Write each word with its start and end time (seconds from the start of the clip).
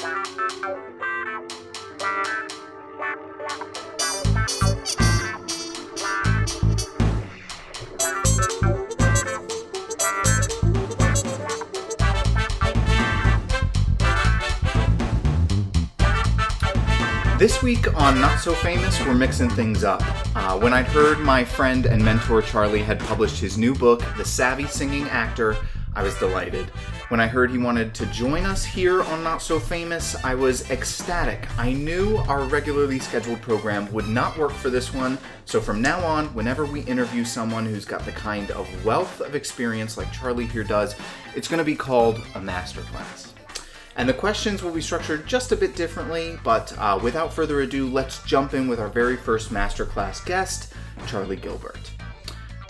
This 0.00 0.08
week 17.62 17.94
on 17.94 18.18
Not 18.22 18.40
So 18.40 18.54
Famous, 18.54 18.98
we're 19.04 19.12
mixing 19.12 19.50
things 19.50 19.84
up. 19.84 20.00
Uh, 20.34 20.58
when 20.58 20.72
I'd 20.72 20.86
heard 20.86 21.20
my 21.20 21.44
friend 21.44 21.84
and 21.84 22.02
mentor 22.02 22.40
Charlie 22.40 22.82
had 22.82 22.98
published 23.00 23.38
his 23.38 23.58
new 23.58 23.74
book, 23.74 24.00
The 24.16 24.24
SAVI 24.24 24.66
Singing 24.66 25.10
Actor, 25.10 25.58
I 25.94 26.02
was 26.02 26.14
delighted. 26.14 26.70
When 27.10 27.18
I 27.18 27.26
heard 27.26 27.50
he 27.50 27.58
wanted 27.58 27.92
to 27.96 28.06
join 28.06 28.44
us 28.44 28.64
here 28.64 29.02
on 29.02 29.24
Not 29.24 29.42
So 29.42 29.58
Famous, 29.58 30.14
I 30.24 30.36
was 30.36 30.70
ecstatic. 30.70 31.48
I 31.58 31.72
knew 31.72 32.18
our 32.28 32.44
regularly 32.44 33.00
scheduled 33.00 33.42
program 33.42 33.92
would 33.92 34.06
not 34.06 34.38
work 34.38 34.52
for 34.52 34.70
this 34.70 34.94
one, 34.94 35.18
so 35.44 35.60
from 35.60 35.82
now 35.82 35.98
on, 36.06 36.32
whenever 36.34 36.64
we 36.64 36.82
interview 36.82 37.24
someone 37.24 37.66
who's 37.66 37.84
got 37.84 38.04
the 38.04 38.12
kind 38.12 38.52
of 38.52 38.84
wealth 38.84 39.20
of 39.20 39.34
experience 39.34 39.98
like 39.98 40.12
Charlie 40.12 40.46
here 40.46 40.62
does, 40.62 40.94
it's 41.34 41.48
going 41.48 41.58
to 41.58 41.64
be 41.64 41.74
called 41.74 42.18
a 42.36 42.40
masterclass. 42.40 43.32
And 43.96 44.08
the 44.08 44.14
questions 44.14 44.62
will 44.62 44.70
be 44.70 44.80
structured 44.80 45.26
just 45.26 45.50
a 45.50 45.56
bit 45.56 45.74
differently, 45.74 46.38
but 46.44 46.72
uh, 46.78 46.96
without 47.02 47.32
further 47.32 47.62
ado, 47.62 47.88
let's 47.88 48.22
jump 48.22 48.54
in 48.54 48.68
with 48.68 48.78
our 48.78 48.88
very 48.88 49.16
first 49.16 49.50
masterclass 49.50 50.24
guest, 50.24 50.72
Charlie 51.08 51.34
Gilbert. 51.34 51.90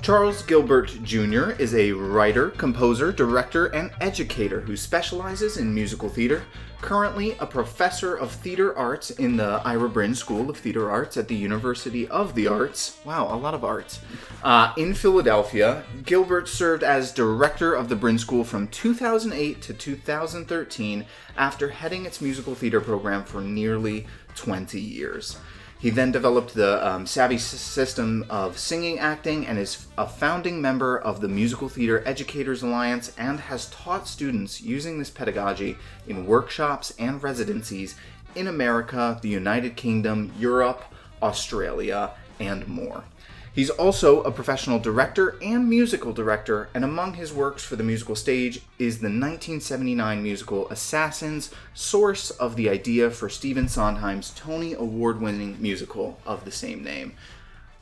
Charles 0.03 0.41
Gilbert 0.43 0.99
Jr. 1.03 1.51
is 1.59 1.75
a 1.75 1.93
writer, 1.93 2.49
composer, 2.49 3.13
director, 3.13 3.67
and 3.67 3.91
educator 4.01 4.63
who 4.63 4.75
specializes 4.75 5.59
in 5.59 5.75
musical 5.75 6.09
theater, 6.09 6.43
currently 6.81 7.37
a 7.39 7.47
professor 7.47 8.17
of 8.17 8.33
theater 8.33 8.77
arts 8.77 9.11
in 9.11 9.37
the 9.37 9.61
Ira 9.63 9.91
Brind 9.91 10.17
School 10.17 10.49
of 10.49 10.57
Theater 10.57 10.91
Arts 10.91 11.19
at 11.19 11.29
the 11.29 11.37
University 11.37 12.09
of 12.09 12.35
the 12.35 12.49
Arts. 12.49 12.99
Wow, 13.05 13.29
a 13.31 13.37
lot 13.37 13.53
of 13.53 13.63
arts. 13.63 14.01
Uh, 14.43 14.73
in 14.79 14.95
Philadelphia, 14.95 15.85
Gilbert 16.07 16.49
served 16.49 16.83
as 16.83 17.13
director 17.13 17.75
of 17.75 17.91
the 17.91 17.97
Brind 17.97 18.23
School 18.23 18.43
from 18.43 18.69
2008 18.69 19.61
to 19.61 19.75
2013 19.75 21.05
after 21.37 21.69
heading 21.69 22.07
its 22.07 22.23
musical 22.23 22.55
theater 22.55 22.81
program 22.81 23.23
for 23.23 23.43
nearly 23.43 24.07
20 24.35 24.81
years. 24.81 25.37
He 25.81 25.89
then 25.89 26.13
developed 26.13 26.53
the 26.53 26.87
um, 26.87 27.07
SAVI 27.07 27.37
S- 27.37 27.45
System 27.45 28.27
of 28.29 28.59
Singing 28.59 28.99
Acting 28.99 29.47
and 29.47 29.59
is 29.59 29.87
a 29.97 30.07
founding 30.07 30.61
member 30.61 30.99
of 30.99 31.23
the 31.23 31.29
Musical 31.29 31.71
Theater 31.71 32.03
Educators 32.05 32.63
Alliance 32.63 33.13
and 33.17 33.41
has 33.41 33.71
taught 33.71 34.07
students 34.07 34.61
using 34.61 34.99
this 34.99 35.09
pedagogy 35.09 35.79
in 36.07 36.27
workshops 36.27 36.93
and 36.99 37.23
residencies 37.23 37.95
in 38.35 38.47
America, 38.47 39.19
the 39.23 39.31
United 39.31 39.75
Kingdom, 39.75 40.33
Europe, 40.39 40.85
Australia, 41.23 42.11
and 42.39 42.69
more. 42.69 43.05
He's 43.53 43.71
also 43.71 44.23
a 44.23 44.31
professional 44.31 44.79
director 44.79 45.37
and 45.43 45.69
musical 45.69 46.13
director, 46.13 46.69
and 46.73 46.85
among 46.85 47.15
his 47.15 47.33
works 47.33 47.65
for 47.65 47.75
the 47.75 47.83
musical 47.83 48.15
stage 48.15 48.61
is 48.79 48.99
the 48.99 49.07
1979 49.07 50.23
musical 50.23 50.69
Assassins, 50.71 51.51
source 51.75 52.31
of 52.31 52.55
the 52.55 52.69
idea 52.69 53.11
for 53.11 53.29
Stephen 53.29 53.67
Sondheim's 53.67 54.31
Tony 54.31 54.73
Award 54.75 55.21
winning 55.21 55.61
musical 55.61 56.21
of 56.25 56.45
the 56.45 56.53
same 56.53 56.85
name. 56.85 57.15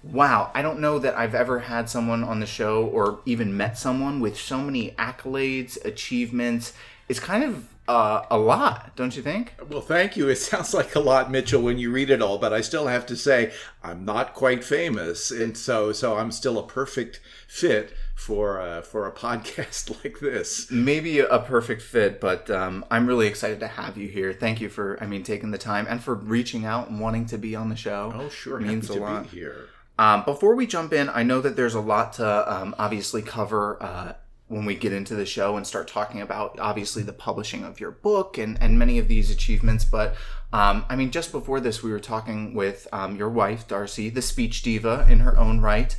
Wow, 0.03 0.51
I 0.55 0.63
don't 0.63 0.81
know 0.81 0.99
that 1.01 1.19
I've 1.19 1.35
ever 1.35 1.59
had 1.59 1.91
someone 1.91 2.25
on 2.25 2.41
the 2.41 2.47
show 2.47 2.87
or 2.87 3.19
even 3.27 3.55
met 3.55 3.77
someone 3.77 4.21
with 4.21 4.39
so 4.39 4.59
many 4.59 4.93
accolades, 4.93 5.77
achievements. 5.85 6.73
It's 7.09 7.21
kind 7.21 7.45
of 7.45 7.67
uh, 7.89 8.27
a 8.31 8.37
lot, 8.39 8.95
don't 8.97 9.17
you 9.17 9.23
think? 9.23 9.55
Well, 9.71 9.81
thank 9.81 10.17
you. 10.17 10.29
It 10.29 10.37
sounds 10.51 10.75
like 10.75 10.95
a 10.95 11.01
lot, 11.01 11.31
Mitchell, 11.31 11.63
when 11.63 11.79
you 11.79 11.91
read 11.91 12.11
it 12.11 12.21
all, 12.21 12.37
but 12.39 12.53
I 12.53 12.61
still 12.61 12.87
have 12.87 13.07
to 13.07 13.17
say 13.17 13.53
I'm 13.83 14.05
not 14.05 14.35
quite 14.35 14.63
famous, 14.63 15.31
and 15.31 15.57
so 15.57 15.93
so 15.93 16.19
I'm 16.19 16.31
still 16.31 16.59
a 16.59 16.67
perfect 16.67 17.21
fit 17.47 17.95
for 18.15 18.61
uh, 18.61 18.83
for 18.83 19.07
a 19.07 19.13
podcast 19.25 20.03
like 20.05 20.21
this. 20.21 20.71
Maybe 20.71 21.21
a 21.21 21.39
perfect 21.39 21.81
fit, 21.81 22.21
but 22.21 22.51
um, 22.51 22.85
I'm 22.91 23.07
really 23.07 23.27
excited 23.27 23.61
to 23.61 23.69
have 23.69 23.97
you 23.97 24.09
here. 24.09 24.35
Thank 24.35 24.61
you 24.61 24.69
for, 24.69 24.99
I 25.03 25.07
mean, 25.07 25.23
taking 25.23 25.51
the 25.51 25.59
time 25.59 25.87
and 25.89 26.03
for 26.03 26.15
reaching 26.15 26.67
out 26.67 26.91
and 26.91 27.01
wanting 27.01 27.25
to 27.27 27.39
be 27.39 27.57
on 27.57 27.71
the 27.71 27.77
show. 27.77 28.13
Oh, 28.15 28.29
sure, 28.29 28.61
It 28.61 28.67
means 28.67 28.89
happy 28.89 28.99
a 28.99 29.01
to 29.07 29.07
lot. 29.13 29.23
be 29.31 29.39
here. 29.39 29.69
Um, 29.99 30.25
before 30.25 30.55
we 30.55 30.67
jump 30.67 30.93
in, 30.93 31.09
I 31.09 31.23
know 31.25 31.41
that 31.41 31.57
there's 31.57 31.75
a 31.75 31.81
lot 31.81 32.13
to 32.15 32.53
um, 32.55 32.75
obviously 32.79 33.21
cover 33.23 33.83
uh, 33.83 34.13
when 34.49 34.65
we 34.65 34.75
get 34.75 34.93
into 34.93 35.15
the 35.15 35.27
show 35.27 35.57
and 35.57 35.67
start 35.67 35.87
talking 35.87 36.21
about 36.21 36.59
obviously 36.59 37.03
the 37.03 37.13
publishing 37.13 37.65
of 37.65 37.79
your 37.79 37.91
book 37.91 38.39
and, 38.39 38.61
and 38.61 38.79
many 38.79 38.99
of 38.99 39.07
these 39.07 39.31
achievements. 39.31 39.85
But 39.85 40.15
um, 40.53 40.85
I 40.89 40.97
mean, 40.97 41.11
just 41.11 41.33
before 41.33 41.61
this, 41.61 41.83
we 41.83 41.91
were 41.91 42.01
talking 42.01 42.55
with 42.55 42.89
um, 42.93 43.17
your 43.17 43.29
wife, 43.29 43.69
Darcy, 43.69 44.09
the 44.09 44.23
speech 44.23 44.63
diva 44.63 45.07
in 45.09 45.21
her 45.21 45.39
own 45.39 45.61
right. 45.61 45.97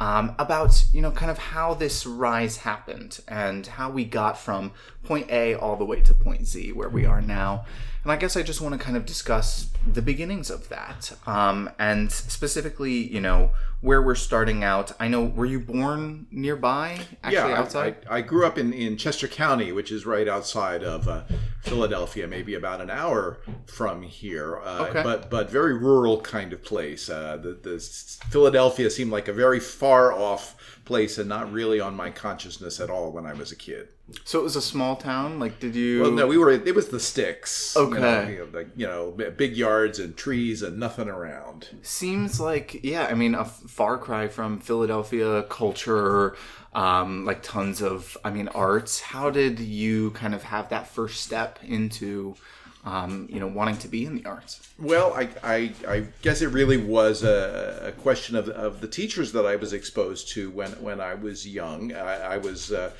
Um, 0.00 0.34
about 0.40 0.84
you 0.92 1.00
know 1.00 1.12
kind 1.12 1.30
of 1.30 1.38
how 1.38 1.72
this 1.72 2.04
rise 2.04 2.58
happened 2.58 3.20
and 3.28 3.64
how 3.64 3.90
we 3.90 4.04
got 4.04 4.36
from 4.36 4.72
point 5.04 5.30
A 5.30 5.54
all 5.54 5.76
the 5.76 5.84
way 5.84 6.00
to 6.00 6.12
point 6.12 6.48
Z 6.48 6.72
where 6.72 6.88
we 6.88 7.06
are 7.06 7.22
now, 7.22 7.64
and 8.04 8.12
I 8.12 8.16
guess 8.16 8.36
I 8.36 8.42
just 8.42 8.60
want 8.60 8.78
to 8.78 8.78
kind 8.78 8.96
of 8.96 9.04
discuss 9.06 9.68
the 9.90 10.02
beginnings 10.02 10.50
of 10.50 10.68
that 10.68 11.12
um, 11.26 11.70
and 11.78 12.12
specifically 12.12 12.92
you 12.92 13.20
know 13.20 13.50
where 13.80 14.00
we're 14.00 14.14
starting 14.14 14.64
out. 14.64 14.92
I 14.98 15.08
know 15.08 15.24
were 15.24 15.44
you 15.44 15.60
born 15.60 16.26
nearby 16.30 17.00
actually 17.22 17.34
yeah, 17.34 17.46
I- 17.48 17.58
outside? 17.58 17.96
I, 18.08 18.18
I 18.18 18.20
grew 18.22 18.46
up 18.46 18.56
in, 18.56 18.72
in 18.72 18.96
Chester 18.96 19.28
County, 19.28 19.72
which 19.72 19.92
is 19.92 20.06
right 20.06 20.26
outside 20.26 20.82
of 20.82 21.06
uh, 21.06 21.24
Philadelphia, 21.60 22.26
maybe 22.26 22.54
about 22.54 22.80
an 22.80 22.88
hour 22.88 23.40
from 23.66 24.00
here. 24.02 24.58
Uh, 24.58 24.84
Okay. 24.84 25.02
But 25.02 25.28
but 25.30 25.50
very 25.50 25.74
rural 25.76 26.20
kind 26.20 26.52
of 26.52 26.62
place. 26.64 27.08
Uh, 27.10 27.36
the, 27.36 27.52
the 27.62 27.78
Philadelphia 28.30 28.88
seemed 28.90 29.10
like 29.12 29.28
a 29.28 29.32
very 29.32 29.60
far 29.60 30.12
off 30.12 30.56
place 30.84 31.18
and 31.18 31.28
not 31.28 31.52
really 31.52 31.80
on 31.80 31.94
my 31.94 32.10
consciousness 32.10 32.80
at 32.80 32.88
all 32.90 33.12
when 33.12 33.26
I 33.26 33.32
was 33.34 33.52
a 33.52 33.56
kid. 33.56 33.88
So 34.24 34.38
it 34.38 34.42
was 34.42 34.56
a 34.56 34.62
small 34.62 34.96
town. 34.96 35.38
Like 35.38 35.60
did 35.60 35.74
you? 35.74 36.02
Well, 36.02 36.10
no, 36.10 36.26
we 36.26 36.36
were. 36.36 36.50
It 36.50 36.74
was 36.74 36.88
the 36.88 37.00
sticks. 37.00 37.76
Okay. 37.76 38.32
you 38.32 38.38
know, 38.38 38.48
like 38.52 38.68
you 38.76 38.86
know, 38.86 39.10
big 39.10 39.56
yards 39.56 39.98
and 39.98 40.16
trees 40.16 40.62
and 40.62 40.78
nothing 40.78 41.08
around. 41.08 41.70
Seems 41.82 42.38
like 42.38 42.84
yeah. 42.84 43.06
I 43.06 43.14
mean, 43.14 43.34
a 43.34 43.42
f- 43.42 43.62
far 43.66 43.96
cry 43.96 44.28
from 44.28 44.60
Philadelphia 44.60 45.44
culture, 45.44 46.36
um, 46.74 47.24
like 47.24 47.42
tons 47.42 47.80
of 47.80 48.16
I 48.24 48.30
mean 48.30 48.48
arts. 48.48 49.00
How 49.00 49.30
did 49.30 49.58
you 49.58 50.10
kind 50.10 50.34
of 50.34 50.42
have 50.44 50.68
that 50.68 50.86
first 50.86 51.22
step 51.22 51.58
into, 51.62 52.34
um, 52.84 53.26
you 53.30 53.40
know, 53.40 53.46
wanting 53.46 53.78
to 53.78 53.88
be 53.88 54.04
in 54.04 54.14
the 54.14 54.26
arts? 54.26 54.60
Well, 54.78 55.14
I, 55.14 55.28
I, 55.42 55.72
I 55.88 56.04
guess 56.22 56.42
it 56.42 56.48
really 56.48 56.76
was 56.76 57.22
a, 57.22 57.86
a 57.86 57.92
question 57.92 58.36
of, 58.36 58.48
of 58.48 58.80
the 58.80 58.88
teachers 58.88 59.32
that 59.32 59.46
I 59.46 59.56
was 59.56 59.72
exposed 59.72 60.28
to 60.32 60.50
when, 60.50 60.70
when 60.72 61.00
I 61.00 61.14
was 61.14 61.46
young. 61.46 61.94
I, 61.94 62.34
I 62.34 62.36
was 62.38 62.72
uh, 62.72 62.90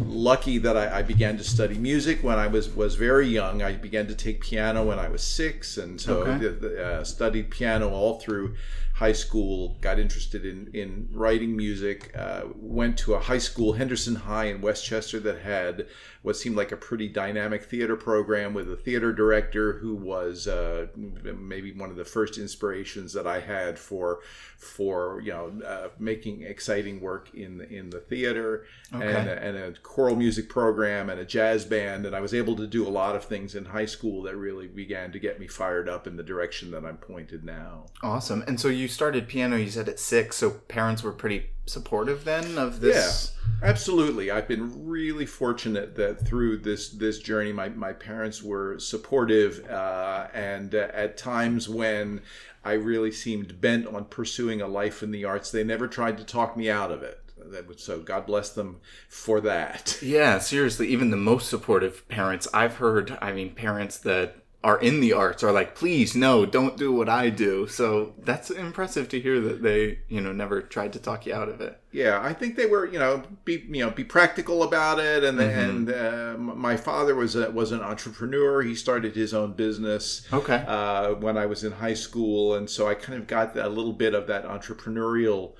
lucky 0.00 0.58
that 0.58 0.76
I, 0.76 0.98
I 0.98 1.02
began 1.02 1.36
to 1.38 1.44
study 1.44 1.76
music 1.76 2.22
when 2.22 2.38
I 2.38 2.46
was, 2.46 2.68
was 2.74 2.94
very 2.94 3.26
young. 3.26 3.62
I 3.62 3.72
began 3.74 4.06
to 4.06 4.14
take 4.14 4.40
piano 4.42 4.84
when 4.84 4.98
I 4.98 5.08
was 5.08 5.22
six, 5.22 5.76
and 5.76 6.00
so 6.00 6.22
Okay. 6.22 6.80
uh, 6.82 7.02
studied 7.02 7.50
piano 7.50 7.90
all 7.90 8.20
through 8.20 8.54
high 8.94 9.12
school. 9.12 9.78
Got 9.80 9.98
interested 9.98 10.44
in, 10.44 10.70
in 10.72 11.08
writing 11.12 11.56
music. 11.56 12.12
Uh, 12.16 12.42
went 12.54 12.96
to 12.98 13.14
a 13.14 13.18
high 13.18 13.38
school, 13.38 13.72
Henderson 13.72 14.14
High 14.14 14.44
in 14.46 14.60
West 14.60 14.84
Chester, 14.84 15.18
that 15.20 15.40
had 15.40 15.86
what 16.22 16.36
seemed 16.36 16.56
like 16.56 16.72
a 16.72 16.76
pretty 16.76 17.08
dynamic 17.08 17.64
theater 17.64 17.96
program 17.96 18.54
with 18.54 18.70
a 18.70 18.76
theater 18.76 19.12
director 19.12 19.74
who 19.74 19.94
was 19.94 20.46
uh, 20.46 20.86
maybe 20.96 21.72
one 21.72 21.90
of 21.90 21.96
the 21.96 22.04
first 22.04 22.38
inspirations 22.38 23.12
that 23.12 23.26
I 23.26 23.40
had 23.40 23.78
for 23.78 24.20
for 24.56 25.20
you 25.20 25.32
know 25.32 25.52
uh, 25.66 25.88
making 25.98 26.42
exciting 26.42 27.00
work 27.00 27.34
in 27.34 27.58
the, 27.58 27.68
in 27.68 27.90
the 27.90 27.98
theater 27.98 28.64
and, 28.92 29.02
a, 29.02 29.42
and 29.42 29.56
a 29.56 29.72
choral 29.82 30.14
music 30.14 30.48
program 30.48 31.10
and 31.10 31.18
a 31.18 31.24
jazz 31.24 31.64
band 31.64 32.06
and 32.06 32.14
I 32.14 32.20
was 32.20 32.32
able 32.32 32.54
to 32.56 32.66
do 32.66 32.86
a 32.86 32.90
lot 32.90 33.16
of 33.16 33.24
things 33.24 33.54
in 33.54 33.64
high 33.64 33.86
school 33.86 34.22
that 34.22 34.36
really 34.36 34.68
began 34.68 35.12
to 35.12 35.18
get 35.18 35.40
me 35.40 35.48
fired 35.48 35.88
up 35.88 36.06
in 36.06 36.16
the 36.16 36.22
direction 36.22 36.70
that 36.70 36.84
I'm 36.84 36.96
pointed 36.96 37.44
now. 37.44 37.86
Awesome. 38.02 38.42
And 38.46 38.60
so 38.60 38.68
you 38.68 38.88
started 38.88 39.28
piano. 39.28 39.56
You 39.56 39.70
said 39.70 39.88
at 39.88 39.98
six. 39.98 40.36
So 40.36 40.50
parents 40.50 41.02
were 41.02 41.12
pretty 41.12 41.50
supportive 41.66 42.24
then 42.24 42.58
of 42.58 42.80
this. 42.80 43.32
yeah 43.34 43.42
Absolutely. 43.62 44.30
I've 44.30 44.48
been 44.48 44.88
really 44.88 45.24
fortunate 45.24 45.94
that 45.94 46.26
through 46.26 46.58
this 46.58 46.88
this 46.88 47.20
journey, 47.20 47.52
my, 47.52 47.68
my 47.68 47.92
parents 47.92 48.42
were 48.42 48.78
supportive, 48.78 49.64
uh, 49.70 50.26
and 50.34 50.74
uh, 50.74 50.88
at 50.92 51.16
times 51.16 51.68
when 51.68 52.22
I 52.64 52.72
really 52.72 53.12
seemed 53.12 53.60
bent 53.60 53.86
on 53.86 54.06
pursuing 54.06 54.60
a 54.60 54.66
life 54.66 55.02
in 55.02 55.12
the 55.12 55.24
arts, 55.24 55.50
they 55.50 55.62
never 55.62 55.86
tried 55.86 56.18
to 56.18 56.24
talk 56.24 56.56
me 56.56 56.68
out 56.68 56.90
of 56.90 57.02
it. 57.02 57.20
That 57.44 57.68
was, 57.68 57.82
so 57.82 58.00
God 58.00 58.26
bless 58.26 58.50
them 58.50 58.80
for 59.08 59.40
that. 59.40 59.98
Yeah, 60.02 60.38
seriously, 60.38 60.88
even 60.88 61.10
the 61.10 61.16
most 61.16 61.48
supportive 61.48 62.06
parents 62.08 62.48
I've 62.52 62.76
heard, 62.76 63.16
I 63.22 63.32
mean, 63.32 63.54
parents 63.54 63.98
that 63.98 64.41
are 64.64 64.78
in 64.78 65.00
the 65.00 65.12
arts 65.12 65.42
are 65.42 65.50
like, 65.50 65.74
please, 65.74 66.14
no, 66.14 66.46
don't 66.46 66.76
do 66.76 66.92
what 66.92 67.08
I 67.08 67.30
do. 67.30 67.66
So 67.66 68.14
that's 68.18 68.50
impressive 68.50 69.08
to 69.08 69.20
hear 69.20 69.40
that 69.40 69.62
they, 69.62 69.98
you 70.08 70.20
know, 70.20 70.32
never 70.32 70.62
tried 70.62 70.92
to 70.92 71.00
talk 71.00 71.26
you 71.26 71.34
out 71.34 71.48
of 71.48 71.60
it. 71.60 71.80
Yeah, 71.90 72.20
I 72.22 72.32
think 72.32 72.56
they 72.56 72.66
were, 72.66 72.86
you 72.86 72.98
know, 72.98 73.22
be 73.44 73.64
you 73.68 73.84
know, 73.84 73.90
be 73.90 74.04
practical 74.04 74.62
about 74.62 75.00
it. 75.00 75.24
And 75.24 75.40
and 75.40 75.90
uh, 75.90 76.36
my 76.38 76.76
father 76.76 77.14
was 77.14 77.34
a, 77.34 77.50
was 77.50 77.72
an 77.72 77.80
entrepreneur. 77.80 78.62
He 78.62 78.74
started 78.74 79.16
his 79.16 79.34
own 79.34 79.52
business. 79.54 80.26
Okay. 80.32 80.64
Uh, 80.66 81.14
when 81.14 81.36
I 81.36 81.46
was 81.46 81.64
in 81.64 81.72
high 81.72 81.94
school, 81.94 82.54
and 82.54 82.70
so 82.70 82.86
I 82.86 82.94
kind 82.94 83.18
of 83.18 83.26
got 83.26 83.56
a 83.56 83.68
little 83.68 83.92
bit 83.92 84.14
of 84.14 84.28
that 84.28 84.44
entrepreneurial 84.44 85.54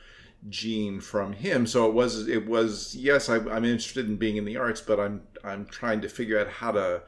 gene 0.49 1.01
from 1.01 1.33
him. 1.33 1.67
So 1.67 1.87
it 1.87 1.95
was 1.95 2.29
it 2.29 2.47
was 2.47 2.95
yes, 2.95 3.29
I, 3.29 3.37
I'm 3.37 3.65
interested 3.65 4.07
in 4.07 4.17
being 4.17 4.37
in 4.37 4.45
the 4.45 4.57
arts, 4.57 4.81
but 4.81 5.01
I'm 5.01 5.23
I'm 5.45 5.67
trying 5.67 6.01
to 6.03 6.09
figure 6.09 6.39
out 6.39 6.49
how 6.49 6.73
to 6.73 7.03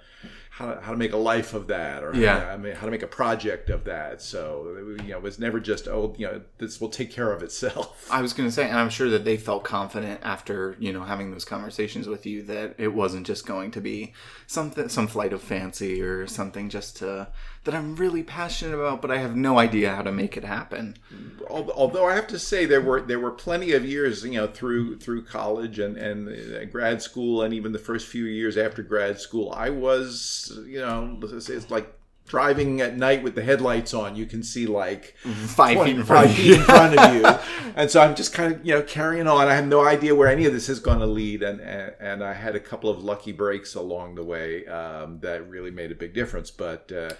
how 0.54 0.72
to, 0.72 0.80
how 0.80 0.92
to 0.92 0.96
make 0.96 1.12
a 1.12 1.16
life 1.16 1.52
of 1.52 1.66
that 1.66 2.04
or 2.04 2.14
Yeah. 2.14 2.52
I 2.52 2.56
mean 2.56 2.76
how 2.76 2.86
to 2.86 2.92
make 2.92 3.02
a 3.02 3.08
project 3.08 3.70
of 3.70 3.82
that. 3.84 4.22
So 4.22 4.76
you 5.02 5.08
know, 5.08 5.16
it 5.16 5.22
was 5.22 5.40
never 5.40 5.58
just 5.58 5.88
oh 5.88 6.14
you 6.16 6.28
know 6.28 6.42
this 6.58 6.80
will 6.80 6.90
take 6.90 7.10
care 7.10 7.32
of 7.32 7.42
itself. 7.42 8.08
I 8.12 8.22
was 8.22 8.32
going 8.32 8.48
to 8.48 8.54
say, 8.54 8.68
and 8.68 8.78
I'm 8.78 8.88
sure 8.88 9.10
that 9.10 9.24
they 9.24 9.36
felt 9.36 9.64
confident 9.64 10.20
after 10.22 10.76
you 10.78 10.92
know 10.92 11.02
having 11.02 11.32
those 11.32 11.44
conversations 11.44 12.06
with 12.06 12.24
you 12.24 12.44
that 12.44 12.76
it 12.78 12.94
wasn't 12.94 13.26
just 13.26 13.46
going 13.46 13.72
to 13.72 13.80
be 13.80 14.12
something, 14.46 14.88
some 14.88 15.08
flight 15.08 15.32
of 15.32 15.42
fancy 15.42 16.00
or 16.00 16.28
something 16.28 16.68
just 16.68 16.98
to 16.98 17.26
that 17.64 17.74
I'm 17.74 17.96
really 17.96 18.22
passionate 18.22 18.74
about, 18.74 19.00
but 19.02 19.10
I 19.10 19.18
have 19.18 19.34
no 19.34 19.58
idea 19.58 19.94
how 19.94 20.02
to 20.02 20.12
make 20.12 20.36
it 20.36 20.44
happen. 20.44 20.96
Although 21.48 22.06
I 22.06 22.14
have 22.14 22.26
to 22.28 22.38
say 22.38 22.66
there 22.66 22.80
were 22.80 23.00
there 23.00 23.20
were 23.20 23.30
plenty 23.30 23.72
of 23.72 23.84
years 23.84 24.24
you 24.24 24.32
know 24.32 24.46
through 24.46 24.98
through 24.98 25.24
college 25.24 25.78
and 25.78 25.96
and 25.96 26.70
grad 26.72 27.02
school 27.02 27.42
and 27.42 27.52
even 27.52 27.72
the 27.72 27.78
first 27.78 28.06
few 28.06 28.24
years 28.24 28.56
after 28.56 28.82
grad 28.82 29.20
school 29.20 29.52
I 29.52 29.70
was 29.70 30.58
you 30.66 30.80
know 30.80 31.18
it's 31.22 31.70
like 31.70 31.94
driving 32.26 32.80
at 32.80 32.96
night 32.96 33.22
with 33.22 33.34
the 33.34 33.42
headlights 33.42 33.92
on. 33.92 34.16
You 34.16 34.26
can 34.26 34.42
see 34.42 34.66
like 34.66 35.14
Five 35.22 35.82
feet 35.84 35.96
in 35.96 36.04
front 36.04 36.28
five 36.28 36.30
of 36.30 36.36
feet 36.36 36.46
you. 36.46 36.54
in 36.54 36.62
front 36.62 36.98
of 36.98 37.14
you. 37.14 37.26
And 37.76 37.90
so 37.90 38.00
I'm 38.00 38.14
just 38.14 38.32
kind 38.32 38.54
of 38.54 38.64
you 38.64 38.72
know 38.72 38.82
carrying 38.82 39.26
on. 39.26 39.48
I 39.48 39.54
have 39.54 39.66
no 39.66 39.84
idea 39.84 40.14
where 40.14 40.28
any 40.28 40.46
of 40.46 40.52
this 40.52 40.68
is 40.68 40.78
going 40.78 41.00
to 41.00 41.06
lead 41.06 41.42
and, 41.42 41.60
and 41.60 41.92
and 41.98 42.24
I 42.24 42.32
had 42.32 42.54
a 42.54 42.60
couple 42.60 42.88
of 42.88 43.02
lucky 43.02 43.32
breaks 43.32 43.74
along 43.74 44.14
the 44.14 44.22
way 44.22 44.64
um, 44.66 45.18
that 45.20 45.48
really 45.48 45.72
made 45.72 45.90
a 45.90 45.96
big 45.96 46.14
difference. 46.14 46.52
But 46.52 46.92
uh, 46.92 47.14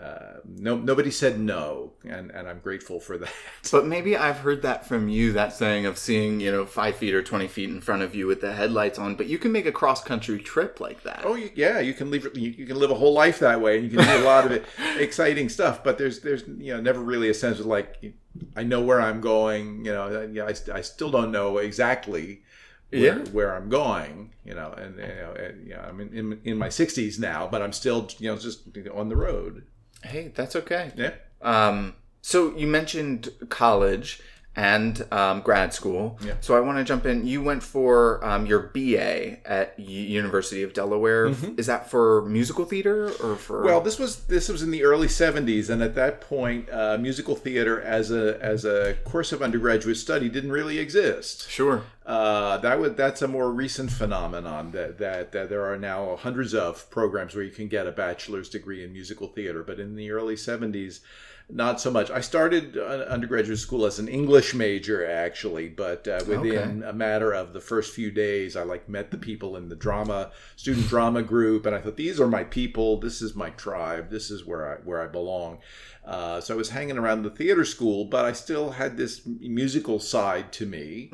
uh, 0.00 0.40
no, 0.44 0.76
nobody 0.76 1.10
said 1.10 1.40
no, 1.40 1.92
and, 2.04 2.30
and 2.30 2.46
I'm 2.46 2.58
grateful 2.60 3.00
for 3.00 3.16
that. 3.18 3.32
But 3.72 3.86
maybe 3.86 4.16
I've 4.16 4.38
heard 4.38 4.62
that 4.62 4.86
from 4.86 5.08
you, 5.08 5.32
that 5.32 5.52
saying 5.54 5.86
of 5.86 5.96
seeing, 5.98 6.38
you 6.40 6.52
know, 6.52 6.66
five 6.66 6.96
feet 6.96 7.14
or 7.14 7.22
20 7.22 7.48
feet 7.48 7.70
in 7.70 7.80
front 7.80 8.02
of 8.02 8.14
you 8.14 8.26
with 8.26 8.40
the 8.40 8.52
headlights 8.52 8.98
on, 8.98 9.16
but 9.16 9.26
you 9.26 9.38
can 9.38 9.52
make 9.52 9.66
a 9.66 9.72
cross 9.72 10.04
country 10.04 10.38
trip 10.38 10.80
like 10.80 11.02
that. 11.04 11.22
Oh 11.24 11.34
yeah, 11.34 11.80
you 11.80 11.94
can 11.94 12.10
live 12.10 12.28
you, 12.34 12.50
you 12.50 12.66
can 12.66 12.78
live 12.78 12.90
a 12.90 12.94
whole 12.94 13.12
life 13.14 13.38
that 13.40 13.60
way, 13.60 13.78
and 13.78 13.90
you 13.90 13.96
can 13.98 14.06
do 14.06 14.22
a 14.22 14.26
lot 14.26 14.44
of 14.44 14.52
it, 14.52 14.64
exciting 14.98 15.48
stuff. 15.48 15.82
But 15.82 15.96
there's 15.98 16.20
there's 16.20 16.44
you 16.46 16.74
know 16.74 16.80
never 16.80 17.00
really 17.00 17.28
a 17.30 17.34
sense 17.34 17.58
of 17.58 17.66
like 17.66 18.14
I 18.54 18.62
know 18.62 18.82
where 18.82 19.00
I'm 19.00 19.20
going. 19.20 19.84
You 19.84 19.92
know, 19.94 20.28
I, 20.46 20.54
I 20.74 20.80
still 20.82 21.10
don't 21.10 21.32
know 21.32 21.58
exactly. 21.58 22.42
Where, 22.90 23.00
Yeah. 23.02 23.18
where 23.32 23.52
I'm 23.56 23.68
going, 23.68 24.32
you 24.44 24.54
know, 24.54 24.70
and, 24.70 24.96
you 24.96 25.02
know, 25.02 25.32
and, 25.36 25.66
you 25.66 25.74
know, 25.74 25.80
I'm 25.88 26.00
in, 26.00 26.08
in 26.16 26.40
in 26.44 26.56
my 26.56 26.68
60s 26.68 27.18
now, 27.18 27.48
but 27.50 27.60
I'm 27.60 27.72
still, 27.72 28.08
you 28.20 28.30
know, 28.30 28.38
just 28.38 28.60
on 28.94 29.08
the 29.08 29.16
road. 29.16 29.64
Hey, 30.02 30.32
that's 30.34 30.56
okay. 30.56 30.92
Yeah. 30.96 31.14
Um, 31.42 31.94
so 32.22 32.56
you 32.56 32.66
mentioned 32.66 33.30
college 33.48 34.20
and 34.56 35.06
um, 35.12 35.42
grad 35.42 35.74
school. 35.74 36.18
Yeah. 36.24 36.34
So 36.40 36.56
I 36.56 36.60
want 36.60 36.78
to 36.78 36.84
jump 36.84 37.04
in. 37.04 37.26
You 37.26 37.42
went 37.42 37.62
for 37.62 38.24
um, 38.24 38.46
your 38.46 38.70
BA 38.74 39.46
at 39.46 39.78
U- 39.78 39.84
University 40.02 40.62
of 40.62 40.72
Delaware. 40.72 41.26
Is 41.58 41.66
that 41.66 41.90
for 41.90 42.22
musical 42.22 42.64
theater 42.64 43.10
or 43.22 43.36
for? 43.36 43.62
Well, 43.62 43.82
this 43.82 43.98
was 43.98 44.24
this 44.24 44.48
was 44.48 44.62
in 44.62 44.70
the 44.70 44.82
early 44.82 45.08
'70s, 45.08 45.68
and 45.68 45.82
at 45.82 45.94
that 45.94 46.22
point, 46.22 46.70
uh, 46.70 46.96
musical 46.98 47.36
theater 47.36 47.80
as 47.82 48.10
a 48.10 48.42
as 48.42 48.64
a 48.64 48.94
course 49.04 49.30
of 49.30 49.42
undergraduate 49.42 49.98
study 49.98 50.28
didn't 50.28 50.52
really 50.52 50.78
exist. 50.78 51.48
sure. 51.50 51.82
Uh, 52.06 52.56
that 52.58 52.78
would 52.78 52.96
that's 52.96 53.20
a 53.20 53.26
more 53.26 53.50
recent 53.50 53.90
phenomenon 53.90 54.70
that, 54.70 54.96
that 54.98 55.32
that 55.32 55.48
there 55.48 55.66
are 55.66 55.76
now 55.76 56.14
hundreds 56.14 56.54
of 56.54 56.88
programs 56.88 57.34
where 57.34 57.42
you 57.42 57.50
can 57.50 57.66
get 57.66 57.86
a 57.86 57.90
bachelor's 57.92 58.48
degree 58.48 58.84
in 58.84 58.92
musical 58.92 59.26
theater. 59.26 59.64
But 59.64 59.80
in 59.80 59.96
the 59.96 60.12
early 60.12 60.36
'70s, 60.36 61.00
not 61.48 61.80
so 61.80 61.92
much. 61.92 62.10
I 62.10 62.20
started 62.20 62.76
uh, 62.76 63.06
undergraduate 63.08 63.60
school 63.60 63.86
as 63.86 64.00
an 64.00 64.08
English 64.08 64.52
major, 64.52 65.08
actually, 65.08 65.68
but 65.68 66.08
uh, 66.08 66.24
within 66.26 66.82
a 66.82 66.92
matter 66.92 67.32
of 67.32 67.52
the 67.52 67.60
first 67.60 67.94
few 67.94 68.10
days, 68.10 68.56
I 68.56 68.64
like 68.64 68.88
met 68.88 69.12
the 69.12 69.16
people 69.16 69.56
in 69.56 69.68
the 69.68 69.76
drama 69.76 70.32
student 70.56 70.88
drama 70.88 71.22
group, 71.22 71.64
and 71.64 71.74
I 71.74 71.80
thought 71.80 71.96
these 71.96 72.20
are 72.20 72.26
my 72.26 72.42
people. 72.42 72.98
This 72.98 73.22
is 73.22 73.36
my 73.36 73.50
tribe. 73.50 74.10
This 74.10 74.30
is 74.30 74.44
where 74.44 74.72
I 74.72 74.76
where 74.82 75.00
I 75.00 75.06
belong. 75.06 75.58
Uh, 76.04 76.40
so 76.40 76.54
I 76.54 76.56
was 76.56 76.70
hanging 76.70 76.98
around 76.98 77.22
the 77.22 77.30
theater 77.30 77.64
school, 77.64 78.04
but 78.04 78.24
I 78.24 78.32
still 78.32 78.70
had 78.70 78.96
this 78.96 79.22
musical 79.24 79.98
side 80.00 80.52
to 80.54 80.66
me 80.66 81.10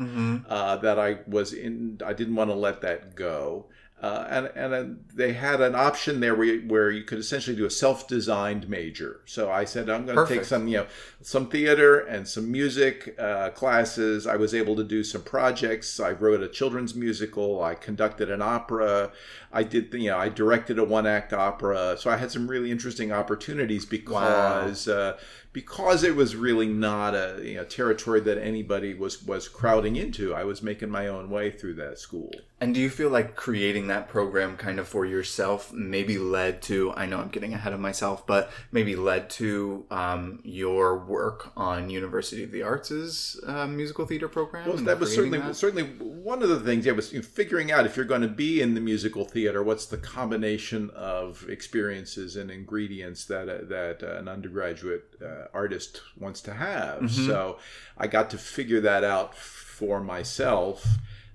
uh, 0.48 0.76
that 0.76 0.98
I 0.98 1.18
was 1.26 1.52
in. 1.52 2.00
I 2.04 2.14
didn't 2.14 2.36
want 2.36 2.50
to 2.50 2.56
let 2.56 2.80
that 2.80 3.14
go. 3.14 3.66
Uh, 4.02 4.26
and 4.30 4.46
and 4.56 4.74
uh, 4.74 4.84
they 5.14 5.32
had 5.32 5.60
an 5.60 5.76
option 5.76 6.18
there 6.18 6.34
where 6.34 6.46
you, 6.46 6.68
where 6.68 6.90
you 6.90 7.04
could 7.04 7.18
essentially 7.18 7.54
do 7.56 7.64
a 7.64 7.70
self-designed 7.70 8.68
major. 8.68 9.20
So 9.26 9.48
I 9.48 9.64
said 9.64 9.88
I'm 9.88 10.04
going 10.04 10.18
to 10.18 10.26
take 10.26 10.44
some 10.44 10.66
you 10.66 10.78
know 10.78 10.86
some 11.20 11.48
theater 11.48 12.00
and 12.00 12.26
some 12.26 12.50
music 12.50 13.14
uh, 13.16 13.50
classes. 13.50 14.26
I 14.26 14.34
was 14.34 14.56
able 14.56 14.74
to 14.74 14.82
do 14.82 15.04
some 15.04 15.22
projects. 15.22 16.00
I 16.00 16.10
wrote 16.10 16.42
a 16.42 16.48
children's 16.48 16.96
musical. 16.96 17.62
I 17.62 17.76
conducted 17.76 18.28
an 18.28 18.42
opera. 18.42 19.12
I 19.52 19.62
did 19.62 19.94
you 19.94 20.10
know 20.10 20.18
I 20.18 20.30
directed 20.30 20.80
a 20.80 20.84
one-act 20.84 21.32
opera. 21.32 21.96
So 21.96 22.10
I 22.10 22.16
had 22.16 22.32
some 22.32 22.48
really 22.48 22.72
interesting 22.72 23.12
opportunities 23.12 23.86
because 23.86 24.88
uh, 24.88 25.16
because 25.52 26.02
it 26.02 26.16
was 26.16 26.34
really 26.34 26.66
not 26.66 27.14
a 27.14 27.40
you 27.42 27.56
know, 27.56 27.64
territory 27.64 28.20
that 28.20 28.38
anybody 28.38 28.94
was 28.94 29.22
was 29.22 29.48
crowding 29.48 29.96
into. 29.96 30.34
I 30.34 30.44
was 30.44 30.62
making 30.62 30.90
my 30.90 31.08
own 31.08 31.28
way 31.30 31.50
through 31.50 31.74
that 31.74 31.98
school. 31.98 32.30
And 32.62 32.72
do 32.72 32.80
you 32.80 32.90
feel 32.90 33.10
like 33.10 33.34
creating 33.34 33.88
that 33.88 34.08
program 34.08 34.56
kind 34.56 34.78
of 34.78 34.86
for 34.86 35.04
yourself 35.04 35.72
maybe 35.72 36.16
led 36.16 36.62
to, 36.62 36.92
I 36.94 37.06
know 37.06 37.18
I'm 37.18 37.28
getting 37.28 37.54
ahead 37.54 37.72
of 37.72 37.80
myself, 37.80 38.24
but 38.24 38.52
maybe 38.70 38.94
led 38.94 39.30
to 39.30 39.84
um, 39.90 40.38
your 40.44 40.96
work 40.96 41.50
on 41.56 41.90
University 41.90 42.44
of 42.44 42.52
the 42.52 42.62
Arts' 42.62 43.36
uh, 43.44 43.66
musical 43.66 44.06
theater 44.06 44.28
program? 44.28 44.68
Well, 44.68 44.76
that 44.76 45.00
was 45.00 45.12
certainly 45.12 45.40
that? 45.40 45.56
certainly 45.56 45.82
one 45.82 46.40
of 46.40 46.50
the 46.50 46.60
things. 46.60 46.86
Yeah, 46.86 46.92
was 46.92 47.12
you 47.12 47.18
know, 47.18 47.24
figuring 47.24 47.72
out 47.72 47.84
if 47.84 47.96
you're 47.96 48.06
going 48.06 48.22
to 48.22 48.28
be 48.28 48.62
in 48.62 48.74
the 48.74 48.80
musical 48.80 49.24
theater, 49.24 49.64
what's 49.64 49.86
the 49.86 49.98
combination 49.98 50.90
of 50.90 51.44
experiences 51.48 52.36
and 52.36 52.48
ingredients 52.48 53.24
that 53.24 53.48
uh, 53.48 53.64
that 53.64 54.04
uh, 54.04 54.18
an 54.18 54.28
undergraduate 54.28 55.16
uh, 55.42 55.46
artist 55.52 56.00
wants 56.18 56.40
to 56.42 56.54
have. 56.54 57.02
Mm-hmm. 57.02 57.26
So 57.26 57.58
I 57.98 58.06
got 58.06 58.30
to 58.30 58.38
figure 58.38 58.80
that 58.80 59.04
out 59.04 59.36
for 59.36 60.00
myself. 60.00 60.86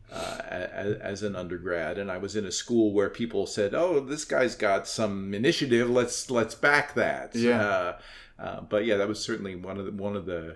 Uh, 0.09 0.39
as, 0.49 0.93
as 0.99 1.23
an 1.23 1.35
undergrad, 1.35 1.97
and 1.97 2.09
I 2.09 2.17
was 2.17 2.37
in 2.37 2.45
a 2.45 2.51
school 2.51 2.93
where 2.93 3.09
people 3.09 3.45
said, 3.45 3.75
"Oh, 3.75 3.99
this 3.99 4.23
guy's 4.23 4.55
got 4.55 4.87
some 4.87 5.33
initiative. 5.33 5.89
Let's 5.89 6.31
let's 6.31 6.55
back 6.55 6.93
that." 6.93 7.35
Yeah. 7.35 7.61
Uh, 7.61 7.97
uh, 8.39 8.61
but 8.61 8.85
yeah, 8.85 8.95
that 8.95 9.09
was 9.09 9.21
certainly 9.21 9.57
one 9.57 9.77
of 9.77 9.85
the 9.85 9.91
one 9.91 10.15
of 10.15 10.25
the 10.25 10.55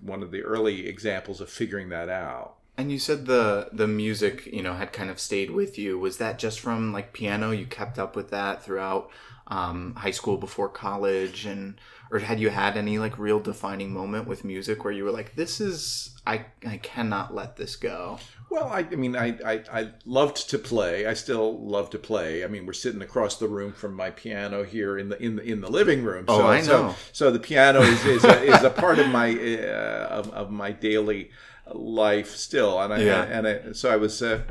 one 0.00 0.24
of 0.24 0.32
the 0.32 0.42
early 0.42 0.88
examples 0.88 1.40
of 1.40 1.50
figuring 1.50 1.88
that 1.90 2.08
out. 2.08 2.56
And 2.76 2.90
you 2.90 2.98
said 2.98 3.26
the 3.26 3.68
the 3.72 3.86
music, 3.86 4.46
you 4.46 4.62
know, 4.62 4.74
had 4.74 4.92
kind 4.92 5.10
of 5.10 5.20
stayed 5.20 5.50
with 5.50 5.78
you. 5.78 5.98
Was 5.98 6.16
that 6.18 6.38
just 6.38 6.58
from 6.58 6.92
like 6.92 7.12
piano? 7.12 7.52
You 7.52 7.66
kept 7.66 7.98
up 7.98 8.16
with 8.16 8.30
that 8.30 8.64
throughout 8.64 9.08
um, 9.48 9.94
high 9.96 10.10
school 10.10 10.36
before 10.36 10.68
college, 10.68 11.44
and 11.46 11.78
or 12.10 12.18
had 12.18 12.40
you 12.40 12.50
had 12.50 12.76
any 12.76 12.98
like 12.98 13.18
real 13.18 13.40
defining 13.40 13.92
moment 13.92 14.26
with 14.26 14.44
music 14.44 14.84
where 14.84 14.92
you 14.92 15.04
were 15.04 15.10
like, 15.12 15.34
"This 15.36 15.60
is 15.60 16.10
I 16.26 16.46
I 16.66 16.78
cannot 16.78 17.34
let 17.34 17.56
this 17.56 17.76
go." 17.76 18.18
Well, 18.50 18.68
I, 18.68 18.80
I 18.80 18.94
mean, 18.94 19.16
I, 19.16 19.36
I, 19.44 19.62
I 19.72 19.88
loved 20.04 20.48
to 20.50 20.58
play. 20.58 21.06
I 21.06 21.14
still 21.14 21.58
love 21.66 21.90
to 21.90 21.98
play. 21.98 22.44
I 22.44 22.46
mean, 22.46 22.66
we're 22.66 22.72
sitting 22.72 23.02
across 23.02 23.36
the 23.36 23.48
room 23.48 23.72
from 23.72 23.94
my 23.96 24.10
piano 24.10 24.62
here 24.62 24.96
in 24.96 25.08
the 25.08 25.20
in 25.20 25.36
the 25.36 25.42
in 25.42 25.60
the 25.60 25.70
living 25.70 26.04
room. 26.04 26.26
Oh, 26.28 26.38
so, 26.38 26.46
I 26.46 26.60
So, 26.60 26.82
know. 26.82 26.94
so 27.12 27.30
the 27.32 27.40
piano 27.40 27.80
is 27.80 28.04
is 28.06 28.24
a, 28.24 28.42
is 28.44 28.62
a 28.62 28.70
part 28.70 28.98
of 29.00 29.08
my 29.08 29.30
uh, 29.32 30.06
of, 30.10 30.30
of 30.30 30.50
my 30.52 30.70
daily 30.70 31.30
life 31.74 32.36
still, 32.36 32.80
and 32.80 32.92
I 32.94 32.98
Yeah. 33.02 33.22
and 33.24 33.46
I, 33.48 33.72
so 33.72 33.90
I 33.90 33.96
was. 33.96 34.22
Uh, 34.22 34.42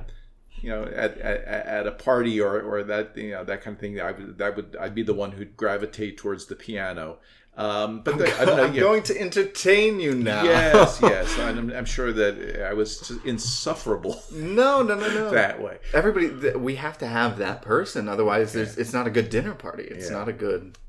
you 0.64 0.70
know, 0.70 0.86
at, 0.86 1.18
at, 1.18 1.44
at 1.46 1.88
a 1.88 1.92
party 1.92 2.40
or, 2.40 2.62
or 2.62 2.84
that 2.84 3.18
you 3.18 3.32
know 3.32 3.44
that 3.44 3.62
kind 3.62 3.76
of 3.76 3.82
thing, 3.82 4.00
I 4.00 4.12
would 4.14 4.38
that 4.38 4.56
would 4.56 4.78
I'd 4.80 4.96
be 4.96 5.04
the 5.04 5.14
one 5.14 5.34
who'd 5.34 5.58
gravitate 5.58 6.18
towards 6.18 6.46
the 6.46 6.56
piano. 6.56 7.18
Um, 7.56 8.02
but 8.02 8.18
the, 8.18 8.36
I 8.40 8.46
don't 8.46 8.58
know. 8.58 8.64
I'm 8.64 8.74
yeah. 8.74 8.80
going 8.80 9.04
to 9.04 9.20
entertain 9.20 10.00
you 10.00 10.16
now. 10.16 10.44
Yes, 10.44 11.00
yes. 11.04 11.38
I'm, 11.38 11.72
I'm 11.72 11.86
sure 11.86 12.12
that 12.12 12.66
I 12.68 12.74
was 12.74 13.12
insufferable 13.26 14.24
no, 14.32 14.82
no, 14.82 14.96
no, 14.96 15.08
no. 15.08 15.30
that 15.30 15.62
way. 15.62 15.78
Everybody, 15.94 16.30
th- 16.30 16.56
we 16.56 16.76
have 16.78 16.98
to 17.00 17.08
have 17.08 17.38
that 17.38 17.62
person. 17.62 18.10
Otherwise, 18.10 18.54
there's, 18.54 18.76
it's 18.80 18.92
not 18.92 19.06
a 19.06 19.12
good 19.12 19.30
dinner 19.30 19.54
party. 19.54 19.84
It's 19.84 20.10
Yeah. 20.10 20.18
not 20.18 20.30
a 20.30 20.34
good 20.34 20.80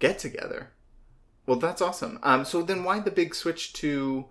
get 0.00 0.18
together. 0.18 0.70
Well, 1.46 1.60
that's 1.60 1.80
awesome. 1.80 2.18
Um, 2.24 2.44
so 2.44 2.62
then 2.62 2.82
why 2.82 2.98
the 2.98 3.12
big 3.12 3.32
switch 3.32 3.72
to? 3.74 4.26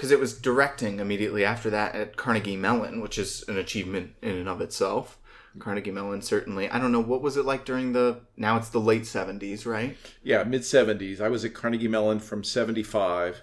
Because 0.00 0.12
it 0.12 0.18
was 0.18 0.32
directing 0.32 0.98
immediately 0.98 1.44
after 1.44 1.68
that 1.68 1.94
at 1.94 2.16
Carnegie 2.16 2.56
Mellon, 2.56 3.02
which 3.02 3.18
is 3.18 3.46
an 3.48 3.58
achievement 3.58 4.14
in 4.22 4.34
and 4.34 4.48
of 4.48 4.62
itself. 4.62 5.18
Carnegie 5.58 5.90
Mellon 5.90 6.22
certainly. 6.22 6.70
I 6.70 6.78
don't 6.78 6.90
know 6.90 7.02
what 7.02 7.20
was 7.20 7.36
it 7.36 7.44
like 7.44 7.66
during 7.66 7.92
the 7.92 8.22
now 8.34 8.56
it's 8.56 8.70
the 8.70 8.80
late 8.80 9.04
seventies, 9.04 9.66
right? 9.66 9.98
Yeah, 10.22 10.42
mid 10.44 10.64
seventies. 10.64 11.20
I 11.20 11.28
was 11.28 11.44
at 11.44 11.52
Carnegie 11.52 11.86
Mellon 11.86 12.18
from 12.18 12.44
seventy 12.44 12.82
five 12.82 13.42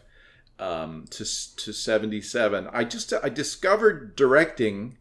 um, 0.58 1.06
to 1.12 1.24
to 1.58 1.72
seventy 1.72 2.22
seven. 2.22 2.68
I 2.74 2.86
just 2.86 3.14
I 3.14 3.30
discovered 3.30 4.16
directing. 4.16 4.98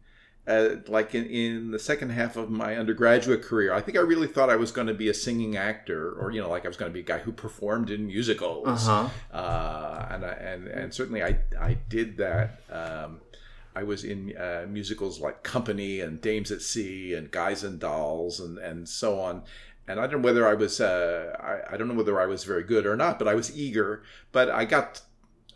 Uh, 0.47 0.77
like 0.87 1.13
in, 1.13 1.25
in 1.25 1.71
the 1.71 1.79
second 1.79 2.09
half 2.09 2.37
of 2.37 2.49
my 2.49 2.77
undergraduate 2.77 3.41
career, 3.41 3.73
I 3.73 3.81
think 3.81 3.97
I 3.97 4.01
really 4.01 4.27
thought 4.27 4.49
I 4.49 4.55
was 4.55 4.71
going 4.71 4.87
to 4.87 4.93
be 4.93 5.09
a 5.09 5.13
singing 5.13 5.57
actor, 5.57 6.13
or 6.13 6.31
you 6.31 6.39
know, 6.41 6.49
like 6.49 6.63
I 6.63 6.69
was 6.69 6.77
going 6.77 6.89
to 6.89 6.93
be 6.93 7.01
a 7.01 7.03
guy 7.03 7.17
who 7.17 7.33
performed 7.33 7.89
in 7.89 8.07
musicals. 8.07 8.87
Uh-huh. 8.87 9.09
Uh, 9.35 10.07
and 10.09 10.25
I, 10.25 10.29
and 10.29 10.67
and 10.67 10.93
certainly 10.93 11.21
I 11.21 11.39
I 11.59 11.77
did 11.89 12.17
that. 12.17 12.61
Um, 12.71 13.19
I 13.75 13.83
was 13.83 14.05
in 14.05 14.35
uh, 14.37 14.65
musicals 14.69 15.19
like 15.19 15.43
Company 15.43 15.99
and 15.99 16.21
Dames 16.21 16.49
at 16.49 16.61
Sea 16.61 17.13
and 17.13 17.29
Guys 17.29 17.63
and 17.63 17.79
Dolls 17.79 18.39
and 18.39 18.57
and 18.57 18.87
so 18.87 19.19
on. 19.19 19.43
And 19.87 19.99
I 19.99 20.07
don't 20.07 20.21
know 20.21 20.25
whether 20.25 20.47
I 20.47 20.53
was 20.53 20.79
uh, 20.79 21.35
I, 21.39 21.73
I 21.73 21.77
don't 21.77 21.89
know 21.89 21.93
whether 21.93 22.19
I 22.19 22.25
was 22.25 22.45
very 22.45 22.63
good 22.63 22.85
or 22.85 22.95
not, 22.95 23.19
but 23.19 23.27
I 23.27 23.35
was 23.35 23.55
eager. 23.55 24.03
But 24.31 24.49
I 24.49 24.63
got 24.65 25.01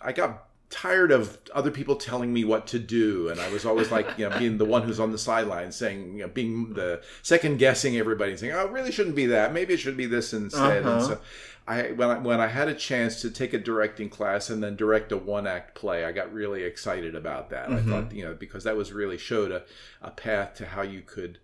I 0.02 0.12
got 0.12 0.51
tired 0.72 1.12
of 1.12 1.38
other 1.54 1.70
people 1.70 1.96
telling 1.96 2.34
me 2.34 2.44
what 2.44 2.66
to 2.68 2.80
do. 2.80 3.30
And 3.30 3.40
i 3.40 3.52
was 3.52 3.66
always 3.66 3.92
like 3.92 4.08
you 4.18 4.28
know 4.28 4.40
being 4.40 4.58
the 4.58 4.66
one 4.66 4.84
who's 4.84 5.00
on 5.00 5.12
the 5.12 5.18
sidelines 5.18 5.76
saying 5.76 6.16
you 6.16 6.22
know 6.22 6.30
being 6.30 6.74
the 6.74 7.04
second 7.22 7.60
guessing 7.60 7.98
everybody 7.98 8.36
saying 8.38 8.54
oh 8.54 8.66
it 8.66 8.72
really 8.72 8.92
shouldn't 8.92 9.16
be 9.16 9.28
that. 9.28 9.54
Maybe 9.54 9.74
it 9.76 9.78
should 9.78 9.98
be 9.98 10.08
this 10.08 10.34
instead. 10.34 10.86
Uh-huh. 10.86 10.96
and 10.96 11.04
so 11.04 11.20
i 11.68 11.92
when 11.92 12.10
i 12.10 12.18
when 12.18 12.40
i 12.40 12.48
had 12.48 12.68
a 12.68 12.74
chance 12.74 13.22
to 13.22 13.30
take 13.30 13.54
a 13.54 13.60
directing 13.60 14.10
class 14.10 14.50
and 14.50 14.64
then 14.64 14.76
direct 14.76 15.12
a 15.12 15.18
one 15.18 15.46
act 15.46 15.76
play 15.76 16.04
i 16.06 16.12
got 16.12 16.34
really 16.34 16.64
excited 16.64 17.14
about 17.14 17.52
that. 17.52 17.70
I 17.72 17.82
thought 17.82 18.12
you 18.14 18.24
know 18.24 18.34
because 18.34 18.64
that 18.64 18.76
was 18.76 18.92
really 18.92 19.18
showed 19.18 19.52
a, 19.52 19.64
a 20.02 20.10
path 20.10 20.56
to 20.56 20.66
how 20.66 20.82
you 20.82 21.02
could 21.02 21.38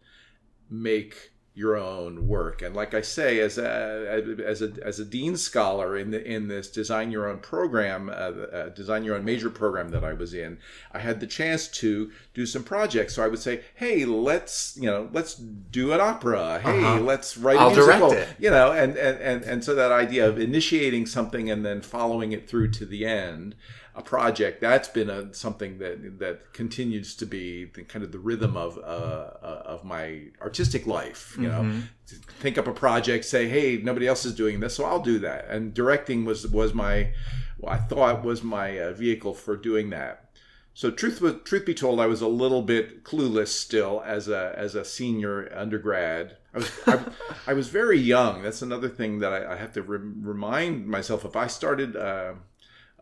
make 0.70 1.32
your 1.58 1.76
own 1.76 2.28
work. 2.28 2.62
And 2.62 2.76
like 2.76 2.94
I 2.94 3.02
say, 3.02 3.40
as 3.40 3.58
a 3.58 4.24
as 4.46 4.62
a 4.62 4.72
as 4.86 5.00
a 5.00 5.06
dean 5.06 5.36
scholar 5.36 5.98
in 5.98 6.12
the 6.12 6.24
in 6.24 6.48
this 6.48 6.70
design 6.70 7.10
your 7.10 7.28
own 7.28 7.40
program, 7.40 8.10
uh, 8.10 8.14
uh, 8.14 8.70
design 8.70 9.04
your 9.04 9.16
own 9.16 9.26
major 9.26 9.50
program 9.50 9.90
that 9.90 10.04
I 10.04 10.14
was 10.14 10.36
in, 10.36 10.60
I 10.94 11.00
had 11.00 11.20
the 11.20 11.26
chance 11.26 11.68
to 11.80 12.12
do 12.36 12.46
some 12.46 12.64
projects. 12.64 13.16
So 13.16 13.24
I 13.24 13.28
would 13.28 13.40
say, 13.40 13.62
hey, 13.74 14.06
let's 14.06 14.78
you 14.80 14.86
know 14.86 15.10
let's 15.12 15.34
do 15.34 15.94
an 15.94 16.00
opera. 16.00 16.60
Hey, 16.64 16.78
Uh-huh. 16.84 17.00
let's 17.02 17.36
write 17.38 17.58
I'll 17.58 17.70
a 17.72 17.74
musical. 17.76 18.10
direct 18.12 18.30
it. 18.32 18.36
You 18.44 18.52
know, 18.52 18.72
and, 18.72 18.96
and 18.96 19.20
and 19.20 19.44
and 19.44 19.64
so 19.64 19.74
that 19.74 19.92
idea 19.92 20.30
of 20.30 20.38
initiating 20.40 21.08
something 21.08 21.50
and 21.50 21.66
then 21.66 21.82
following 21.82 22.34
it 22.34 22.48
through 22.48 22.70
to 22.74 22.86
the 22.86 23.04
end 23.06 23.56
a 23.98 24.02
project 24.04 24.62
that's 24.62 24.88
been 24.88 25.10
a, 25.10 25.34
something 25.34 25.80
that 25.80 26.20
that 26.20 26.54
continues 26.54 27.16
to 27.16 27.26
be 27.26 27.66
the, 27.66 27.84
kind 27.84 28.06
of 28.06 28.12
the 28.12 28.20
rhythm 28.20 28.56
of 28.56 28.78
uh, 28.78 28.82
uh, 28.82 29.64
of 29.66 29.84
my 29.84 30.26
artistic 30.40 30.86
life. 30.86 31.36
You 31.40 31.48
know, 31.48 31.82
think 32.06 32.60
up 32.60 32.68
a 32.68 32.74
project, 32.74 33.26
say, 33.26 33.48
"Hey, 33.48 33.78
nobody 33.78 34.08
else 34.08 34.24
is 34.24 34.36
doing 34.36 34.60
this, 34.60 34.76
so 34.76 34.86
I'll 34.86 35.02
do 35.02 35.18
that." 35.20 35.48
And 35.50 35.74
directing 35.74 36.26
was 36.26 36.48
was 36.48 36.76
my, 36.76 37.12
well, 37.58 37.74
I 37.74 37.78
thought 37.78 38.24
was 38.24 38.44
my 38.44 38.80
uh, 38.80 38.94
vehicle 38.94 39.34
for 39.34 39.58
doing 39.58 39.90
that. 39.90 40.30
So 40.76 40.92
truth 40.92 41.20
was, 41.20 41.38
truth 41.44 41.66
be 41.66 41.74
told, 41.74 42.00
I 42.00 42.06
was 42.06 42.22
a 42.22 42.28
little 42.28 42.62
bit 42.62 43.04
clueless 43.04 43.48
still 43.48 44.04
as 44.06 44.28
a 44.28 44.54
as 44.56 44.76
a 44.76 44.86
senior 44.86 45.52
undergrad. 45.56 46.38
I 46.54 46.58
was 46.60 46.72
I, 46.86 47.04
I 47.48 47.54
was 47.54 47.70
very 47.70 47.98
young. 47.98 48.44
That's 48.44 48.62
another 48.62 48.90
thing 48.90 49.18
that 49.20 49.34
I, 49.34 49.54
I 49.54 49.56
have 49.56 49.74
to 49.74 49.82
re- 49.82 49.98
remind 49.98 50.88
myself 50.88 51.26
of. 51.26 51.36
I 51.36 51.48
started. 51.48 51.96
Uh, 51.96 52.34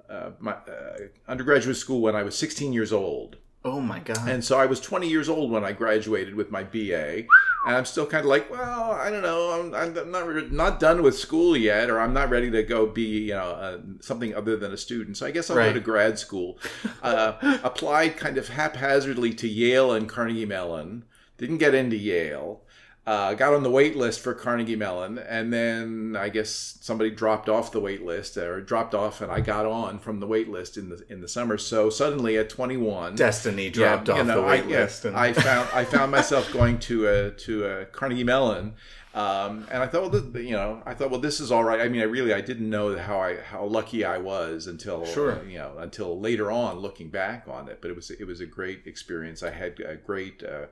uh, 0.10 0.32
my 0.40 0.54
uh, 0.54 0.98
undergraduate 1.28 1.78
school 1.78 2.02
when 2.02 2.16
I 2.16 2.24
was 2.24 2.38
16 2.38 2.74
years 2.74 2.92
old. 2.94 3.38
Oh 3.64 3.82
my 3.82 3.98
god. 4.00 4.30
And 4.30 4.44
so 4.46 4.60
I 4.60 4.68
was 4.68 4.80
20 4.80 5.10
years 5.10 5.28
old 5.28 5.50
when 5.50 5.64
I 5.64 5.72
graduated 5.72 6.36
with 6.36 6.52
my 6.52 6.64
BA. 6.64 7.26
And 7.66 7.76
I'm 7.76 7.86
still 7.86 8.06
kind 8.06 8.20
of 8.24 8.30
like, 8.30 8.48
well, 8.52 8.92
I 8.92 9.10
don't 9.10 9.24
know. 9.24 9.60
I'm, 9.60 9.74
I'm 9.74 10.12
not 10.12 10.28
re- 10.28 10.48
not 10.52 10.80
done 10.80 11.02
with 11.02 11.18
school 11.18 11.58
yet, 11.58 11.90
or 11.90 12.00
I'm 12.00 12.14
not 12.14 12.30
ready 12.30 12.52
to 12.52 12.62
go 12.62 12.86
be, 12.86 13.02
you 13.24 13.34
know, 13.34 13.50
uh, 13.50 13.80
something 14.02 14.36
other 14.36 14.56
than 14.56 14.72
a 14.72 14.78
student. 14.78 15.18
So 15.18 15.26
I 15.26 15.32
guess 15.32 15.50
I'll 15.50 15.58
Right. 15.58 15.70
go 15.70 15.74
to 15.74 15.80
grad 15.80 16.20
school. 16.20 16.60
Uh, 17.02 17.58
applied 17.64 18.18
kind 18.18 18.38
of 18.38 18.50
haphazardly 18.50 19.34
to 19.34 19.48
Yale 19.48 19.94
and 19.94 20.08
Carnegie 20.08 20.46
Mellon. 20.46 21.04
Didn't 21.40 21.58
get 21.58 21.74
into 21.74 21.98
Yale. 21.98 22.62
Uh, 23.08 23.36
got 23.36 23.54
on 23.54 23.62
the 23.62 23.70
wait 23.70 23.96
list 23.96 24.20
for 24.20 24.34
Carnegie 24.34 24.76
Mellon, 24.76 25.20
and 25.20 25.54
then 25.54 26.18
I 26.20 26.30
guess 26.30 26.80
somebody 26.82 27.12
dropped 27.12 27.48
off 27.48 27.72
the 27.72 27.80
wait 27.80 28.04
list, 28.04 28.36
or 28.36 28.62
dropped 28.62 28.96
off, 28.96 29.22
and 29.22 29.32
I 29.32 29.42
got 29.42 29.68
on 29.68 30.00
from 30.00 30.20
the 30.20 30.26
wait 30.26 30.50
list 30.50 30.76
in 30.76 30.90
the 30.90 31.06
in 31.08 31.22
the 31.22 31.28
summer. 31.28 31.60
So 31.60 31.92
suddenly 31.92 32.36
at 32.38 32.50
21, 32.50 33.16
Destiny 33.16 33.70
dropped 33.70 34.10
off 34.10 34.26
the 34.26 34.42
wait 34.42 34.66
I, 34.66 34.68
yeah, 34.68 34.90
and- 35.04 35.16
I 35.16 35.34
found 35.34 35.70
I 35.72 35.86
found 35.86 36.12
myself 36.12 36.52
going 36.52 36.80
to 36.80 37.08
a 37.08 37.30
to 37.32 37.66
a 37.66 37.86
Carnegie 37.86 38.24
Mellon, 38.24 38.74
um, 39.16 39.66
and 39.72 39.82
I 39.82 39.88
thought, 39.88 40.02
well, 40.12 40.22
this, 40.22 40.44
you 40.46 40.52
know, 40.52 40.84
I 40.86 40.94
thought, 40.94 41.10
well, 41.10 41.22
this 41.22 41.40
is 41.40 41.50
all 41.50 41.64
right. 41.64 41.80
I 41.80 41.88
mean, 41.88 42.02
I 42.02 42.04
really 42.04 42.34
I 42.34 42.42
didn't 42.42 42.70
know 42.70 42.98
how 42.98 43.20
I 43.22 43.38
how 43.38 43.64
lucky 43.64 44.04
I 44.04 44.18
was 44.18 44.68
until 44.68 45.06
Sure. 45.06 45.40
uh, 45.40 45.44
you 45.44 45.58
know 45.58 45.78
until 45.78 46.20
later 46.20 46.52
on 46.52 46.80
looking 46.80 47.10
back 47.10 47.48
on 47.48 47.70
it. 47.70 47.80
But 47.82 47.92
it 47.92 47.96
was 47.96 48.12
it 48.12 48.28
was 48.28 48.42
a 48.42 48.46
great 48.46 48.82
experience. 48.86 49.42
I 49.42 49.52
had 49.52 49.82
uh, 49.82 49.96
great 50.06 50.44
uh, 50.44 50.66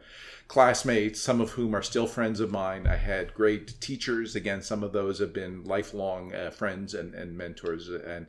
classmates, 0.49 1.21
some 1.21 1.39
of 1.39 1.51
whom 1.51 1.73
are 1.73 1.81
still 1.81 2.05
friends 2.05 2.39
of 2.41 2.51
mine. 2.51 2.85
I 2.85 2.97
had 2.97 3.33
great 3.33 3.79
teachers. 3.79 4.35
Again, 4.35 4.61
some 4.61 4.83
of 4.83 4.91
those 4.91 5.19
have 5.19 5.31
been 5.33 5.63
lifelong 5.63 6.33
uh, 6.35 6.49
friends 6.51 6.93
and, 6.93 7.13
and 7.15 7.37
mentors, 7.37 7.87
and 7.87 8.27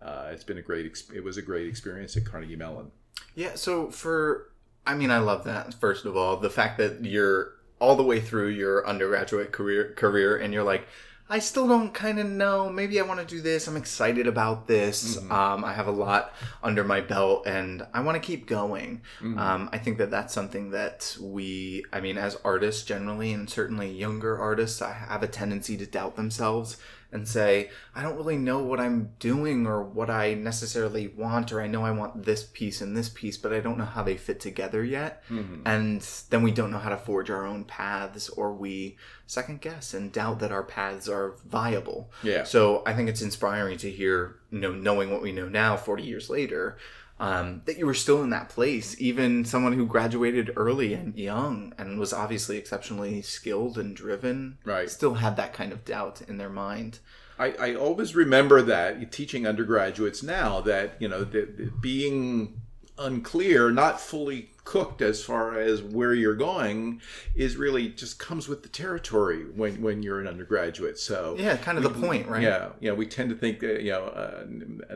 uh, 0.00 0.28
it's 0.30 0.44
been 0.44 0.58
a 0.58 0.62
great. 0.62 0.86
Ex- 0.86 1.10
it 1.12 1.24
was 1.24 1.36
a 1.36 1.42
great 1.42 1.66
experience 1.66 2.16
at 2.16 2.24
Carnegie 2.24 2.54
Mellon. 2.56 2.92
Yeah, 3.34 3.56
so 3.56 3.90
for 3.90 4.52
I 4.86 4.94
mean 4.94 5.10
I 5.10 5.18
love 5.18 5.42
that 5.44 5.74
first 5.74 6.04
of 6.04 6.16
all, 6.16 6.36
the 6.36 6.50
fact 6.50 6.78
that 6.78 7.04
you're 7.04 7.52
all 7.78 7.96
the 7.96 8.02
way 8.02 8.20
through 8.20 8.48
your 8.48 8.86
undergraduate 8.86 9.52
career 9.52 9.92
career 9.96 10.36
and 10.36 10.52
you're 10.54 10.64
like 10.64 10.86
I 11.28 11.40
still 11.40 11.66
don't 11.66 11.92
kind 11.92 12.20
of 12.20 12.26
know. 12.28 12.70
Maybe 12.70 13.00
I 13.00 13.02
want 13.02 13.18
to 13.18 13.26
do 13.26 13.40
this. 13.40 13.66
I'm 13.66 13.76
excited 13.76 14.28
about 14.28 14.68
this. 14.68 15.16
Um, 15.32 15.64
I 15.64 15.72
have 15.72 15.88
a 15.88 15.90
lot 15.90 16.32
under 16.62 16.84
my 16.84 17.00
belt, 17.00 17.48
and 17.48 17.84
I 17.92 18.00
want 18.02 18.14
to 18.14 18.24
keep 18.24 18.46
going. 18.46 19.00
Um, 19.36 19.68
I 19.72 19.78
think 19.78 19.98
that 19.98 20.12
that's 20.12 20.32
something 20.32 20.70
that 20.70 21.16
we, 21.20 21.84
I 21.92 22.00
mean, 22.00 22.16
as 22.16 22.38
artists 22.44 22.84
generally, 22.84 23.32
and 23.32 23.50
certainly 23.50 23.90
younger 23.90 24.38
artists, 24.38 24.80
I 24.80 24.92
have 24.92 25.24
a 25.24 25.26
tendency 25.26 25.76
to 25.78 25.86
doubt 25.86 26.14
themselves 26.14 26.76
and 27.12 27.26
say, 27.26 27.70
I 27.94 28.02
don't 28.02 28.16
really 28.16 28.36
know 28.36 28.58
what 28.58 28.80
I'm 28.80 29.12
doing 29.18 29.66
or 29.66 29.82
what 29.82 30.10
I 30.10 30.34
necessarily 30.34 31.08
want, 31.08 31.52
or 31.52 31.60
I 31.62 31.66
know 31.66 31.84
I 31.84 31.90
want 31.92 32.24
this 32.24 32.44
piece 32.44 32.80
and 32.80 32.96
this 32.96 33.08
piece, 33.08 33.36
but 33.36 33.52
I 33.52 33.60
don't 33.60 33.78
know 33.78 33.84
how 33.84 34.02
they 34.02 34.16
fit 34.16 34.40
together 34.40 34.84
yet. 34.84 35.22
Mm-hmm. 35.30 35.66
And 35.66 36.00
then 36.30 36.42
we 36.42 36.50
don't 36.50 36.70
know 36.70 36.78
how 36.78 36.90
to 36.90 36.96
forge 36.96 37.30
our 37.30 37.46
own 37.46 37.64
paths, 37.64 38.28
or 38.28 38.52
we 38.52 38.96
second 39.26 39.60
guess 39.60 39.94
and 39.94 40.12
doubt 40.12 40.40
that 40.40 40.52
our 40.52 40.62
paths 40.62 41.08
are 41.08 41.36
viable. 41.46 42.10
Yeah. 42.22 42.44
So 42.44 42.82
I 42.86 42.92
think 42.92 43.08
it's 43.08 43.22
inspiring 43.22 43.78
to 43.78 43.90
hear, 43.90 44.36
you 44.50 44.60
know, 44.60 44.72
knowing 44.72 45.10
what 45.10 45.22
we 45.22 45.32
know 45.32 45.48
now, 45.48 45.76
40 45.76 46.02
years 46.02 46.28
later, 46.28 46.76
um, 47.18 47.62
that 47.64 47.78
you 47.78 47.86
were 47.86 47.94
still 47.94 48.22
in 48.22 48.30
that 48.30 48.48
place. 48.48 48.94
Even 49.00 49.44
someone 49.44 49.72
who 49.72 49.86
graduated 49.86 50.50
early 50.56 50.92
and 50.94 51.16
young 51.16 51.72
and 51.78 51.98
was 51.98 52.12
obviously 52.12 52.56
exceptionally 52.58 53.22
skilled 53.22 53.78
and 53.78 53.96
driven, 53.96 54.58
Right. 54.64 54.90
still 54.90 55.14
had 55.14 55.36
that 55.36 55.52
kind 55.52 55.72
of 55.72 55.84
doubt 55.84 56.20
in 56.28 56.36
their 56.38 56.50
mind. 56.50 56.98
I, 57.38 57.52
I 57.60 57.74
always 57.74 58.14
remember 58.14 58.62
that 58.62 59.12
teaching 59.12 59.46
undergraduates 59.46 60.22
now 60.22 60.60
that 60.62 60.96
you 61.00 61.08
know 61.08 61.22
that 61.24 61.82
being 61.82 62.62
unclear, 62.98 63.70
not 63.70 64.00
fully 64.00 64.50
cooked 64.64 65.00
as 65.00 65.22
far 65.24 65.58
as 65.60 65.80
where 65.80 66.12
you're 66.12 66.34
going, 66.34 67.00
is 67.36 67.56
really 67.56 67.88
just 67.88 68.18
comes 68.18 68.48
with 68.48 68.62
the 68.62 68.68
territory 68.68 69.44
when 69.54 69.80
when 69.80 70.02
you're 70.02 70.20
an 70.20 70.26
undergraduate. 70.26 70.98
So 70.98 71.36
Yeah, 71.38 71.56
kind 71.56 71.78
of 71.78 71.84
the 71.84 71.90
point, 71.90 72.26
right? 72.26 72.42
yeah, 72.42 72.70
you 72.80 72.88
know, 72.88 72.94
we 72.94 73.06
tend 73.06 73.30
to 73.30 73.36
think 73.36 73.60
that 73.60 73.82
you 73.82 73.92
know 73.92 74.06
uh, 74.06 74.44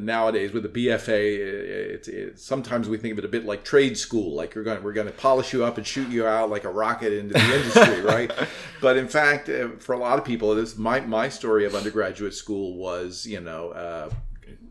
nowadays 0.01 0.53
with 0.53 0.65
the 0.65 0.69
BFA, 0.69 1.39
it's, 1.39 2.09
it's 2.09 2.43
sometimes 2.45 2.89
we 2.89 2.97
think 2.97 3.13
of 3.13 3.19
it 3.19 3.25
a 3.25 3.29
bit 3.29 3.45
like 3.45 3.63
trade 3.65 3.97
school, 3.97 4.35
like 4.35 4.55
you're 4.55 4.65
going 4.65 4.83
we're 4.83 4.93
going 4.93 5.07
to 5.07 5.13
polish 5.13 5.53
you 5.53 5.65
up 5.65 5.79
and 5.79 5.87
shoot 5.87 6.09
you 6.09 6.27
out 6.27 6.51
like 6.51 6.65
a 6.65 6.71
rocket 6.71 7.13
into 7.13 7.35
the 7.35 7.57
industry, 7.57 8.01
right? 8.03 8.33
But 8.81 8.97
in 8.97 9.09
fact, 9.09 9.49
uh, 9.49 9.69
for 9.79 9.93
a 9.95 9.99
lot 9.99 10.19
of 10.19 10.25
people, 10.25 10.55
this 10.55 10.77
my 10.77 11.01
my 11.01 11.29
story 11.29 11.65
of 11.65 11.75
undergraduate 11.75 12.35
school 12.35 12.75
was 12.75 13.25
you 13.27 13.41
know. 13.41 13.71
Uh, 13.71 14.11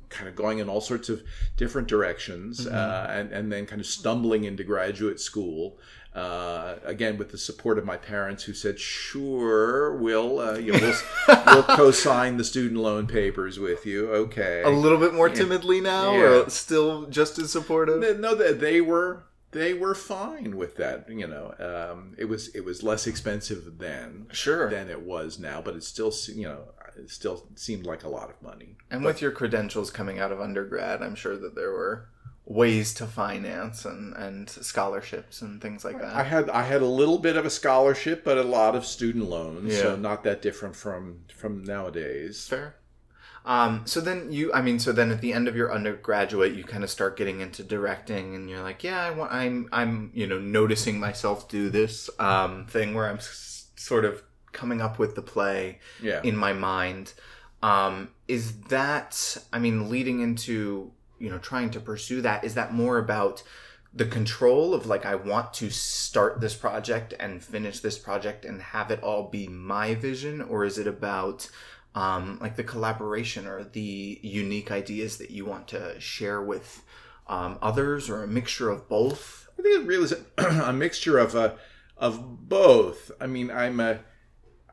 kind 0.10 0.28
of 0.28 0.36
going 0.36 0.60
in 0.60 0.68
all 0.70 0.82
sorts 0.82 1.08
of 1.10 1.22
different 1.58 1.88
directions 1.88 2.66
uh, 2.68 3.08
and, 3.10 3.32
and 3.32 3.52
then 3.52 3.66
kind 3.66 3.80
of 3.80 3.86
stumbling 3.88 4.44
into 4.44 4.64
graduate 4.64 5.20
school 5.20 5.78
uh, 6.16 6.76
again 6.84 7.18
with 7.18 7.30
the 7.32 7.38
support 7.38 7.78
of 7.78 7.86
my 7.86 7.96
parents 7.96 8.44
who 8.44 8.54
said 8.54 8.80
sure 8.80 9.96
we'll 9.96 10.40
uh, 10.40 10.56
you 10.58 10.72
know, 10.74 10.80
we'll, 11.28 11.44
we'll 11.46 11.64
co-sign 11.64 12.38
the 12.38 12.44
student 12.44 12.80
loan 12.80 13.06
papers 13.08 13.60
with 13.60 13.86
you 13.86 14.10
okay 14.12 14.64
A 14.64 14.70
little 14.70 14.98
bit 14.98 15.14
more 15.14 15.30
timidly 15.30 15.80
now, 15.82 16.14
Yeah. 16.14 16.42
or 16.46 16.50
still 16.50 17.06
just 17.08 17.38
as 17.38 17.52
supportive? 17.52 18.20
no 18.20 18.34
that 18.36 18.60
they 18.60 18.82
were 18.82 19.24
they 19.52 19.74
were 19.74 19.96
fine 19.96 20.58
with 20.58 20.76
that 20.78 21.08
you 21.10 21.28
know 21.28 21.54
um, 21.60 22.16
it 22.18 22.26
was 22.26 22.50
it 22.56 22.64
was 22.66 22.82
less 22.84 23.06
expensive 23.08 23.78
then 23.78 24.28
Sure. 24.32 24.70
than 24.70 24.90
it 24.90 25.02
was 25.04 25.40
now 25.40 25.62
but 25.62 25.76
it 25.76 25.84
still 25.84 26.14
you 26.36 26.48
know 26.48 26.62
it 26.98 27.10
still 27.10 27.48
seemed 27.56 27.86
like 27.86 28.04
a 28.04 28.10
lot 28.10 28.30
of 28.30 28.42
money 28.42 28.78
And 28.92 29.04
with 29.06 29.22
your 29.22 29.32
credentials 29.32 29.92
coming 29.92 30.20
out 30.20 30.32
of 30.32 30.40
undergrad, 30.42 31.02
I'm 31.02 31.16
sure 31.16 31.38
that 31.38 31.56
there 31.56 31.72
were 31.72 32.10
ways 32.46 32.96
to 32.96 33.06
finance 33.06 33.86
and, 33.86 34.16
and 34.16 34.50
scholarships 34.50 35.42
and 35.44 35.62
things 35.62 35.86
like 35.86 36.00
that. 36.02 36.16
I 36.16 36.24
had 36.24 36.50
I 36.50 36.64
had 36.64 36.82
a 36.82 36.88
little 36.88 37.20
bit 37.20 37.36
of 37.38 37.46
a 37.46 37.50
scholarship, 37.50 38.24
but 38.24 38.38
a 38.38 38.44
lot 38.44 38.76
of 38.76 38.86
student 38.86 39.30
loans, 39.30 39.74
Yeah. 39.74 39.82
so 39.82 39.96
not 39.96 40.24
that 40.24 40.42
different 40.42 40.76
from 40.76 41.20
from 41.36 41.64
nowadays. 41.64 42.48
Fair. 42.48 42.76
Um, 43.46 43.84
so 43.86 44.02
then 44.02 44.32
you, 44.32 44.52
I 44.54 44.62
mean, 44.62 44.80
so 44.80 44.92
then 44.92 45.12
at 45.12 45.22
the 45.22 45.32
end 45.34 45.48
of 45.48 45.56
your 45.56 45.74
undergraduate, 45.74 46.54
you 46.54 46.64
kind 46.64 46.84
of 46.84 46.90
start 46.90 47.18
getting 47.18 47.40
into 47.40 47.64
directing, 47.64 48.36
and 48.36 48.50
you're 48.50 48.62
like, 48.62 48.84
yeah, 48.84 49.02
I 49.02 49.12
want, 49.12 49.32
I'm, 49.32 49.70
I'm, 49.72 50.12
you 50.14 50.28
know, 50.28 50.38
noticing 50.40 51.00
myself 51.00 51.48
do 51.48 51.70
this 51.70 52.10
um, 52.20 52.66
thing 52.68 52.94
where 52.94 53.08
I'm 53.10 53.18
s- 53.18 53.68
sort 53.78 54.04
of 54.06 54.22
coming 54.52 54.82
up 54.82 55.00
with 55.00 55.16
the 55.16 55.22
play 55.22 55.80
Yeah, 56.02 56.22
in 56.24 56.36
my 56.36 56.54
mind. 56.54 57.14
Um, 57.62 58.10
is 58.28 58.62
that, 58.70 59.38
I 59.52 59.60
mean, 59.60 59.90
leading 59.90 60.22
into, 60.22 60.92
you 61.20 61.30
know, 61.30 61.40
trying 61.40 61.72
to 61.72 61.80
pursue 61.80 62.22
that, 62.22 62.44
is 62.44 62.54
that 62.54 62.74
more 62.74 62.98
about 62.98 63.44
the 63.94 64.06
control 64.06 64.74
of 64.74 64.86
like, 64.86 65.06
I 65.06 65.16
want 65.16 65.54
to 65.56 65.70
start 65.70 66.40
this 66.40 66.56
project 66.56 67.14
and 67.20 67.44
finish 67.44 67.80
this 67.80 67.98
project 67.98 68.46
and 68.46 68.62
have 68.62 68.92
it 68.92 69.04
all 69.04 69.28
be 69.30 69.48
my 69.48 69.96
vision? 69.96 70.42
Or 70.42 70.64
is 70.64 70.78
it 70.78 70.88
about, 70.88 71.50
um, 71.96 72.38
like 72.40 72.56
the 72.56 72.64
collaboration 72.64 73.46
or 73.46 73.64
the 73.64 74.20
unique 74.22 74.72
ideas 74.72 75.18
that 75.18 75.32
you 75.32 75.46
want 75.46 75.68
to 75.70 76.00
share 76.00 76.42
with 76.42 76.84
um, 77.28 77.58
others 77.62 78.10
or 78.10 78.24
a 78.24 78.28
mixture 78.28 78.70
of 78.70 78.88
both? 78.88 79.50
I 79.58 79.62
think 79.62 79.82
it 79.82 79.88
really 79.88 80.06
is 80.06 80.14
a, 80.14 80.46
a 80.70 80.74
mixture 80.74 81.18
of 81.18 81.36
uh, 81.36 81.56
of 81.98 82.48
both. 82.48 83.12
I 83.20 83.28
mean, 83.28 83.52
I'm 83.52 83.80
a 83.82 84.00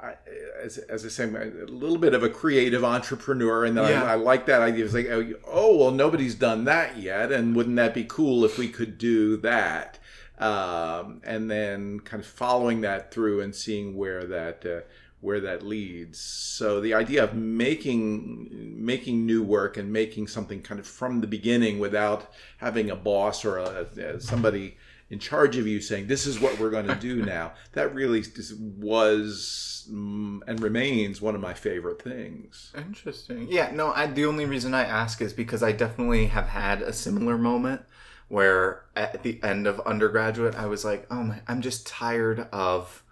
I, 0.01 0.15
as, 0.63 0.79
as 0.79 1.05
I 1.05 1.09
say, 1.09 1.25
I'm 1.25 1.37
a 1.37 1.45
little 1.65 1.99
bit 1.99 2.13
of 2.15 2.23
a 2.23 2.29
creative 2.29 2.85
entrepreneur, 2.85 3.65
and 3.65 3.77
Yeah. 3.77 4.03
I, 4.05 4.13
I 4.13 4.15
like 4.17 4.47
that 4.47 4.61
idea. 4.63 4.85
It's 4.85 4.95
like, 4.95 5.07
oh, 5.09 5.33
oh, 5.47 5.77
well, 5.77 5.91
nobody's 5.91 6.35
done 6.35 6.65
that 6.65 6.99
yet, 6.99 7.33
and 7.33 7.57
wouldn't 7.57 7.77
that 7.77 7.95
be 7.95 8.05
cool 8.05 8.45
if 8.45 8.59
we 8.59 8.69
could 8.69 8.99
do 8.99 9.37
that? 9.39 9.99
Um, 10.39 11.23
and 11.25 11.51
then 11.51 12.01
kind 12.01 12.23
of 12.23 12.29
following 12.29 12.83
that 12.83 13.11
through 13.11 13.41
and 13.41 13.55
seeing 13.55 13.97
where 13.97 14.25
that 14.27 14.67
uh, 14.67 14.81
where 15.23 15.41
that 15.41 15.63
leads. 15.63 16.21
So 16.21 16.79
the 16.79 16.93
idea 16.93 17.25
of 17.25 17.33
making 17.35 18.49
making 18.77 19.25
new 19.25 19.43
work 19.43 19.79
and 19.79 19.91
making 19.91 20.27
something 20.27 20.61
kind 20.61 20.79
of 20.79 20.87
from 20.87 21.23
the 21.23 21.27
beginning 21.27 21.79
without 21.79 22.31
having 22.59 22.91
a 22.91 22.97
boss 22.97 23.47
or 23.47 23.57
a, 23.57 23.87
a- 23.97 24.21
somebody 24.21 24.77
in 25.09 25.19
charge 25.19 25.57
of 25.57 25.67
you 25.67 25.81
saying 25.81 26.09
this 26.09 26.27
is 26.27 26.41
what 26.41 26.59
we're 26.59 26.71
going 26.71 26.89
to 26.89 26.95
do 26.95 27.25
now. 27.25 27.53
That 27.73 27.95
really 27.95 28.23
just 28.23 28.59
was 28.59 29.89
mm, 29.91 30.41
and 30.47 30.61
remains 30.61 31.21
one 31.21 31.35
of 31.35 31.41
my 31.41 31.55
favorite 31.55 32.03
things. 32.03 32.73
Interesting. 32.77 33.47
Yeah, 33.51 33.71
no, 33.73 33.93
I, 33.93 34.07
the 34.07 34.27
only 34.27 34.45
reason 34.45 34.75
I 34.75 34.85
ask 34.85 35.21
is 35.21 35.33
because 35.33 35.63
I 35.63 35.73
definitely 35.73 36.27
have 36.27 36.49
had 36.49 36.83
a 36.83 36.93
similar 36.93 37.39
moment 37.39 37.83
where 38.29 38.83
at 38.97 39.23
the 39.23 39.41
end 39.43 39.67
of 39.67 39.81
undergraduate, 39.81 40.57
I 40.57 40.67
was 40.67 40.85
like, 40.85 41.07
oh 41.11 41.23
my, 41.23 41.41
I'm 41.47 41.61
just 41.61 41.87
tired 41.87 42.49
of 42.53 43.05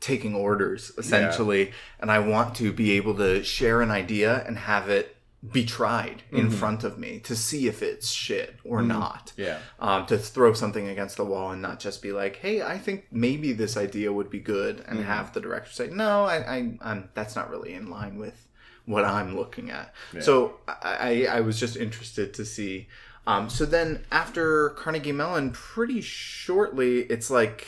taking 0.00 0.34
orders, 0.34 0.92
essentially. 0.98 1.72
And 1.98 2.10
I 2.10 2.18
want 2.18 2.54
to 2.56 2.72
be 2.72 2.92
able 2.92 3.14
to 3.16 3.42
share 3.42 3.80
an 3.80 3.90
idea 3.90 4.44
and 4.46 4.58
have 4.58 4.88
it 4.90 5.16
be 5.52 5.64
tried 5.64 6.24
in 6.32 6.50
front 6.50 6.82
of 6.82 6.98
me 6.98 7.20
to 7.20 7.36
see 7.36 7.68
if 7.68 7.80
it's 7.80 8.10
shit 8.10 8.56
or 8.64 8.82
not. 8.82 9.32
Yeah. 9.36 9.58
Um, 9.78 10.04
to 10.06 10.18
throw 10.18 10.52
something 10.52 10.88
against 10.88 11.16
the 11.16 11.24
wall 11.24 11.52
and 11.52 11.62
not 11.62 11.78
just 11.78 12.02
be 12.02 12.10
like, 12.10 12.36
"Hey, 12.36 12.60
I 12.60 12.76
think 12.76 13.06
maybe 13.12 13.52
this 13.52 13.76
idea 13.76 14.12
would 14.12 14.30
be 14.30 14.40
good," 14.40 14.84
and 14.88 15.04
have 15.04 15.32
the 15.32 15.40
director 15.40 15.70
say, 15.70 15.88
"No, 15.88 16.24
I, 16.24 16.36
I, 16.38 16.78
I'm 16.80 17.10
that's 17.14 17.36
not 17.36 17.50
really 17.50 17.72
in 17.74 17.88
line 17.88 18.18
with 18.18 18.48
what 18.84 19.04
I'm 19.04 19.36
looking 19.36 19.70
at." 19.70 19.94
So 20.20 20.56
I, 20.66 21.26
I, 21.28 21.36
I 21.36 21.40
was 21.40 21.58
just 21.60 21.76
interested 21.76 22.34
to 22.34 22.44
see. 22.44 22.88
Um, 23.26 23.48
so 23.48 23.64
then 23.64 24.04
after 24.10 24.70
Carnegie 24.70 25.12
Mellon, 25.12 25.52
pretty 25.52 26.00
shortly, 26.00 27.00
it's 27.02 27.30
like 27.30 27.66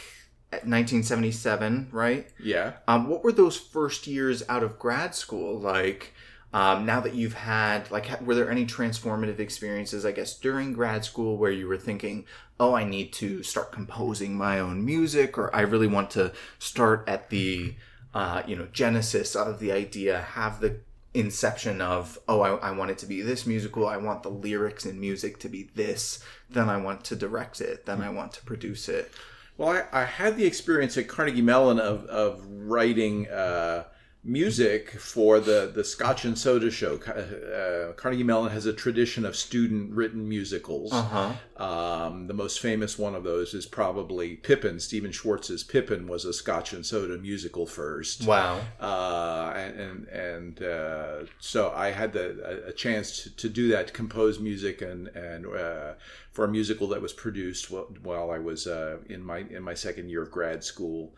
1977, 0.51 1.89
right? 1.93 2.29
Yeah. 2.43 2.73
Um, 2.89 3.09
what 3.09 3.23
were 3.23 3.33
those 3.33 3.57
first 3.57 4.07
years 4.07 4.43
out 4.49 4.63
of 4.65 4.79
grad 4.79 5.15
school 5.15 5.59
like? 5.59 6.15
Um, 6.53 6.85
now 6.85 7.01
that 7.01 7.15
you've 7.15 7.35
had, 7.35 7.91
like, 7.93 8.21
were 8.23 8.35
there 8.35 8.51
any 8.51 8.67
transformative 8.67 9.39
experiences, 9.39 10.05
I 10.05 10.11
guess, 10.11 10.37
during 10.37 10.73
grad 10.73 11.05
school 11.05 11.37
where 11.37 11.53
you 11.53 11.69
were 11.69 11.77
thinking, 11.79 12.25
oh, 12.59 12.75
I 12.75 12.85
need 12.85 13.13
to 13.15 13.43
start 13.45 13.71
composing 13.71 14.35
my 14.35 14.59
own 14.59 14.85
music, 14.85 15.39
or 15.39 15.55
I 15.55 15.61
really 15.61 15.87
want 15.87 16.11
to 16.13 16.33
start 16.59 17.05
at 17.09 17.31
the, 17.31 17.77
uh, 18.15 18.43
you 18.47 18.57
know, 18.57 18.67
genesis 18.73 19.37
of 19.37 19.61
the 19.61 19.71
idea, 19.71 20.21
have 20.21 20.61
the 20.61 20.81
inception 21.15 21.81
of, 21.81 22.19
oh, 22.29 22.41
I, 22.41 22.55
I 22.57 22.71
want 22.73 22.91
it 22.91 22.99
to 22.99 23.07
be 23.07 23.23
this 23.23 23.47
musical, 23.47 23.87
I 23.87 23.97
want 23.97 24.23
the 24.25 24.29
lyrics 24.29 24.85
and 24.85 25.01
music 25.01 25.39
to 25.41 25.49
be 25.49 25.71
this, 25.75 26.23
then 26.49 26.69
I 26.69 26.77
want 26.79 27.05
to 27.05 27.17
direct 27.17 27.61
it, 27.61 27.87
then 27.87 28.03
I 28.03 28.11
want 28.11 28.33
to 28.33 28.45
produce 28.45 28.89
it. 28.89 29.13
Well, 29.57 29.71
I, 29.93 30.03
I 30.03 30.05
had 30.05 30.37
the 30.37 30.47
experience 30.47 30.97
at 30.97 31.07
Carnegie 31.07 31.43
Mellon 31.43 31.79
of, 31.79 32.05
of 32.07 32.45
writing 32.47 33.29
uh, 33.29 33.85
music 34.23 34.91
for 35.01 35.41
the, 35.41 35.71
the 35.75 35.83
Scotch 35.83 36.25
and 36.27 36.39
Soda 36.39 36.71
show. 36.71 36.97
Uh, 36.97 37.93
Carnegie 37.95 38.23
Mellon 38.23 38.53
has 38.53 38.67
a 38.67 38.73
tradition 38.73 39.25
of 39.25 39.35
student 39.35 39.93
written 39.93 40.29
musicals. 40.29 40.93
Uh 40.93 41.03
huh. 41.03 41.33
Um, 41.65 42.27
the 42.27 42.35
most 42.35 42.61
famous 42.61 42.99
one 42.99 43.15
of 43.15 43.25
those 43.25 43.55
is 43.55 43.67
probably 43.67 44.37
Pippin. 44.37 44.79
Stephen 44.81 45.13
Schwartz's 45.13 45.65
Pippin 45.65 46.07
was 46.07 46.25
a 46.25 46.33
Scotch 46.33 46.73
and 46.73 46.85
Soda 46.85 47.17
musical 47.19 47.67
first. 47.67 48.27
Wow. 48.27 48.61
Uh, 48.79 49.53
and 49.57 49.81
and, 49.81 50.09
and 50.09 50.63
uh, 50.63 51.25
so 51.39 51.73
I 51.75 51.91
had 51.91 52.13
the, 52.13 52.65
a, 52.67 52.69
a 52.69 52.73
chance 52.73 53.23
to, 53.23 53.37
to 53.37 53.49
do 53.49 53.69
that, 53.69 53.89
to 53.89 53.93
compose 53.93 54.39
music 54.39 54.83
and 54.83 55.09
and 55.09 55.47
uh, 55.47 55.95
for 56.33 56.45
a 56.45 56.49
musical 56.49 56.89
that 56.89 57.01
was 57.01 57.13
produced 57.13 57.67
wh- 57.67 58.05
while 58.05 58.31
I 58.31 58.39
was 58.39 58.67
uh, 58.67 58.99
in 59.09 59.23
my 59.23 59.39
in 59.39 59.63
my 59.63 59.75
second 59.75 60.11
year 60.11 60.23
of 60.23 60.31
grad 60.31 60.63
school. 60.63 61.15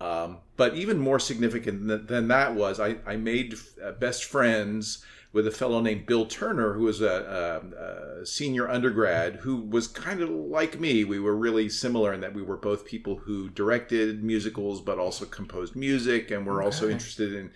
Um, 0.00 0.38
but 0.56 0.74
even 0.74 0.98
more 0.98 1.18
significant 1.18 1.86
than, 1.86 2.06
than 2.06 2.28
that 2.28 2.54
was 2.54 2.80
I, 2.80 2.96
I 3.06 3.16
made 3.16 3.54
uh, 3.82 3.92
best 3.92 4.24
friends 4.24 5.04
with 5.32 5.46
a 5.48 5.50
fellow 5.50 5.80
named 5.80 6.06
Bill 6.06 6.26
Turner, 6.26 6.74
who 6.74 6.84
was 6.84 7.00
a, 7.00 7.62
a, 8.20 8.22
a 8.22 8.26
senior 8.26 8.68
undergrad, 8.68 9.36
who 9.36 9.56
was 9.56 9.88
kind 9.88 10.20
of 10.20 10.30
like 10.30 10.78
me. 10.78 11.02
We 11.02 11.18
were 11.18 11.36
really 11.36 11.68
similar 11.68 12.12
in 12.12 12.20
that 12.20 12.34
we 12.34 12.42
were 12.42 12.56
both 12.56 12.84
people 12.84 13.16
who 13.16 13.50
directed 13.50 14.22
musicals, 14.22 14.80
but 14.80 15.00
also 15.00 15.24
composed 15.24 15.74
music, 15.74 16.30
and 16.30 16.46
were 16.46 16.62
also 16.62 16.88
interested 16.88 17.32
in 17.32 17.50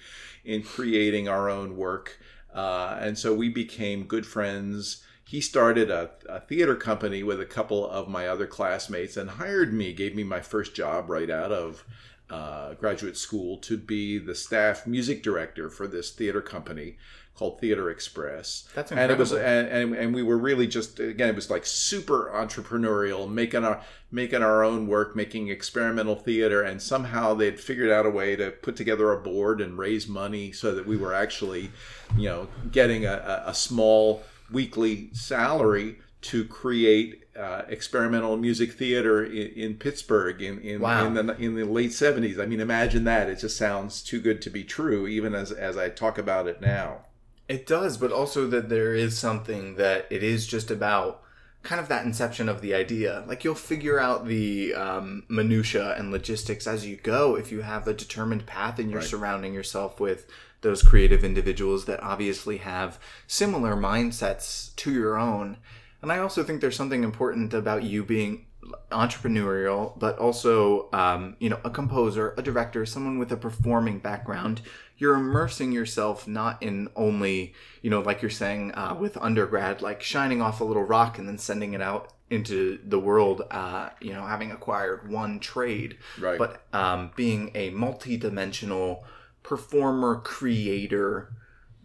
in 0.45 0.63
creating 0.63 1.29
our 1.29 1.49
own 1.49 1.77
work. 1.77 2.19
Uh, 2.53 2.99
and 3.01 3.17
so 3.17 3.35
we 3.35 3.49
became 3.49 4.05
good 4.05 4.27
friends. 4.27 5.05
He 5.25 5.41
started 5.41 5.91
a, 5.91 6.11
a 6.29 6.41
theater 6.41 6.75
company 6.75 7.23
with 7.23 7.41
a 7.41 7.47
couple 7.47 7.89
of 7.89 8.09
my 8.09 8.27
other 8.27 8.47
classmates 8.47 9.17
and 9.17 9.31
hired 9.31 9.73
me, 9.73 9.93
gave 9.93 10.17
me 10.17 10.25
my 10.25 10.41
first 10.41 10.75
job 10.75 11.11
right 11.11 11.31
out 11.31 11.53
of 11.53 11.85
uh, 12.31 12.75
graduate 12.75 13.17
school 13.17 13.57
to 13.59 13.77
be 13.77 14.19
the 14.19 14.35
staff 14.35 14.87
music 14.87 15.23
director 15.23 15.71
for 15.71 15.87
this 15.87 16.11
theater 16.11 16.41
company 16.41 16.97
called 17.35 17.61
Theater 17.61 17.89
Express. 17.89 18.69
That's 18.75 18.91
And 18.91 19.13
it 19.13 19.17
was, 19.17 19.31
incredible. 19.31 19.73
and, 19.73 19.93
and, 19.93 19.95
and 19.95 20.15
we 20.15 20.25
were 20.25 20.37
really 20.37 20.67
just 20.67 20.99
again, 20.99 21.29
it 21.29 21.37
was 21.37 21.49
like 21.49 21.65
super 21.65 22.31
entrepreneurial, 22.35 23.31
making 23.31 23.65
our 23.65 23.81
making 24.11 24.43
our 24.43 24.65
own 24.65 24.89
work, 24.89 25.15
making 25.15 25.49
experimental 25.49 26.17
theater, 26.17 26.63
and 26.63 26.83
somehow 26.83 27.35
they'd 27.35 27.61
figured 27.61 27.91
out 27.91 28.07
a 28.07 28.11
way 28.11 28.35
to 28.35 28.51
put 28.51 28.75
together 28.75 29.13
a 29.13 29.21
board 29.21 29.61
and 29.61 29.79
raise 29.79 30.09
money 30.09 30.51
so 30.51 30.75
that 30.75 30.87
we 30.87 30.97
were 30.97 31.15
actually, 31.15 31.71
you 32.17 32.29
know, 32.29 32.49
getting 32.73 33.07
a, 33.07 33.45
a 33.47 33.55
small 33.55 34.25
weekly 34.51 35.11
salary 35.13 35.99
to 36.21 36.45
create 36.45 37.23
uh, 37.39 37.63
experimental 37.69 38.37
music 38.37 38.73
theater 38.73 39.25
in, 39.25 39.49
in 39.49 39.75
Pittsburgh 39.75 40.43
in 40.43 40.59
in, 40.61 40.81
Wow. 40.81 41.07
in 41.07 41.15
the 41.15 41.37
in 41.37 41.55
the 41.55 41.65
late 41.65 41.93
seventies. 41.93 42.39
I 42.39 42.47
mean, 42.47 42.61
imagine 42.61 43.05
that! 43.05 43.29
It 43.29 43.39
just 43.39 43.57
sounds 43.57 44.03
too 44.03 44.21
good 44.21 44.43
to 44.43 44.51
be 44.51 44.65
true, 44.65 45.07
even 45.07 45.35
as 45.35 45.53
as 45.53 45.77
I 45.77 45.89
talk 45.89 46.19
about 46.19 46.47
it 46.49 46.61
now. 46.61 47.05
It 47.49 47.67
does, 47.67 47.97
but 47.97 48.13
also 48.13 48.47
that 48.49 48.69
there 48.69 48.95
is 48.95 49.19
something 49.19 49.77
that 49.77 50.07
it 50.11 50.23
is 50.23 50.47
just 50.47 50.71
about 50.71 51.23
kind 51.63 51.81
of 51.81 51.89
that 51.89 52.05
inception 52.05 52.49
of 52.49 52.61
the 52.61 52.75
idea. 52.75 53.25
Like 53.27 53.43
you'll 53.43 53.55
figure 53.55 53.99
out 53.99 54.27
the 54.27 54.75
um, 54.75 55.25
minutia 55.29 55.95
and 55.97 56.11
logistics 56.13 56.67
as 56.67 56.87
you 56.87 56.97
go 56.97 57.37
if 57.37 57.51
you 57.51 57.63
have 57.63 57.89
a 57.89 57.95
determined 57.95 58.47
path 58.47 58.79
and 58.79 58.91
you're 58.91 59.01
Right. 59.01 59.09
surrounding 59.09 59.55
yourself 59.55 59.99
with 59.99 60.27
those 60.61 60.83
creative 60.83 61.25
individuals 61.25 61.85
that 61.87 62.03
obviously 62.03 62.59
have 62.59 62.99
similar 63.27 63.75
mindsets 63.75 64.75
to 64.77 64.93
your 64.93 65.17
own. 65.19 65.57
And 66.03 66.13
I 66.13 66.19
also 66.19 66.45
think 66.45 66.61
there's 66.61 66.77
something 66.77 67.03
important 67.05 67.53
about 67.55 67.83
you 67.83 68.05
being 68.05 68.47
entrepreneurial, 68.93 69.99
but 69.99 70.19
also, 70.19 70.89
um, 70.93 71.37
you 71.39 71.49
know, 71.49 71.59
a 71.65 71.71
composer, 71.71 72.35
a 72.37 72.43
director, 72.43 72.85
someone 72.87 73.19
with 73.19 73.33
a 73.33 73.37
performing 73.37 73.99
background. 73.99 74.61
You're 74.97 75.15
immersing 75.15 75.73
yourself 75.73 76.27
not 76.27 76.63
in 76.63 76.89
only, 76.97 77.55
you 77.83 77.91
know, 77.91 78.01
like 78.01 78.21
you're 78.23 78.31
saying 78.31 78.73
uh, 78.75 78.97
with 78.99 79.17
undergrad, 79.17 79.81
like 79.83 80.03
shining 80.03 80.43
off 80.43 80.61
a 80.61 80.65
little 80.65 80.83
rock 80.83 81.19
and 81.19 81.29
then 81.29 81.39
sending 81.39 81.73
it 81.73 81.81
out 81.81 82.13
into 82.31 82.79
the 82.85 82.99
world, 82.99 83.43
uh, 83.51 83.89
you 84.01 84.13
know, 84.13 84.27
having 84.27 84.51
acquired 84.53 85.09
one 85.11 85.41
trade, 85.41 85.97
Right. 86.19 86.39
but 86.39 86.63
um, 86.73 87.11
being 87.17 87.51
a 87.55 87.71
multi-dimensional 87.71 89.05
performer, 89.43 90.17
creator, 90.17 91.33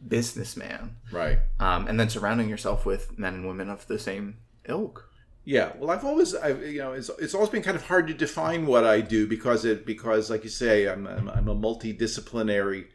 businessman, 0.08 0.96
Right. 1.12 1.39
um, 1.60 1.88
and 1.88 2.00
then 2.00 2.10
surrounding 2.10 2.50
yourself 2.50 2.86
with 2.86 3.18
men 3.18 3.34
and 3.36 3.48
women 3.48 3.70
of 3.70 3.88
the 3.88 4.00
same 4.00 4.38
ilk. 4.66 5.10
Yeah, 5.46 5.74
well, 5.78 5.92
I've 5.92 6.06
always, 6.06 6.34
I, 6.36 6.50
you 6.54 6.80
know, 6.80 6.94
it's, 6.94 7.10
it's 7.20 7.34
always 7.34 7.50
been 7.50 7.63
kind 7.63 7.76
of 7.76 7.86
hard 7.86 8.08
to 8.08 8.13
define 8.13 8.66
what 8.66 8.86
I 8.86 9.02
do 9.02 9.28
because 9.28 9.66
it 9.66 9.86
because, 9.86 10.30
like 10.30 10.44
you 10.46 10.50
say, 10.50 10.88
I'm 10.88 11.06
I'm, 11.06 11.28
I'm 11.30 11.48
a 11.50 11.56
multidisciplinary 11.56 12.86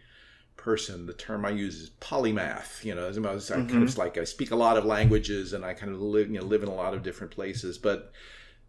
person. 0.56 1.06
The 1.06 1.12
term 1.12 1.44
I 1.44 1.50
use 1.50 1.76
is 1.80 1.90
polymath. 2.00 2.84
You 2.84 2.94
know, 2.94 3.06
I 3.06 3.10
was, 3.32 3.50
I 3.50 3.56
kind 3.56 3.82
of 3.82 3.98
like 3.98 4.16
I 4.16 4.24
speak 4.24 4.50
a 4.50 4.56
lot 4.56 4.76
of 4.78 4.84
languages 4.86 5.52
and 5.52 5.64
I 5.64 5.74
kind 5.74 5.92
of 5.92 6.00
live, 6.00 6.30
you 6.30 6.40
know, 6.40 6.44
live 6.46 6.62
in 6.62 6.68
a 6.68 6.74
lot 6.74 6.94
of 6.94 7.02
different 7.02 7.32
places. 7.32 7.76
But 7.76 8.12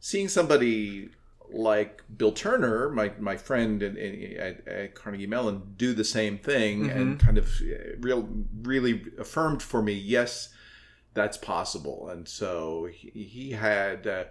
seeing 0.01 0.27
somebody 0.27 1.09
like 1.51 2.03
Bill 2.15 2.31
Turner, 2.31 2.89
my 2.89 3.11
my 3.19 3.37
friend 3.37 3.81
in, 3.83 3.97
in, 3.97 4.37
at, 4.37 4.67
at 4.67 4.95
Carnegie 4.95 5.27
Mellon, 5.27 5.73
do 5.77 5.93
the 5.93 6.03
same 6.03 6.37
thing 6.37 6.89
and 6.89 7.19
kind 7.19 7.37
of 7.37 7.45
uh, 7.61 7.97
real 7.99 8.29
really 8.61 9.03
affirmed 9.17 9.61
for 9.61 9.81
me, 9.81 9.93
yes, 9.93 10.49
that's 11.13 11.37
possible. 11.37 12.09
And 12.09 12.27
so 12.27 12.87
he, 12.91 13.09
he 13.09 13.51
had. 13.51 14.07
Uh, 14.07 14.23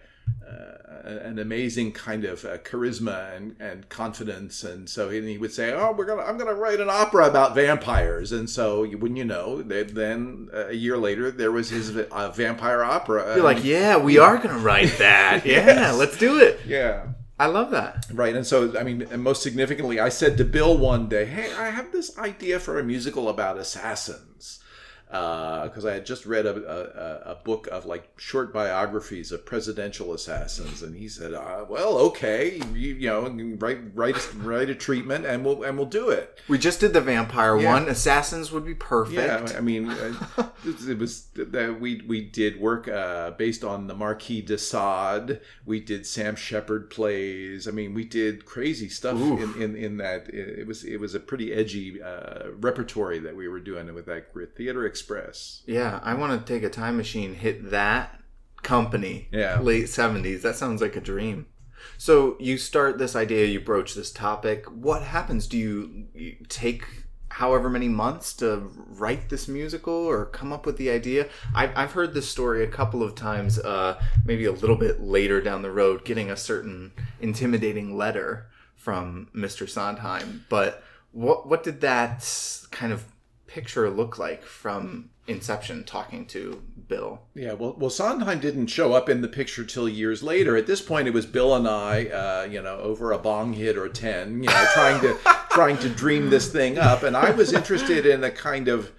uh, 0.47 1.09
an 1.09 1.39
amazing 1.39 1.93
kind 1.93 2.25
of 2.25 2.45
uh, 2.45 2.59
charisma 2.59 3.35
and, 3.37 3.57
and 3.61 3.89
confidence, 3.89 4.63
and 4.65 4.89
so 4.89 5.09
he, 5.11 5.21
he 5.23 5.39
would 5.39 5.53
say, 5.53 5.73
"Oh, 5.73 5.93
we're 5.97 6.05
gonna, 6.07 6.23
I'm 6.23 6.37
gonna 6.39 6.55
write 6.55 6.81
an 6.81 6.89
opera 6.91 7.27
about 7.29 7.55
vampires." 7.55 8.33
And 8.33 8.49
so, 8.49 8.83
you- 8.83 8.99
wouldn't 8.99 9.19
you 9.19 9.25
know, 9.25 9.63
that 9.63 9.95
then 9.95 10.49
uh, 10.53 10.69
a 10.69 10.73
year 10.75 10.97
later 10.99 11.31
there 11.31 11.53
was 11.53 11.71
his 11.71 11.97
uh, 11.97 12.31
vampire 12.31 12.83
opera. 12.83 13.35
You're 13.35 13.45
like, 13.45 13.65
yeah, 13.65 13.97
we 13.97 14.19
are 14.19 14.37
gonna 14.39 14.59
write 14.59 14.97
that. 14.99 15.43
Yeah, 15.47 15.93
let's 15.93 16.19
do 16.19 16.39
it. 16.41 16.61
yeah, 16.67 17.07
I 17.39 17.47
love 17.47 17.71
that. 17.71 18.07
Right, 18.13 18.35
and 18.35 18.47
so 18.47 18.79
I 18.79 18.83
mean, 18.83 19.03
and 19.11 19.23
most 19.23 19.43
significantly, 19.43 20.01
I 20.01 20.09
said 20.09 20.37
to 20.39 20.45
Bill 20.45 20.77
one 20.77 21.09
day, 21.09 21.25
"Hey, 21.27 21.53
I 21.55 21.71
have 21.71 21.93
this 21.93 22.19
idea 22.19 22.59
for 22.61 22.79
a 22.79 22.83
musical 22.85 23.29
about 23.29 23.57
assassins." 23.59 24.61
Because 25.09 25.85
I 25.87 25.95
had 25.95 26.05
just 26.07 26.27
read 26.27 26.45
a, 26.47 26.55
a, 27.27 27.33
a 27.33 27.35
book 27.37 27.67
of 27.69 27.87
like 27.87 28.09
short 28.19 28.53
biographies 28.53 29.33
of 29.33 29.47
presidential 29.47 30.13
assassins, 30.13 30.83
and 30.83 30.95
he 30.95 31.09
said, 31.09 31.33
uh, 31.33 31.65
"Well, 31.69 31.97
okay, 31.99 32.61
you, 32.75 32.95
you 32.95 33.09
know, 33.09 33.29
write 33.59 33.79
write 33.95 34.17
a, 34.17 34.37
write 34.39 34.69
a 34.71 34.75
treatment, 34.75 35.25
and 35.25 35.45
we'll 35.45 35.63
and 35.63 35.79
we'll 35.79 35.87
do 35.87 36.11
it." 36.11 36.39
We 36.49 36.59
just 36.59 36.81
did 36.81 36.93
the 36.93 37.01
vampire 37.01 37.59
Yeah. 37.59 37.73
one. 37.73 37.89
Assassins 37.89 38.53
would 38.53 38.67
be 38.67 38.75
perfect. 38.75 39.17
Yeah, 39.51 39.57
I 39.57 39.61
mean, 39.61 39.89
uh, 39.91 40.15
it 40.65 40.99
was 40.99 41.27
that 41.37 41.81
we 41.81 42.03
we 42.07 42.21
did 42.21 42.61
work 42.61 42.87
uh, 42.89 43.31
based 43.33 43.65
on 43.65 43.87
the 43.87 43.95
Marquis 43.95 44.43
de 44.43 44.59
Sade. 44.59 45.41
We 45.65 45.81
did 45.81 46.07
Sam 46.07 46.37
Shepard 46.37 46.91
plays. 46.91 47.67
I 47.67 47.71
mean, 47.71 47.95
we 47.95 48.05
did 48.05 48.45
crazy 48.45 48.89
stuff 48.89 49.17
in, 49.19 49.63
in, 49.63 49.77
in 49.77 49.97
that. 49.99 50.29
It 50.29 50.67
was 50.67 50.85
it 50.85 50.99
was 51.01 51.15
a 51.15 51.21
pretty 51.21 51.53
edgy 51.53 52.03
uh, 52.03 52.51
repertory 52.61 53.19
that 53.21 53.35
we 53.37 53.49
were 53.49 53.61
doing 53.61 53.93
with 53.95 54.07
that 54.07 54.33
grit. 54.33 54.55
Theater 54.57 54.87
Express. 54.99 55.63
Yeah, 55.67 56.01
I 56.03 56.15
want 56.15 56.45
to 56.45 56.53
take 56.53 56.65
a 56.65 56.71
time 56.71 56.97
machine, 56.97 57.35
hit 57.35 57.71
that 57.71 58.21
company. 58.63 59.29
Yeah. 59.31 59.61
Late 59.61 59.85
70s. 59.87 60.43
That 60.43 60.57
sounds 60.57 60.83
like 60.83 60.97
a 60.97 61.01
dream. 61.01 61.47
So 61.97 62.37
you 62.41 62.59
start 62.59 62.99
this 62.99 63.15
idea, 63.15 63.47
you 63.47 63.61
broach 63.61 63.95
this 63.95 64.11
topic. 64.11 64.67
What 64.67 65.03
happens? 65.03 65.47
Do 65.47 65.57
you, 65.57 66.07
you 66.15 66.37
take 66.49 66.85
however 67.31 67.71
many 67.71 67.89
months 67.89 68.35
to 68.35 68.71
write 68.75 69.29
this 69.29 69.47
musical 69.47 69.95
or 69.95 70.27
come 70.27 70.53
up 70.53 70.67
with 70.67 70.77
the 70.77 70.91
idea? 70.91 71.29
I've, 71.55 71.71
I've 71.77 71.93
heard 71.93 72.13
this 72.13 72.29
story 72.29 72.65
a 72.65 72.69
couple 72.69 73.03
of 73.03 73.15
times, 73.15 73.59
uh, 73.61 74.03
maybe 74.25 74.45
a 74.47 74.53
little 74.53 74.77
bit 74.77 75.01
later 75.01 75.41
down 75.41 75.63
the 75.63 75.71
road, 75.71 76.05
getting 76.05 76.31
a 76.31 76.37
certain 76.37 76.93
intimidating 77.21 77.97
letter 77.97 78.49
from 78.75 79.29
Mr. 79.35 79.69
Sondheim. 79.69 80.45
But 80.49 80.83
what, 81.13 81.49
what 81.49 81.63
did 81.63 81.81
that 81.83 82.29
kind 82.73 82.93
of 82.93 83.05
picture 83.49 83.91
look 83.91 84.19
like 84.19 84.43
from 84.43 85.11
inception 85.27 85.85
talking 85.85 86.25
to 86.27 86.63
bill 86.87 87.21
Yeah, 87.35 87.53
well, 87.53 87.75
well, 87.79 87.91
Sondheim 87.91 88.41
didn't 88.41 88.69
show 88.69 88.93
up 88.93 89.09
in 89.09 89.21
the 89.21 89.29
picture 89.29 89.65
till 89.65 89.89
years 89.89 90.23
later. 90.23 90.57
At 90.57 90.67
this 90.67 90.81
point, 90.81 91.09
it 91.09 91.15
was 91.15 91.27
Bill 91.27 91.55
and 91.55 91.69
I, 91.69 92.07
uh, 92.07 92.49
you 92.51 92.63
know, 92.63 92.79
over 92.79 93.13
a 93.13 93.19
bong 93.19 93.53
hit 93.53 93.77
or 93.77 93.89
ten, 93.89 94.43
you 94.43 94.49
know, 94.49 94.67
trying 94.73 95.01
to 95.03 95.19
trying 95.51 95.79
to 95.79 95.89
dream 95.89 96.31
this 96.31 96.51
thing 96.51 96.79
up. 96.79 97.03
And 97.03 97.17
I 97.17 97.31
was 97.31 97.53
interested 97.53 98.07
in 98.07 98.25
a 98.25 98.31
kind 98.31 98.69
of 98.69 98.93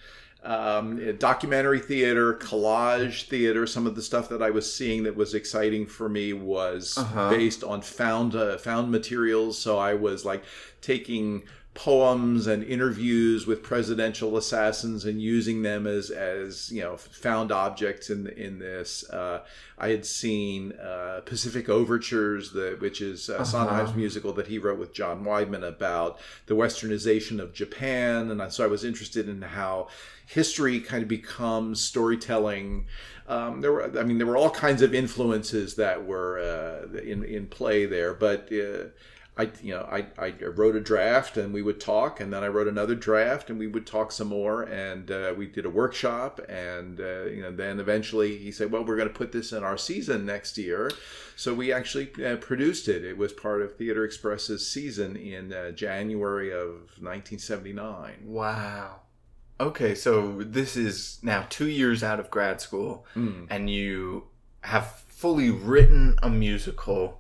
um, 0.44 1.18
documentary 1.18 1.80
theater, 1.80 2.34
collage 2.36 3.28
theater. 3.28 3.68
Some 3.68 3.86
of 3.88 3.96
the 3.96 4.02
stuff 4.02 4.30
that 4.30 4.42
I 4.42 4.52
was 4.52 4.72
seeing 4.74 5.04
that 5.04 5.16
was 5.16 5.34
exciting 5.34 5.86
for 5.86 6.08
me 6.08 6.34
was 6.34 6.98
based 7.30 7.64
on 7.64 7.82
found 7.82 8.36
uh, 8.36 8.58
found 8.58 8.92
materials. 8.92 9.58
So 9.58 9.78
I 9.78 9.96
was 9.96 10.26
like 10.26 10.44
taking 10.82 11.44
poems 11.80 12.46
and 12.46 12.62
interviews 12.66 13.48
with 13.48 13.64
presidential 13.64 14.36
assassins 14.36 15.06
and 15.06 15.22
using 15.22 15.62
them 15.62 15.88
as 15.88 16.10
as 16.10 16.70
you 16.74 16.82
know 16.82 16.98
found 16.98 17.54
objects 17.54 18.10
in 18.10 18.28
in 18.28 18.60
this. 18.60 19.10
Uh, 19.10 19.46
I 19.78 19.88
had 19.88 20.06
seen 20.06 20.74
uh, 20.74 21.22
Pacific 21.24 21.70
Overtures, 21.70 22.52
the, 22.52 22.76
which 22.80 23.00
is 23.00 23.30
uh, 23.30 23.46
Sondheim's 23.46 23.96
musical 23.96 24.34
that 24.34 24.48
he 24.48 24.58
wrote 24.58 24.78
with 24.78 24.94
John 24.94 25.24
Weidman 25.24 25.66
about 25.66 26.20
the 26.48 26.54
westernization 26.54 27.40
of 27.40 27.54
Japan, 27.54 28.30
and 28.30 28.52
so 28.52 28.66
I 28.66 28.68
was 28.68 28.84
interested 28.84 29.30
in 29.30 29.42
how 29.42 29.88
history 30.26 30.82
kind 30.82 31.02
of 31.02 31.08
becomes 31.08 31.80
storytelling. 31.80 32.88
Um, 33.26 33.62
there 33.62 33.72
were, 33.72 33.98
I 33.98 34.04
mean, 34.04 34.18
there 34.18 34.28
were 34.28 34.36
all 34.36 34.50
kinds 34.50 34.82
of 34.82 34.94
influences 34.94 35.76
that 35.76 36.06
were 36.06 36.40
uh, 36.40 37.00
in 37.00 37.24
in 37.24 37.48
play 37.48 37.86
there, 37.86 38.14
but. 38.14 38.52
I, 39.40 39.50
you 39.64 39.74
know, 39.74 39.88
I, 39.90 40.06
I 40.18 40.34
wrote 40.60 40.76
a 40.76 40.82
draft 40.82 41.38
and 41.38 41.54
we 41.54 41.62
would 41.62 41.80
talk, 41.80 42.20
and 42.20 42.32
then 42.34 42.44
I 42.44 42.48
wrote 42.50 42.68
another 42.68 42.94
draft 42.94 43.50
and 43.50 43.58
we 43.58 43.68
would 43.68 43.88
talk 43.88 44.12
some 44.12 44.28
more, 44.28 44.64
and 44.64 45.10
uh, 45.10 45.34
we 45.38 45.48
did 45.48 45.66
a 45.66 45.70
workshop, 45.70 46.42
and 46.50 47.00
uh, 47.00 47.24
you 47.36 47.42
know, 47.44 47.52
then 47.52 47.80
eventually 47.80 48.38
he 48.38 48.52
said, 48.52 48.72
well, 48.72 48.84
we're 48.84 48.98
going 48.98 49.08
to 49.08 49.14
put 49.14 49.32
this 49.32 49.54
in 49.54 49.64
our 49.64 49.78
season 49.78 50.26
next 50.26 50.58
year, 50.58 50.92
so 51.38 51.54
we 51.54 51.72
actually 51.72 52.10
uh, 52.26 52.36
produced 52.36 52.88
it. 52.90 53.06
It 53.06 53.18
was 53.18 53.32
part 53.32 53.62
of 53.62 53.78
Theater 53.78 54.04
Express's 54.04 54.68
season 54.68 55.16
in 55.16 55.54
uh, 55.54 55.72
January 55.72 56.52
of 56.52 56.92
1979. 57.00 58.16
wow 58.26 58.96
okay 59.62 59.94
so 59.94 60.42
this 60.42 60.78
is 60.78 61.20
now 61.22 61.46
two 61.50 61.68
years 61.68 62.02
out 62.04 62.20
of 62.20 62.30
grad 62.30 62.62
school 62.62 63.06
Hmm. 63.14 63.44
and 63.50 63.70
you 63.70 64.24
have 64.62 65.04
fully 65.08 65.50
written 65.50 66.16
a 66.24 66.30
musical 66.30 67.19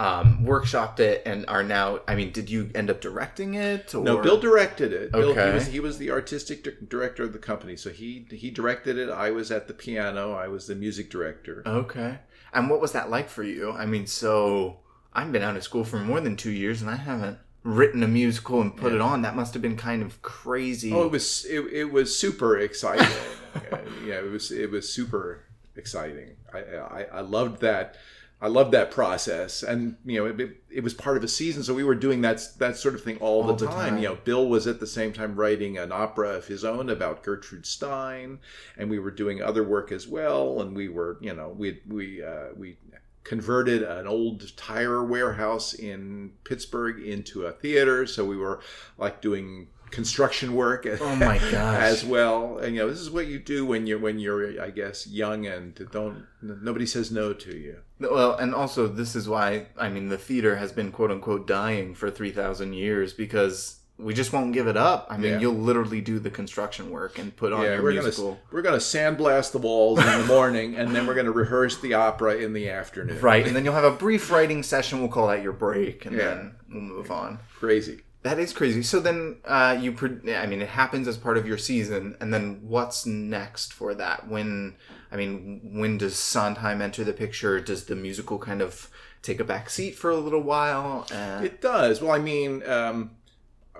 um, 0.00 0.44
workshopped 0.46 0.98
it 1.00 1.22
and 1.26 1.44
are 1.46 1.62
now 1.62 2.00
i 2.08 2.14
mean 2.14 2.30
did 2.32 2.48
you 2.48 2.70
end 2.74 2.88
up 2.90 3.00
directing 3.00 3.54
it 3.54 3.94
or 3.94 4.02
No, 4.02 4.18
Bill 4.22 4.40
directed 4.40 4.92
it. 4.92 5.12
Bill, 5.12 5.30
Okay. 5.30 5.48
he 5.48 5.54
was 5.54 5.66
he 5.76 5.80
was 5.80 5.98
the 5.98 6.10
artistic 6.10 6.64
di- 6.64 6.70
director 6.88 7.22
of 7.24 7.32
the 7.32 7.38
company, 7.38 7.76
so 7.76 7.90
he 7.90 8.26
he 8.30 8.50
directed 8.50 8.96
it. 8.98 9.10
I 9.10 9.30
was 9.30 9.50
at 9.50 9.68
the 9.68 9.74
piano. 9.74 10.32
I 10.32 10.48
was 10.48 10.66
the 10.66 10.74
music 10.74 11.10
director. 11.10 11.62
okay 11.66 12.18
and 12.52 12.68
what 12.70 12.80
was 12.80 12.92
that 12.92 13.08
like 13.10 13.28
for 13.28 13.44
you 13.44 13.70
i 13.72 13.86
mean 13.86 14.06
so 14.08 14.78
i've 15.12 15.30
been 15.30 15.42
out 15.48 15.56
of 15.56 15.62
school 15.62 15.84
for 15.84 15.98
more 15.98 16.20
than 16.20 16.34
two 16.36 16.50
years 16.50 16.82
and 16.82 16.90
i 16.90 16.96
haven't 16.96 17.38
written 17.62 18.02
a 18.02 18.08
musical 18.08 18.60
and 18.60 18.76
put 18.76 18.92
it 18.92 19.00
on 19.00 19.22
that 19.22 19.36
must 19.36 19.52
have 19.54 19.62
been 19.62 19.76
kind 19.76 20.02
of 20.02 20.20
crazy 20.22 20.92
Oh, 20.92 21.04
it 21.06 21.12
was 21.12 21.44
it, 21.44 21.60
it 21.72 21.92
was 21.92 22.08
super 22.18 22.58
exciting. 22.58 23.06
yeah, 24.06 24.18
it 24.18 24.30
was 24.30 24.50
it 24.50 24.70
was 24.70 24.92
super 24.92 25.44
exciting. 25.76 26.36
I, 26.52 26.58
I 26.58 27.02
I 27.18 27.20
loved 27.20 27.60
that. 27.60 27.96
I 28.42 28.48
loved 28.48 28.72
that 28.72 28.90
process, 28.90 29.62
and 29.62 29.96
you 30.04 30.18
know, 30.18 30.26
it, 30.26 30.62
it 30.70 30.82
was 30.82 30.94
part 30.94 31.18
of 31.18 31.24
a 31.24 31.28
season, 31.28 31.62
so 31.62 31.74
we 31.74 31.84
were 31.84 31.94
doing 31.94 32.22
that 32.22 32.40
that 32.58 32.76
sort 32.76 32.94
of 32.94 33.02
thing 33.02 33.18
all, 33.18 33.42
All 33.42 33.48
the, 33.54 33.66
the 33.66 33.70
time. 33.70 33.90
time. 33.90 33.98
You 33.98 34.08
know, 34.08 34.18
Bill 34.24 34.48
was 34.48 34.66
at 34.66 34.80
the 34.80 34.86
same 34.86 35.12
time 35.12 35.36
writing 35.36 35.76
an 35.76 35.92
opera 35.92 36.30
of 36.30 36.46
his 36.46 36.64
own 36.64 36.88
about 36.88 37.22
Gertrude 37.22 37.66
Stein, 37.66 38.38
and 38.78 38.88
we 38.88 38.98
were 38.98 39.10
doing 39.10 39.42
other 39.42 39.62
work 39.62 39.92
as 39.92 40.08
well. 40.08 40.62
And 40.62 40.74
we 40.74 40.88
were, 40.88 41.18
you 41.20 41.34
know, 41.34 41.50
we 41.50 41.80
we 41.86 42.24
uh, 42.24 42.48
we 42.56 42.78
converted 43.24 43.82
an 43.82 44.06
old 44.06 44.56
tire 44.56 45.04
warehouse 45.04 45.74
in 45.74 46.32
Pittsburgh 46.44 47.02
into 47.02 47.44
a 47.44 47.52
theater, 47.52 48.06
so 48.06 48.24
we 48.24 48.38
were 48.38 48.60
like 48.96 49.20
doing 49.20 49.68
construction 49.90 50.54
work 50.54 50.86
Oh 51.00 51.16
my 51.16 51.36
gosh. 51.50 51.82
as 51.82 52.04
well 52.04 52.58
and 52.58 52.76
you 52.76 52.80
know 52.80 52.88
this 52.88 53.00
is 53.00 53.10
what 53.10 53.26
you 53.26 53.40
do 53.40 53.66
when 53.66 53.88
you're 53.88 53.98
when 53.98 54.20
you're 54.20 54.62
i 54.62 54.70
guess 54.70 55.08
young 55.08 55.46
and 55.46 55.74
don't 55.90 56.26
nobody 56.40 56.86
says 56.86 57.10
no 57.10 57.32
to 57.32 57.56
you 57.56 57.78
Well, 58.00 58.34
and 58.36 58.54
also 58.54 58.86
this 58.88 59.14
is 59.14 59.28
why 59.28 59.66
I 59.76 59.88
mean 59.88 60.08
the 60.08 60.18
theater 60.18 60.56
has 60.56 60.72
been 60.72 60.90
quote 60.90 61.10
unquote 61.10 61.46
dying 61.46 61.94
for 61.94 62.10
three 62.10 62.30
thousand 62.32 62.72
years 62.74 63.12
because 63.12 63.76
we 63.98 64.14
just 64.14 64.32
won't 64.32 64.54
give 64.54 64.66
it 64.66 64.78
up. 64.78 65.06
I 65.10 65.18
mean, 65.18 65.32
Yeah. 65.32 65.40
you'll 65.40 65.52
literally 65.58 66.00
do 66.00 66.18
the 66.18 66.30
construction 66.30 66.88
work 66.90 67.18
and 67.18 67.36
put 67.36 67.52
on 67.52 67.62
your 67.64 67.82
we're 67.82 67.92
musical. 67.92 68.24
gonna 68.28 68.38
we're 68.50 68.62
gonna 68.62 68.76
sandblast 68.78 69.52
the 69.52 69.58
walls 69.58 69.98
in 69.98 70.06
the 70.06 70.24
morning 70.26 70.74
and 70.76 70.96
then 70.96 71.06
we're 71.06 71.14
gonna 71.14 71.30
rehearse 71.30 71.76
the 71.78 71.92
opera 71.92 72.36
in 72.36 72.54
the 72.54 72.70
afternoon 72.70 73.20
Right, 73.20 73.46
and 73.46 73.54
then 73.54 73.64
you'll 73.64 73.74
have 73.74 73.84
a 73.84 73.90
brief 73.90 74.30
writing 74.30 74.62
session. 74.62 75.00
We'll 75.00 75.10
call 75.10 75.28
that 75.28 75.42
your 75.42 75.52
break, 75.52 76.06
and 76.06 76.16
Yeah. 76.16 76.28
then 76.34 76.54
we'll 76.72 76.80
move 76.82 77.10
on. 77.10 77.40
crazy 77.58 78.00
That 78.22 78.38
is 78.38 78.52
crazy. 78.52 78.82
So 78.82 79.00
then, 79.00 79.36
uh, 79.46 79.78
you, 79.80 79.92
pro- 79.92 80.18
I 80.34 80.44
mean, 80.46 80.60
it 80.60 80.68
happens 80.68 81.08
as 81.08 81.16
part 81.16 81.38
of 81.38 81.46
your 81.48 81.56
season, 81.56 82.16
and 82.20 82.32
then 82.34 82.60
what's 82.62 83.06
next 83.06 83.72
for 83.72 83.94
that? 83.94 84.28
When, 84.28 84.74
I 85.12 85.16
mean, 85.16 85.60
when 85.74 85.98
does 85.98 86.16
Sondheim 86.16 86.80
enter 86.80 87.02
the 87.04 87.12
picture? 87.12 87.60
Does 87.60 87.84
the 87.84 87.96
musical 87.96 88.38
kind 88.38 88.62
of 88.62 88.90
take 89.22 89.40
a 89.40 89.44
back 89.44 89.68
seat 89.68 89.96
for 89.96 90.10
a 90.10 90.16
little 90.16 90.42
while? 90.42 91.06
Uh, 91.12 91.40
It 91.42 91.60
does. 91.60 92.00
Well, 92.00 92.12
I 92.12 92.18
mean, 92.18 92.62
um, 92.68 93.10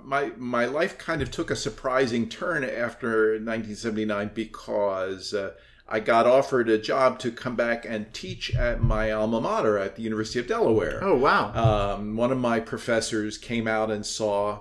my 0.03 0.33
my 0.37 0.65
life 0.65 0.99
kind 0.99 1.23
of 1.23 1.31
took 1.31 1.51
a 1.51 1.57
surprising 1.57 2.29
turn 2.29 2.65
after 2.65 3.33
1979 3.33 4.31
because 4.35 5.35
uh, 5.35 5.53
I 5.89 6.01
got 6.01 6.27
offered 6.27 6.69
a 6.69 6.79
job 6.79 7.19
to 7.21 7.31
come 7.31 7.57
back 7.57 7.85
and 7.85 8.13
teach 8.13 8.55
at 8.55 8.83
my 8.83 9.11
alma 9.13 9.41
mater 9.41 9.77
at 9.79 9.97
the 9.97 10.03
University 10.03 10.39
of 10.39 10.47
Delaware. 10.47 11.01
Oh 11.03 11.17
wow! 11.17 11.53
Um, 11.55 12.17
one 12.17 12.33
of 12.33 12.39
my 12.39 12.61
professors 12.61 13.39
came 13.39 13.69
out 13.69 13.91
and 13.91 14.05
saw 14.07 14.61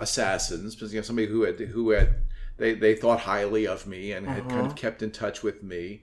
Assassins, 0.00 0.80
you 0.80 0.98
know, 0.98 1.02
somebody 1.02 1.28
who 1.28 1.42
had 1.42 1.58
who 1.60 1.90
had 1.90 2.14
they, 2.58 2.74
they 2.74 2.94
thought 2.94 3.20
highly 3.20 3.66
of 3.66 3.86
me 3.86 4.12
and 4.12 4.28
had 4.28 4.48
kind 4.48 4.66
of 4.66 4.74
kept 4.76 5.02
in 5.02 5.10
touch 5.10 5.42
with 5.42 5.62
me. 5.62 6.02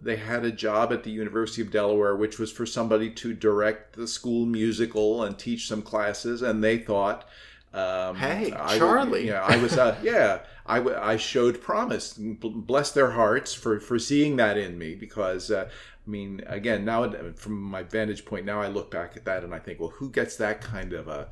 They 0.00 0.16
had 0.16 0.44
a 0.44 0.52
job 0.52 0.92
at 0.92 1.02
the 1.02 1.10
University 1.10 1.60
of 1.60 1.72
Delaware, 1.72 2.14
which 2.16 2.38
was 2.38 2.52
for 2.52 2.66
somebody 2.66 3.10
to 3.10 3.34
direct 3.34 3.96
the 3.96 4.06
school 4.06 4.46
musical 4.46 5.24
and 5.24 5.38
teach 5.38 5.66
some 5.68 5.82
classes, 5.82 6.42
and 6.42 6.62
they 6.62 6.78
thought. 6.78 7.26
Um, 7.74 8.16
Hey, 8.16 8.52
I 8.52 8.78
Charlie. 8.78 9.26
yeah, 9.26 9.42
I 9.42 9.56
was. 9.56 9.76
Uh, 9.76 9.98
yeah, 10.02 10.40
I, 10.66 10.78
w- 10.78 10.96
I 10.98 11.16
showed 11.16 11.60
promise. 11.60 12.14
Bless 12.16 12.92
their 12.92 13.10
hearts 13.10 13.52
for 13.54 13.78
for 13.80 13.98
seeing 13.98 14.36
that 14.36 14.56
in 14.56 14.78
me, 14.78 14.94
because 14.94 15.50
uh, 15.50 15.68
I 15.68 16.10
mean, 16.10 16.42
again, 16.46 16.84
now 16.84 17.10
from 17.34 17.60
my 17.60 17.82
vantage 17.82 18.24
point, 18.24 18.46
now 18.46 18.60
I 18.62 18.68
look 18.68 18.90
back 18.90 19.16
at 19.16 19.24
that 19.26 19.44
and 19.44 19.54
I 19.54 19.58
think, 19.58 19.80
well, 19.80 19.90
who 19.90 20.10
gets 20.10 20.36
that 20.36 20.60
kind 20.60 20.92
of 20.92 21.08
a 21.08 21.28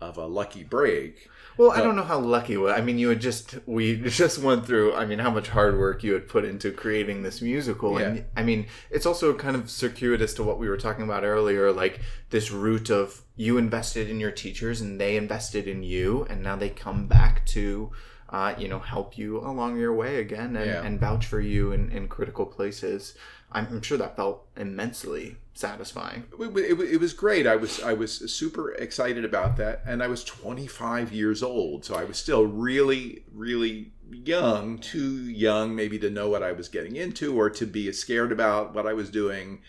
of 0.00 0.18
a 0.18 0.26
lucky 0.26 0.64
break? 0.64 1.28
Well, 1.58 1.72
I 1.72 1.80
don't 1.82 1.96
know 1.96 2.04
how 2.04 2.18
lucky. 2.20 2.56
was. 2.56 2.72
I 2.72 2.80
mean, 2.80 2.98
you 2.98 3.08
had 3.08 3.20
just 3.20 3.58
we 3.66 3.96
just 4.08 4.38
went 4.38 4.64
through. 4.64 4.94
I 4.94 5.04
mean, 5.04 5.18
how 5.18 5.30
much 5.30 5.48
hard 5.48 5.76
work 5.78 6.02
you 6.04 6.12
had 6.14 6.28
put 6.28 6.44
into 6.44 6.70
creating 6.70 7.22
this 7.24 7.42
musical, 7.42 7.98
and 7.98 8.24
I 8.36 8.42
mean, 8.44 8.66
it's 8.90 9.04
also 9.06 9.34
kind 9.34 9.56
of 9.56 9.68
circuitous 9.68 10.32
to 10.34 10.42
what 10.44 10.58
we 10.58 10.68
were 10.68 10.76
talking 10.78 11.04
about 11.04 11.24
earlier, 11.24 11.72
like 11.72 12.00
this 12.30 12.50
root 12.50 12.90
of 12.90 13.22
you 13.36 13.58
invested 13.58 14.08
in 14.08 14.20
your 14.20 14.30
teachers 14.30 14.80
and 14.80 15.00
they 15.00 15.16
invested 15.16 15.66
in 15.68 15.82
you, 15.82 16.26
and 16.30 16.42
now 16.42 16.56
they 16.56 16.70
come 16.70 17.06
back 17.08 17.44
to. 17.46 17.90
Uh, 18.30 18.54
you 18.58 18.68
know, 18.68 18.78
help 18.78 19.16
you 19.16 19.38
along 19.38 19.78
your 19.78 19.94
way 19.94 20.20
again 20.20 20.54
and, 20.54 20.66
Yeah. 20.66 20.82
and 20.82 21.00
vouch 21.00 21.24
for 21.24 21.40
you 21.40 21.72
in, 21.72 21.90
in 21.90 22.08
critical 22.08 22.44
places. 22.44 23.14
I'm, 23.50 23.66
I'm 23.70 23.82
sure 23.82 23.96
that 23.98 24.16
felt 24.16 24.46
immensely 24.56 25.36
satisfying. 25.54 26.24
It, 26.38 26.56
it, 26.56 26.80
it 26.80 27.00
was 27.00 27.12
great. 27.12 27.46
I 27.46 27.56
was 27.56 27.80
I 27.82 27.92
was 27.94 28.32
super 28.32 28.72
excited 28.72 29.24
about 29.24 29.56
that, 29.56 29.82
and 29.86 30.02
I 30.02 30.06
was 30.06 30.22
25 30.24 31.12
years 31.12 31.42
old, 31.42 31.84
so 31.84 31.94
I 31.94 32.04
was 32.04 32.18
still 32.18 32.44
really 32.44 33.24
really 33.32 33.92
young, 34.10 34.78
too 34.78 35.24
young 35.30 35.74
maybe 35.74 35.98
to 35.98 36.10
know 36.10 36.28
what 36.28 36.42
I 36.42 36.52
was 36.52 36.68
getting 36.68 36.96
into 36.96 37.36
or 37.38 37.50
to 37.50 37.66
be 37.66 37.90
scared 37.92 38.32
about 38.32 38.74
what 38.74 38.86
I 38.86 38.92
was 38.94 39.10
doing. 39.10 39.60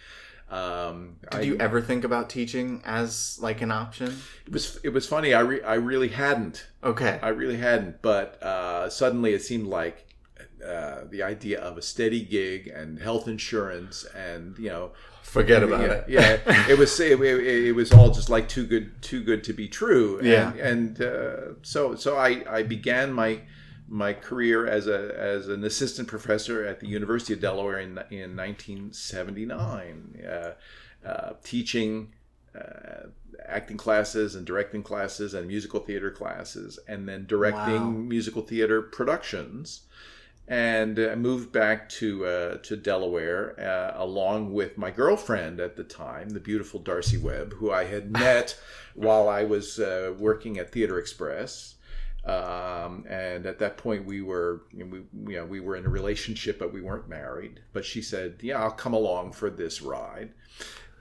Um, 0.50 1.18
Did 1.32 1.40
I- 1.42 1.44
you 1.44 1.58
ever 1.58 1.80
think 1.82 2.04
about 2.04 2.30
teaching 2.30 2.82
as 2.86 3.38
like 3.42 3.62
an 3.62 3.72
option? 3.72 4.18
It 4.48 4.54
was 4.54 4.80
it 4.84 4.90
was 4.90 5.08
funny. 5.08 5.34
I 5.34 5.42
re, 5.42 5.62
I 5.62 5.76
really 5.76 6.08
hadn't. 6.10 6.66
Okay. 6.84 7.20
I 7.22 7.30
really 7.30 7.58
hadn't. 7.58 8.02
But 8.02 8.42
uh, 8.42 8.90
suddenly 8.90 9.34
it 9.34 9.44
seemed 9.44 9.68
like 9.68 10.08
uh, 10.70 11.06
the 11.10 11.24
idea 11.24 11.60
of 11.60 11.78
a 11.78 11.82
steady 11.82 12.24
gig 12.24 12.68
and 12.68 13.00
health 13.00 13.28
insurance 13.28 14.06
and 14.16 14.58
you 14.60 14.70
know 14.70 14.92
Forget 15.24 15.62
about 15.62 15.82
yeah, 15.82 15.94
it. 15.94 16.42
yeah, 16.46 16.70
it 16.70 16.78
was 16.80 17.00
it, 17.00 17.20
it, 17.22 17.76
was 17.76 17.92
all 17.92 18.10
just 18.10 18.30
like 18.32 18.50
too 18.50 18.66
good 18.66 19.00
too 19.02 19.24
good 19.24 19.44
to 19.44 19.54
be 19.54 19.68
true. 19.68 20.18
And, 20.18 20.28
Yeah. 20.28 20.54
and 20.54 21.02
uh, 21.02 21.36
so 21.62 21.94
so 21.96 22.18
I, 22.18 22.44
I 22.50 22.64
began 22.64 23.14
my 23.14 23.42
my 23.88 24.14
career 24.14 24.66
as 24.66 24.88
a 24.88 25.14
as 25.16 25.48
an 25.48 25.64
assistant 25.64 26.08
professor 26.08 26.66
at 26.66 26.80
the 26.80 26.88
University 26.88 27.34
of 27.34 27.42
Delaware 27.42 27.80
in 27.80 27.92
in 28.10 28.36
1979, 28.36 30.26
uh, 30.28 31.08
uh, 31.08 31.34
teaching. 31.44 32.14
Uh, 32.56 33.08
acting 33.48 33.78
classes 33.78 34.36
and 34.36 34.46
directing 34.46 34.84
classes 34.84 35.34
and 35.34 35.48
musical 35.48 35.80
theater 35.80 36.12
classes 36.12 36.78
and 36.88 37.08
then 37.08 37.26
directing 37.26 37.84
Wow. 37.84 37.90
musical 37.92 38.42
theater 38.42 38.82
productions 38.82 39.82
and 40.50 40.98
uh, 41.00 41.10
I 41.12 41.16
moved 41.16 41.52
back 41.52 41.88
to 41.90 42.26
uh, 42.26 42.58
to 42.64 42.76
Delaware 42.76 43.58
uh, 43.60 44.04
along 44.04 44.52
with 44.52 44.78
my 44.78 44.92
girlfriend 44.92 45.60
at 45.60 45.78
the 45.78 45.84
time, 45.84 46.30
the 46.30 46.40
beautiful 46.40 46.80
Darcy 46.80 47.18
Webb, 47.18 47.54
who 47.54 47.72
I 47.72 47.86
had 47.86 48.12
met 48.26 48.60
while 48.96 49.30
I 49.30 49.44
was 49.44 49.80
uh, 49.80 50.14
working 50.18 50.58
at 50.58 50.72
Theater 50.72 50.98
Express. 51.00 51.76
Um, 52.26 53.06
and 53.10 53.46
at 53.46 53.60
that 53.60 53.78
point, 53.78 54.06
we 54.06 54.22
were 54.22 54.64
you 54.74 54.84
know, 54.84 54.86
we, 55.14 55.32
you 55.34 55.40
know 55.40 55.46
we 55.46 55.62
were 55.62 55.76
in 55.78 55.86
a 55.86 55.90
relationship, 55.90 56.60
but 56.60 56.74
we 56.74 56.82
weren't 56.82 57.08
married. 57.08 57.62
But 57.72 57.86
she 57.86 58.02
said, 58.02 58.40
"Yeah, 58.42 58.62
I'll 58.62 58.72
come 58.72 58.94
along 58.94 59.32
for 59.34 59.50
this 59.50 59.82
ride." 59.82 60.32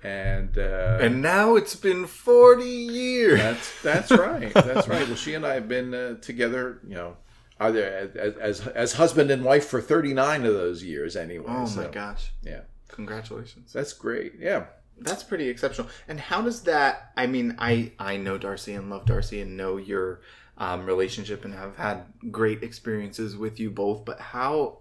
And 0.04 0.56
uh, 0.56 0.98
And 1.00 1.20
now 1.22 1.56
it's 1.56 1.74
been 1.74 2.06
40 2.06 2.64
years. 2.64 3.40
that's 3.40 3.82
that's 3.82 4.10
right. 4.12 4.54
That's 4.54 4.86
right. 4.86 5.06
Well, 5.08 5.16
she 5.16 5.34
and 5.34 5.44
I 5.44 5.54
have 5.54 5.68
been 5.68 5.92
uh, 5.92 6.14
together, 6.20 6.78
you 6.86 6.94
know, 6.94 7.16
either 7.60 8.10
as, 8.16 8.36
as 8.36 8.66
as 8.68 8.92
husband 8.94 9.30
and 9.30 9.44
wife 9.44 9.66
for 9.66 9.80
thirty 9.80 10.14
nine 10.14 10.44
of 10.44 10.54
those 10.54 10.82
years, 10.82 11.16
anyway. 11.16 11.46
Oh 11.48 11.66
so, 11.66 11.82
my 11.82 11.88
gosh. 11.88 12.32
Yeah, 12.42 12.60
Congratulations. 12.88 13.72
that's 13.72 13.92
great. 13.92 14.34
Yeah, 14.38 14.66
That's 15.00 15.22
pretty 15.22 15.48
exceptional. 15.48 15.88
And 16.06 16.18
how 16.20 16.42
does 16.42 16.62
that 16.62 17.12
I 17.16 17.26
mean, 17.26 17.56
I 17.58 17.92
I 17.98 18.16
know 18.16 18.38
Darcy 18.38 18.74
and 18.74 18.90
love 18.90 19.06
Darcy 19.06 19.40
and 19.40 19.56
know 19.56 19.76
your 19.76 20.20
um, 20.56 20.86
relationship 20.86 21.44
and 21.44 21.54
have 21.54 21.76
had 21.76 22.04
great 22.30 22.62
experiences 22.62 23.36
with 23.36 23.60
you 23.60 23.70
both, 23.70 24.04
but 24.04 24.20
how 24.20 24.78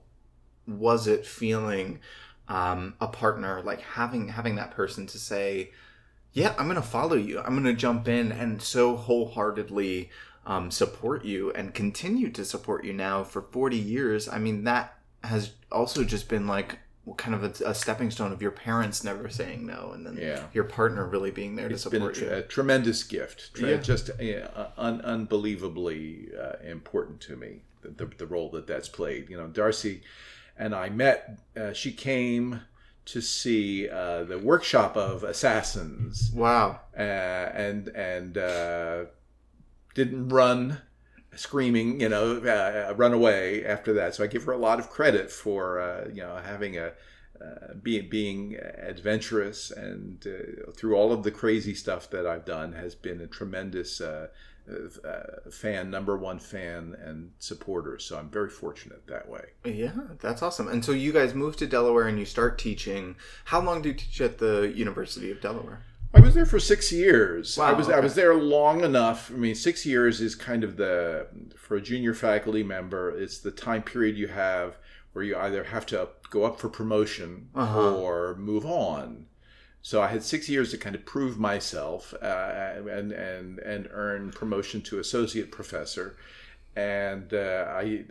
was 0.68 1.08
it 1.08 1.26
feeling 1.26 2.00
um, 2.48 2.96
a 3.00 3.08
partner 3.08 3.62
like 3.64 3.82
having 3.82 4.30
having 4.30 4.56
that 4.56 4.72
person 4.72 5.06
to 5.08 5.20
say, 5.20 5.72
"Yeah, 6.34 6.56
I'm 6.58 6.66
going 6.66 6.76
to 6.76 6.82
follow 6.82 7.16
you. 7.16 7.40
I'm 7.40 7.54
going 7.54 7.64
to 7.66 7.74
jump 7.74 8.08
in 8.08 8.32
and 8.32 8.62
so 8.62 8.96
wholeheartedly 8.96 10.10
um, 10.48 10.72
support 10.72 11.24
you 11.24 11.52
and 11.52 11.74
continue 11.76 12.32
to 12.32 12.44
support 12.44 12.84
you 12.86 12.94
now 12.94 13.24
for 13.24 13.42
40 13.44 13.78
years." 13.78 14.28
I 14.28 14.40
mean, 14.40 14.64
that 14.64 14.96
has 15.24 15.52
also 15.72 16.04
just 16.04 16.28
been 16.30 16.48
like 16.48 16.80
kind 17.16 17.34
of 17.36 17.44
a, 17.44 17.70
a 17.70 17.74
stepping 17.74 18.12
stone 18.12 18.34
of 18.34 18.42
your 18.42 18.52
parents 18.52 19.02
never 19.04 19.30
saying 19.30 19.66
no, 19.66 19.92
and 19.94 20.06
then 20.06 20.18
Yeah. 20.18 20.44
your 20.54 20.66
partner 20.66 21.06
really 21.06 21.32
being 21.32 21.56
there 21.56 21.68
it's 21.70 21.84
to 21.84 21.90
been 21.90 22.02
a, 22.02 22.14
support 22.14 22.16
tr- 22.16 22.24
you. 22.26 22.40
a 22.40 22.42
tremendous 22.42 23.04
gift. 23.04 23.52
Yeah. 23.60 23.78
Just 23.78 24.10
uh, 24.10 24.68
un- 24.78 25.00
unbelievably 25.02 26.30
uh, 26.40 26.54
important 26.68 27.22
to 27.22 27.36
me. 27.36 27.62
The, 27.82 27.90
the, 27.92 28.06
the 28.18 28.26
role 28.26 28.50
that 28.52 28.68
that's 28.68 28.90
played. 28.90 29.30
You 29.30 29.38
know, 29.38 29.48
Darcy 29.48 30.02
and 30.58 30.74
I 30.76 30.90
met. 30.90 31.40
Uh, 31.56 31.72
she 31.74 31.92
came 31.94 32.62
to 33.06 33.22
see 33.22 33.88
uh, 33.88 34.24
the 34.26 34.38
workshop 34.40 34.98
of 34.98 35.24
assassins. 35.24 36.32
Wow. 36.34 36.82
uh, 36.98 37.02
and 37.02 37.88
and 37.90 38.38
uh, 38.38 39.06
didn't 39.98 40.30
run 40.30 40.80
screaming, 41.36 42.00
you 42.00 42.08
know, 42.08 42.38
uh, 42.38 42.94
run 42.96 43.14
away 43.14 43.66
after 43.66 43.94
that. 43.94 44.14
So 44.14 44.24
I 44.24 44.28
give 44.28 44.44
her 44.44 44.52
a 44.52 44.58
lot 44.58 44.80
of 44.80 44.92
credit 44.92 45.32
for 45.32 45.80
uh, 45.82 46.08
you 46.14 46.22
know 46.22 46.38
having 46.38 46.78
a 46.78 46.94
uh, 47.42 47.74
being 47.82 48.08
being 48.08 48.58
adventurous 48.78 49.72
and 49.72 50.26
uh, 50.28 50.72
through 50.72 50.96
all 50.96 51.12
of 51.12 51.24
the 51.24 51.32
crazy 51.32 51.74
stuff 51.74 52.10
that 52.12 52.28
I've 52.28 52.46
done 52.46 52.74
has 52.74 52.94
been 52.94 53.20
a 53.22 53.28
tremendous 53.28 54.00
uh, 54.00 54.28
uh, 54.70 55.50
fan, 55.52 55.90
number 55.90 56.16
one 56.16 56.38
fan 56.40 56.96
and 57.04 57.32
supporter. 57.40 57.98
So 57.98 58.20
I'm 58.20 58.30
very 58.30 58.50
fortunate 58.50 59.08
that 59.08 59.28
way. 59.28 59.46
Yeah, 59.66 59.94
that's 60.20 60.44
awesome. 60.44 60.68
And 60.68 60.86
so 60.86 60.92
you 60.92 61.12
guys 61.12 61.34
moved 61.34 61.58
to 61.60 61.68
Delaware 61.68 62.08
and 62.08 62.20
you 62.20 62.26
start 62.26 62.60
teaching. 62.60 63.16
How 63.46 63.62
long 63.62 63.82
do 63.82 63.90
you 63.90 63.96
teach 63.96 64.22
at 64.22 64.38
the 64.38 64.72
University 64.76 65.32
of 65.32 65.42
Delaware? 65.42 65.82
I 66.14 66.20
was 66.20 66.34
there 66.34 66.46
for 66.46 66.60
six 66.60 66.92
years. 66.92 67.58
Wow, 67.58 67.66
I 67.66 67.74
was 67.74 67.90
I 67.90 68.00
was 68.00 68.16
there 68.16 68.34
long 68.36 68.84
enough. 68.84 69.30
I 69.32 69.36
mean, 69.36 69.56
six 69.56 69.86
years 69.86 70.22
is 70.22 70.36
kind 70.36 70.64
of 70.64 70.78
the 70.78 71.28
for 71.58 71.76
a 71.78 71.82
junior 71.82 72.14
faculty 72.14 72.64
member. 72.64 73.10
It's 73.18 73.40
the 73.40 73.52
time 73.52 73.84
period 73.84 74.18
you 74.18 74.28
have 74.28 74.78
where 75.14 75.24
you 75.24 75.36
either 75.38 75.66
have 75.66 75.86
to 75.88 76.10
go 76.30 76.44
up 76.44 76.60
for 76.60 76.70
promotion 76.70 77.50
Uh-huh. 77.56 77.96
or 77.96 78.36
move 78.36 78.66
on. 78.66 79.26
So 79.82 80.02
I 80.02 80.08
had 80.08 80.24
six 80.24 80.50
years 80.50 80.72
to 80.72 80.78
kind 80.78 80.96
of 80.96 81.06
prove 81.06 81.38
myself 81.40 82.14
uh, 82.22 82.26
and 82.90 83.12
and 83.12 83.60
and 83.60 83.88
earn 83.92 84.32
promotion 84.32 84.82
to 84.84 85.00
associate 85.00 85.52
professor. 85.52 86.18
And 86.76 87.34
uh, 87.34 87.66
I, 87.70 88.04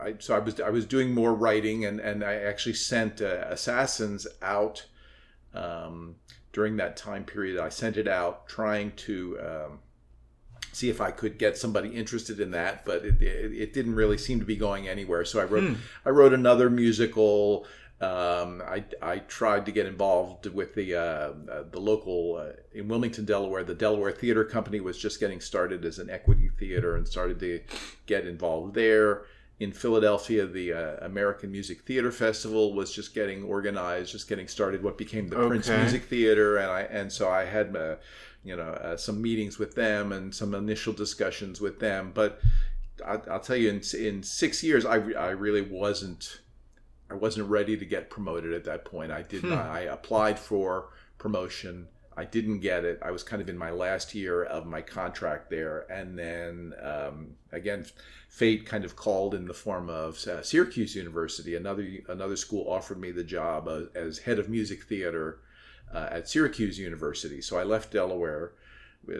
I 0.00 0.14
so 0.18 0.34
I 0.34 0.38
was 0.40 0.60
I 0.60 0.70
was 0.70 0.84
doing 0.86 1.14
more 1.14 1.34
writing 1.34 1.84
and 1.84 2.00
and 2.00 2.22
I 2.24 2.34
actually 2.34 2.74
sent 2.74 3.20
uh, 3.22 3.44
Assassins 3.48 4.26
out 4.42 4.86
um, 5.54 6.16
during 6.52 6.76
that 6.76 6.96
time 6.96 7.24
period. 7.24 7.58
I 7.58 7.68
sent 7.68 7.96
it 7.96 8.08
out 8.08 8.48
trying 8.48 8.92
to 8.92 9.38
um, 9.40 9.78
see 10.72 10.88
if 10.88 11.00
I 11.00 11.10
could 11.10 11.38
get 11.38 11.56
somebody 11.56 11.90
interested 11.90 12.40
in 12.40 12.50
that, 12.52 12.84
but 12.84 13.04
it, 13.04 13.22
it, 13.22 13.52
it 13.52 13.72
didn't 13.72 13.94
really 13.94 14.18
seem 14.18 14.40
to 14.40 14.46
be 14.46 14.56
going 14.56 14.88
anywhere. 14.88 15.24
So 15.24 15.40
I 15.40 15.44
wrote 15.44 15.64
Hmm. 15.64 15.74
I 16.04 16.10
wrote 16.10 16.32
another 16.32 16.70
musical. 16.70 17.66
Um, 18.00 18.62
I, 18.66 18.84
I 19.02 19.18
tried 19.18 19.66
to 19.66 19.72
get 19.72 19.84
involved 19.84 20.46
with 20.46 20.74
the 20.74 20.94
uh, 20.94 21.00
uh, 21.00 21.64
the 21.70 21.80
local 21.80 22.36
uh, 22.36 22.52
in 22.72 22.88
Wilmington, 22.88 23.26
Delaware. 23.26 23.62
The 23.62 23.74
Delaware 23.74 24.12
Theater 24.12 24.44
Company 24.44 24.80
was 24.80 24.96
just 24.96 25.20
getting 25.20 25.40
started 25.40 25.84
as 25.84 25.98
an 25.98 26.08
equity 26.08 26.48
theater 26.58 26.96
and 26.96 27.06
started 27.06 27.38
to 27.40 27.60
get 28.06 28.26
involved 28.26 28.74
there. 28.74 29.24
In 29.60 29.72
Philadelphia, 29.72 30.46
the 30.46 30.72
uh, 30.72 30.96
American 31.04 31.52
Music 31.52 31.82
Theater 31.82 32.10
Festival 32.10 32.72
was 32.74 32.92
just 32.92 33.14
getting 33.14 33.44
organized, 33.44 34.10
just 34.10 34.26
getting 34.26 34.48
started. 34.48 34.82
What 34.82 34.96
became 34.96 35.28
the 35.28 35.36
Prince 35.36 35.68
Music 35.68 36.04
Theater, 36.04 36.56
and 36.56 36.70
I 36.70 36.80
and 36.82 37.12
so 37.12 37.28
I 37.28 37.44
had 37.44 37.76
uh, 37.76 37.96
you 38.42 38.56
know 38.56 38.62
uh, 38.62 38.96
some 38.96 39.20
meetings 39.20 39.58
with 39.58 39.74
them 39.74 40.12
and 40.12 40.34
some 40.34 40.54
initial 40.54 40.94
discussions 40.94 41.60
with 41.60 41.78
them. 41.78 42.10
But 42.14 42.40
I, 43.06 43.18
I'll 43.30 43.40
tell 43.40 43.56
you, 43.56 43.68
in 43.68 43.82
in 43.98 44.22
six 44.22 44.62
years, 44.62 44.86
I, 44.86 44.94
I 44.94 45.30
really 45.30 45.62
wasn't 45.62 46.40
I 47.10 47.14
wasn't 47.14 47.50
ready 47.50 47.76
to 47.76 47.84
get 47.84 48.08
promoted 48.08 48.52
at 48.52 48.64
that 48.64 48.84
point. 48.84 49.10
I 49.10 49.22
did 49.22 49.44
not. 49.44 49.66
I 49.66 49.80
applied 49.80 50.38
for 50.38 50.88
promotion. 51.18 51.88
I 52.16 52.24
didn't 52.24 52.60
get 52.60 52.84
it. 52.84 52.98
I 53.02 53.12
was 53.12 53.22
kind 53.22 53.40
of 53.40 53.48
in 53.48 53.56
my 53.56 53.70
last 53.70 54.14
year 54.14 54.42
of 54.42 54.66
my 54.66 54.82
contract 54.82 55.48
there, 55.48 55.86
and 55.90 56.18
then 56.18 56.74
um, 56.82 57.36
again, 57.52 57.86
fate 58.28 58.66
kind 58.66 58.84
of 58.84 58.96
called 58.96 59.34
in 59.34 59.46
the 59.46 59.54
form 59.54 59.88
of 59.88 60.18
uh, 60.26 60.42
Syracuse 60.42 60.96
University. 60.96 61.54
Another 61.54 61.86
another 62.08 62.36
school 62.36 62.68
offered 62.68 62.98
me 62.98 63.10
the 63.12 63.24
job 63.24 63.68
uh, 63.68 63.82
as 63.94 64.18
head 64.18 64.38
of 64.38 64.48
music 64.48 64.84
theater 64.84 65.38
uh, 65.94 66.08
at 66.10 66.28
Syracuse 66.28 66.78
University. 66.78 67.40
So 67.40 67.58
I 67.58 67.64
left 67.64 67.92
Delaware. 67.92 68.52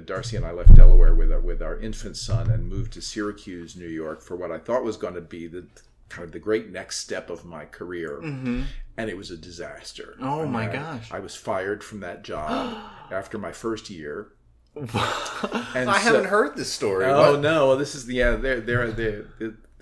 Darcy 0.05 0.37
and 0.37 0.45
I 0.45 0.53
left 0.53 0.75
Delaware 0.75 1.15
with 1.15 1.33
our, 1.33 1.41
with 1.41 1.63
our 1.63 1.81
infant 1.81 2.17
son 2.19 2.51
and 2.51 2.69
moved 2.69 2.93
to 2.93 3.01
Syracuse, 3.01 3.77
New 3.77 3.89
York, 3.89 4.21
for 4.21 4.37
what 4.37 4.53
I 4.53 4.59
thought 4.59 4.85
was 4.85 4.99
going 4.99 5.15
to 5.15 5.23
be 5.23 5.47
the 5.47 5.65
kind 6.11 6.27
of 6.27 6.33
the 6.33 6.39
great 6.39 6.71
next 6.71 6.99
step 6.99 7.31
of 7.31 7.45
my 7.47 7.65
career, 7.65 8.21
Mm-hmm. 8.23 8.63
and 8.99 9.09
it 9.09 9.17
was 9.17 9.31
a 9.31 9.37
disaster. 9.39 10.17
Oh 10.21 10.43
I 10.43 10.45
my 10.47 10.67
gosh. 10.67 11.11
I 11.11 11.21
was 11.21 11.35
fired 11.35 11.83
from 11.83 12.01
that 12.01 12.23
job 12.23 12.77
after 13.11 13.39
my 13.39 13.53
first 13.53 13.89
year. 13.89 14.33
and 14.77 14.89
I 14.95 15.99
so- 15.99 16.13
haven't 16.13 16.27
heard 16.27 16.57
this 16.57 16.71
story. 16.73 17.07
Oh 17.07 17.33
What- 17.33 17.41
no! 17.41 17.77
This 17.77 17.95
is 17.95 18.07
the 18.07 18.15
yeah. 18.15 18.37
They're 18.37 18.61
they're. 18.61 18.91
they're 18.93 19.25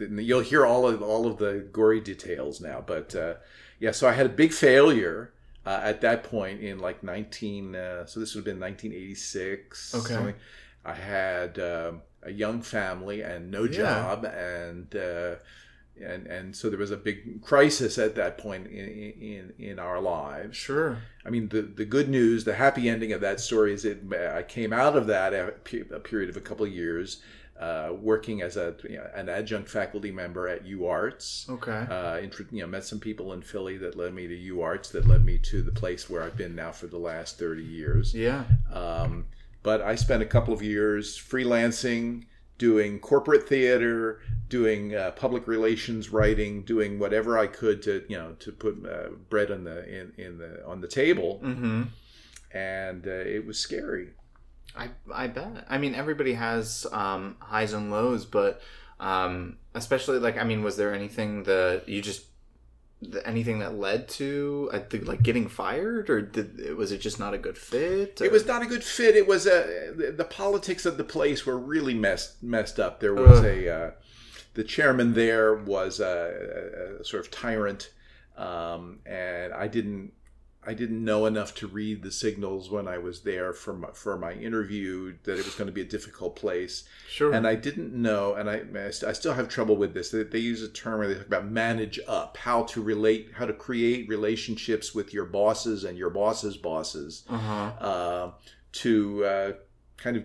You'll 0.01 0.41
hear 0.43 0.65
all 0.65 0.87
of 0.89 1.03
all 1.03 1.27
of 1.27 1.39
the 1.39 1.67
gory 1.73 2.01
details 2.01 2.61
now, 2.61 2.81
but 2.87 3.17
uh, 3.17 3.35
yeah. 3.81 3.91
So 3.91 4.07
I 4.09 4.13
had 4.13 4.27
a 4.27 4.29
big 4.29 4.53
failure 4.53 5.33
uh, 5.67 5.81
at 5.83 6.01
that 6.03 6.23
point 6.23 6.61
in 6.61 6.79
like 6.79 7.03
nineteen. 7.03 7.75
Uh, 7.75 8.07
so 8.07 8.21
this 8.21 8.33
would 8.35 8.41
have 8.41 8.45
been 8.45 8.61
nineteen 8.61 8.93
eighty 8.93 9.17
six. 9.17 9.93
Okay. 9.97 10.37
I 10.85 10.95
had 10.95 11.59
um, 11.59 12.03
a 12.23 12.31
young 12.31 12.63
family 12.63 13.23
and 13.23 13.51
no 13.51 13.65
Yeah. 13.65 13.77
job, 13.79 14.25
and 14.25 14.95
uh, 14.95 15.35
and 16.03 16.27
and 16.27 16.57
so 16.57 16.69
there 16.71 16.79
was 16.79 16.91
a 16.91 16.97
big 16.97 17.43
crisis 17.43 17.99
at 17.99 18.15
that 18.15 18.39
point 18.39 18.67
in 18.67 18.89
in, 18.89 19.53
in 19.59 19.79
our 19.79 20.01
lives. 20.01 20.57
Sure. 20.57 20.99
I 21.25 21.31
mean, 21.31 21.49
the, 21.49 21.63
the 21.63 21.85
good 21.85 22.09
news, 22.09 22.45
the 22.45 22.55
happy 22.55 22.89
ending 22.89 23.13
of 23.13 23.21
that 23.21 23.41
story 23.41 23.73
is 23.73 23.85
it. 23.85 24.03
I 24.13 24.43
came 24.43 24.73
out 24.73 24.97
of 24.97 25.07
that 25.09 25.35
a, 25.35 25.49
a 25.49 26.01
period 26.01 26.31
of 26.31 26.37
a 26.37 26.41
couple 26.41 26.65
of 26.65 26.73
years, 26.73 27.21
uh, 27.61 27.93
working 28.01 28.41
as 28.41 28.57
a 28.57 28.75
you 28.89 28.97
know, 28.97 29.07
an 29.15 29.29
adjunct 29.29 29.69
faculty 29.69 30.11
member 30.11 30.49
at 30.49 30.65
UArts. 30.65 31.49
Okay. 31.51 31.87
Uh, 31.91 32.27
you 32.51 32.61
know, 32.61 32.67
met 32.67 32.85
some 32.85 33.01
people 33.01 33.33
in 33.33 33.43
Philly 33.43 33.77
that 33.79 33.97
led 33.97 34.15
me 34.15 34.27
to 34.27 34.55
UArts, 34.55 34.91
that 34.93 35.07
led 35.07 35.25
me 35.25 35.39
to 35.39 35.63
the 35.63 35.73
place 35.73 36.09
where 36.09 36.23
I've 36.23 36.37
been 36.37 36.55
now 36.55 36.73
for 36.73 36.87
the 36.87 36.99
last 36.99 37.39
thirty 37.39 37.65
years. 37.65 38.15
yeah. 38.15 38.45
Um, 38.73 39.27
but 39.63 39.83
I 39.83 39.97
spent 39.97 40.23
a 40.23 40.27
couple 40.27 40.55
of 40.55 40.63
years 40.63 41.19
freelancing, 41.19 42.25
doing 42.59 42.99
corporate 42.99 43.49
theater, 43.49 44.21
doing 44.49 44.95
uh, 44.95 45.13
public 45.13 45.47
relations 45.47 46.11
writing, 46.13 46.63
doing 46.63 46.99
whatever 46.99 47.39
I 47.39 47.47
could 47.47 47.83
to 47.83 48.05
you 48.09 48.19
know 48.19 48.33
to 48.41 48.53
put 48.53 48.85
uh, 48.85 49.11
bread 49.31 49.51
on 49.51 49.65
the 49.65 49.85
in, 49.89 50.13
in 50.17 50.39
the 50.39 50.67
on 50.67 50.81
the 50.81 50.89
table, 50.89 51.41
Mm-hmm. 51.43 51.83
and 52.53 53.07
uh, 53.07 53.11
it 53.11 53.47
was 53.47 53.59
scary. 53.59 54.09
I 54.77 54.91
I 55.13 55.27
bet. 55.29 55.65
I 55.69 55.79
mean, 55.79 55.95
everybody 55.95 56.35
has 56.35 56.87
um, 56.93 57.37
highs 57.41 57.73
and 57.73 57.91
lows, 57.91 58.25
but 58.25 58.61
um, 59.01 59.57
especially 59.75 60.19
like 60.19 60.37
I 60.37 60.45
mean, 60.45 60.63
was 60.63 60.77
there 60.77 60.93
anything 60.95 61.45
that 61.45 61.89
you 61.89 62.03
just 62.03 62.25
anything 63.25 63.61
that 63.61 63.79
led 63.79 64.09
to 64.09 64.69
I 64.73 64.81
think 64.81 65.07
like 65.07 65.23
getting 65.23 65.49
fired, 65.49 66.11
or 66.11 66.21
did 66.21 66.75
was 66.77 66.93
it 66.93 66.99
just 67.01 67.19
not 67.19 67.35
a 67.35 67.39
good 67.39 67.59
fit? 67.59 68.21
It 68.21 68.33
was 68.33 68.47
not 68.47 68.63
a 68.63 68.67
good 68.67 68.85
fit. 68.85 69.17
It 69.17 69.27
was 69.27 69.47
a 69.47 69.93
the, 69.95 70.13
the 70.17 70.25
politics 70.25 70.85
of 70.85 70.97
the 70.97 71.05
place 71.05 71.47
were 71.47 71.59
really 71.59 71.95
messed 71.95 72.43
messed 72.43 72.81
up. 72.81 73.01
There 73.01 73.15
was 73.15 73.39
Ugh. 73.41 73.45
a 73.45 73.69
uh, 73.75 73.91
the 74.55 74.65
chairman 74.65 75.15
there 75.15 75.55
was 75.55 76.01
a, 76.01 76.97
a, 76.99 77.01
a 77.01 77.05
sort 77.05 77.25
of 77.25 77.31
tyrant, 77.31 77.93
um, 78.37 78.99
and 79.07 79.53
I 79.53 79.69
didn't 79.69 80.13
I 80.67 80.75
didn't 80.75 81.03
know 81.03 81.25
enough 81.27 81.55
to 81.57 81.67
read 81.67 82.03
the 82.03 82.11
signals 82.11 82.71
when 82.71 82.89
I 82.89 82.99
was 82.99 83.21
there 83.21 83.53
for 83.53 83.73
my, 83.73 83.89
for 83.93 84.19
my 84.19 84.33
interview 84.33 85.15
that 85.23 85.39
it 85.39 85.45
was 85.45 85.55
going 85.55 85.69
to 85.69 85.73
be 85.73 85.81
a 85.81 85.87
difficult 85.87 86.37
place, 86.37 86.85
sure. 87.09 87.33
and 87.33 87.47
I 87.47 87.55
didn't 87.55 87.95
know, 87.95 88.35
and 88.35 88.51
I 88.51 88.63
I 88.85 89.13
still 89.13 89.35
have 89.35 89.49
trouble 89.49 89.77
with 89.77 89.95
this. 89.95 90.11
They, 90.11 90.25
they 90.25 90.41
use 90.41 90.63
a 90.63 90.69
term 90.69 90.99
where 90.99 91.09
they 91.09 91.15
talk 91.15 91.27
about 91.27 91.47
manage 91.47 92.01
up, 92.09 92.37
how 92.37 92.65
to 92.65 92.83
relate, 92.83 93.31
how 93.35 93.47
to 93.47 93.53
create 93.53 94.09
relationships 94.09 94.95
with 94.95 95.15
your 95.15 95.27
bosses 95.27 95.85
and 95.85 95.97
your 95.97 96.11
bosses' 96.11 96.57
bosses 96.57 97.25
uh 97.29 97.39
huh. 97.39 97.87
uh, 97.87 98.31
to 98.73 99.25
uh, 99.25 99.53
kind 99.99 100.17
of 100.17 100.25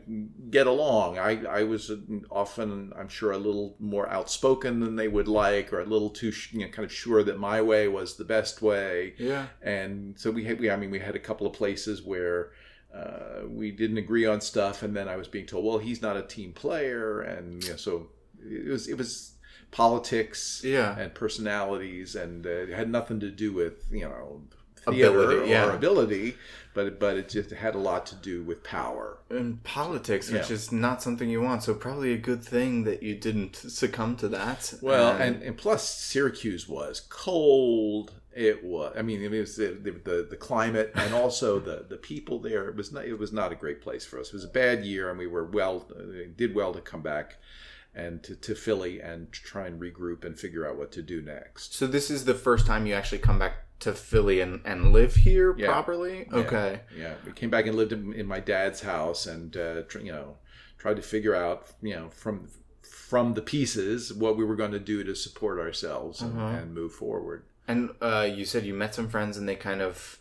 get 0.52 0.68
along. 0.68 1.18
I, 1.18 1.44
I 1.46 1.64
was 1.64 1.92
often, 2.30 2.94
I'm 2.96 3.10
sure, 3.10 3.32
a 3.32 3.38
little 3.38 3.76
more 3.80 4.08
outspoken 4.08 4.80
than 4.80 4.96
they 4.96 5.08
would 5.08 5.28
like, 5.28 5.74
or 5.74 5.82
a 5.82 5.86
little 5.86 6.12
too, 6.12 6.32
you 6.52 6.60
know, 6.62 6.68
kind 6.68 6.86
of 6.86 6.92
sure 6.94 7.24
that 7.24 7.40
my 7.40 7.60
way 7.62 7.88
was 7.88 8.16
the 8.16 8.24
best 8.24 8.62
way. 8.62 9.16
Yeah. 9.18 9.48
And 9.64 10.18
so 10.20 10.30
we 10.30 10.44
had, 10.46 10.60
we, 10.60 10.70
I 10.70 10.76
mean, 10.76 10.92
we 10.92 11.00
had 11.00 11.16
a 11.16 11.20
couple 11.20 11.48
of 11.48 11.54
places 11.54 12.04
where 12.04 12.52
uh, 12.94 13.48
we 13.48 13.72
didn't 13.72 13.98
agree 13.98 14.28
on 14.28 14.40
stuff, 14.42 14.84
and 14.84 14.96
then 14.96 15.10
I 15.10 15.16
was 15.16 15.28
being 15.28 15.48
told, 15.48 15.66
well, 15.66 15.80
he's 15.80 16.02
not 16.04 16.16
a 16.18 16.22
team 16.22 16.54
player, 16.54 17.22
and 17.22 17.64
you 17.64 17.72
know, 17.72 17.76
so 17.76 18.10
it 18.40 18.70
was, 18.70 18.88
it 18.88 18.98
was 18.98 19.34
politics 19.72 20.62
Yeah. 20.64 20.96
and 21.00 21.14
personalities, 21.16 22.16
and 22.16 22.46
uh, 22.46 22.50
it 22.50 22.70
had 22.70 22.90
nothing 22.92 23.20
to 23.22 23.32
do 23.32 23.52
with 23.52 23.86
you 23.92 24.02
know 24.06 24.44
theater 24.91 25.22
Ability, 25.24 25.50
yeah. 25.50 25.65
or 25.67 25.72
ability, 25.76 26.36
but 26.74 27.00
but 27.00 27.17
it 27.17 27.30
just 27.30 27.52
had 27.52 27.76
a 27.76 27.78
lot 27.80 28.06
to 28.08 28.15
do 28.15 28.43
with 28.43 28.63
power. 28.63 29.17
and 29.30 29.63
politics, 29.63 30.30
which 30.32 30.50
Yeah. 30.50 30.56
is 30.56 30.72
not 30.72 31.02
something 31.02 31.30
you 31.30 31.41
want, 31.41 31.63
so 31.63 31.74
probably 31.74 32.13
a 32.13 32.17
good 32.17 32.43
thing 32.43 32.84
that 32.84 33.04
you 33.04 33.15
didn't 33.15 33.56
succumb 33.56 34.15
to 34.17 34.28
that. 34.30 34.74
Well, 34.82 35.15
and, 35.15 35.41
and 35.43 35.58
plus 35.58 35.88
Syracuse 35.89 36.67
was 36.67 37.02
cold. 37.10 38.13
It 38.36 38.63
was. 38.63 38.96
I 38.98 39.04
mean, 39.04 39.22
it 39.22 39.30
was 39.30 39.58
the, 39.58 39.67
the, 39.80 39.91
the, 39.91 40.28
the 40.32 40.36
climate 40.38 40.91
and 40.96 41.13
also 41.13 41.60
the, 41.69 41.86
the 41.88 41.98
people 41.98 42.39
there. 42.39 42.67
It 42.67 42.76
was 42.76 42.91
not. 42.91 43.06
It 43.06 43.19
was 43.19 43.32
not 43.32 43.52
a 43.52 43.56
great 43.56 43.80
place 43.82 44.06
for 44.06 44.19
us. 44.19 44.28
It 44.30 44.34
was 44.34 44.43
a 44.43 44.48
bad 44.48 44.84
year, 44.84 45.10
and 45.10 45.19
we 45.19 45.28
were 45.28 45.46
well. 45.46 45.86
uh, 45.96 46.02
Did 46.36 46.56
well 46.56 46.74
to 46.74 46.82
come 46.82 47.02
back 47.04 47.38
and 47.96 48.24
to, 48.24 48.36
to 48.36 48.56
Philly 48.56 49.00
and 49.00 49.32
try 49.32 49.67
and 49.67 49.80
regroup 49.80 50.26
and 50.26 50.39
figure 50.39 50.67
out 50.67 50.78
what 50.78 50.91
to 50.93 51.04
do 51.04 51.22
next. 51.22 51.76
so 51.76 51.86
this 51.86 52.10
is 52.10 52.26
the 52.26 52.34
first 52.34 52.65
time 52.65 52.88
you 52.88 52.96
actually 52.96 53.19
come 53.19 53.38
back 53.38 53.54
to 53.84 53.93
Philly 53.93 54.41
and, 54.41 54.62
and 54.65 54.91
live 54.93 55.15
here 55.15 55.56
Yeah. 55.58 55.67
properly. 55.67 56.28
Yeah. 56.32 56.38
Okay. 56.39 56.80
Yeah, 56.98 57.13
we 57.26 57.32
came 57.32 57.50
back 57.50 57.65
and 57.67 57.76
lived 57.76 57.91
in, 57.93 58.13
in 58.13 58.26
my 58.26 58.39
dad's 58.39 58.82
house, 58.82 59.26
and 59.26 59.56
uh, 59.56 59.82
tr- 59.84 60.00
you 60.00 60.12
know, 60.12 60.38
tried 60.78 60.96
to 60.98 61.02
figure 61.02 61.36
out, 61.36 61.67
you 61.82 61.96
know, 61.96 62.10
from 62.10 62.50
from 62.82 63.34
the 63.36 63.41
pieces 63.41 64.12
what 64.13 64.38
we 64.38 64.43
were 64.43 64.56
going 64.56 64.72
to 64.72 64.80
do 64.80 65.04
to 65.04 65.15
support 65.15 65.60
ourselves 65.60 66.22
and, 66.22 66.34
Uh-huh. 66.38 66.58
and 66.58 66.74
move 66.74 66.93
forward. 66.93 67.43
And 67.67 67.91
uh, 68.02 68.28
you 68.38 68.43
said 68.46 68.65
you 68.65 68.74
met 68.74 68.96
some 68.96 69.08
friends 69.08 69.38
and 69.38 69.48
they 69.48 69.56
kind 69.56 69.82
of 69.82 70.19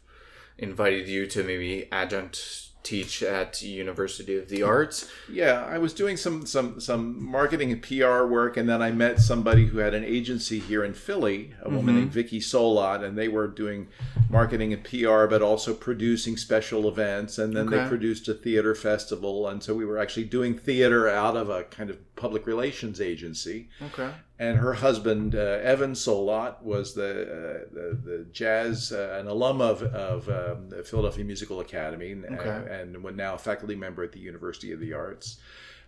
invited 0.58 1.08
you 1.08 1.26
to 1.26 1.42
maybe 1.42 1.88
adjunct 1.90 2.68
teach 2.82 3.22
at 3.22 3.62
University 3.62 4.36
of 4.36 4.48
the 4.48 4.62
Arts. 4.62 5.08
Yeah, 5.30 5.64
I 5.64 5.78
was 5.78 5.92
doing 5.92 6.16
some 6.16 6.46
some 6.46 6.80
some 6.80 7.22
marketing 7.24 7.72
and 7.72 7.82
PR 7.82 8.24
work, 8.24 8.56
and 8.56 8.68
then 8.68 8.82
I 8.82 8.90
met 8.90 9.20
somebody 9.20 9.66
who 9.66 9.78
had 9.78 9.94
an 9.94 10.04
agency 10.04 10.58
here 10.58 10.82
in 10.84 10.92
Philly, 10.94 11.54
a 11.62 11.70
woman 11.70 11.94
Mhm. 11.94 11.98
named 11.98 12.12
Vicky 12.12 12.40
Solot, 12.40 13.04
and 13.04 13.16
they 13.16 13.28
were 13.28 13.46
doing 13.46 13.88
marketing 14.28 14.72
and 14.72 14.82
PR, 14.82 15.26
but 15.26 15.42
also 15.42 15.74
producing 15.74 16.36
special 16.36 16.88
events. 16.88 17.38
And 17.38 17.56
then 17.56 17.70
they 17.70 17.86
produced 17.86 18.28
a 18.28 18.34
theater 18.34 18.74
festival, 18.74 19.48
and 19.48 19.62
so 19.62 19.74
we 19.74 19.84
were 19.84 19.98
actually 19.98 20.24
doing 20.24 20.58
theater 20.58 21.08
out 21.08 21.36
of 21.36 21.50
a 21.50 21.64
kind 21.64 21.90
of 21.90 21.98
public 22.16 22.46
relations 22.46 23.00
agency. 23.00 23.68
Okay. 23.82 24.10
And 24.42 24.58
her 24.58 24.74
husband, 24.86 25.34
uh, 25.34 25.72
Evan 25.72 25.92
Solot, 25.92 26.54
was 26.62 26.94
the 26.94 27.10
uh, 27.38 27.74
the, 27.76 27.86
the 28.08 28.18
jazz, 28.32 28.90
uh, 28.92 29.18
an 29.20 29.26
alum 29.28 29.60
of, 29.60 29.82
of 29.82 30.28
um, 30.28 30.68
the 30.68 30.82
Philadelphia 30.82 31.24
Musical 31.24 31.60
Academy, 31.60 32.10
and, 32.12 32.24
Okay. 32.38 32.58
and 32.80 32.86
was 33.04 33.14
now 33.14 33.34
a 33.34 33.38
faculty 33.38 33.76
member 33.76 34.02
at 34.02 34.12
the 34.12 34.18
University 34.32 34.72
of 34.72 34.80
the 34.80 34.92
Arts. 34.94 35.38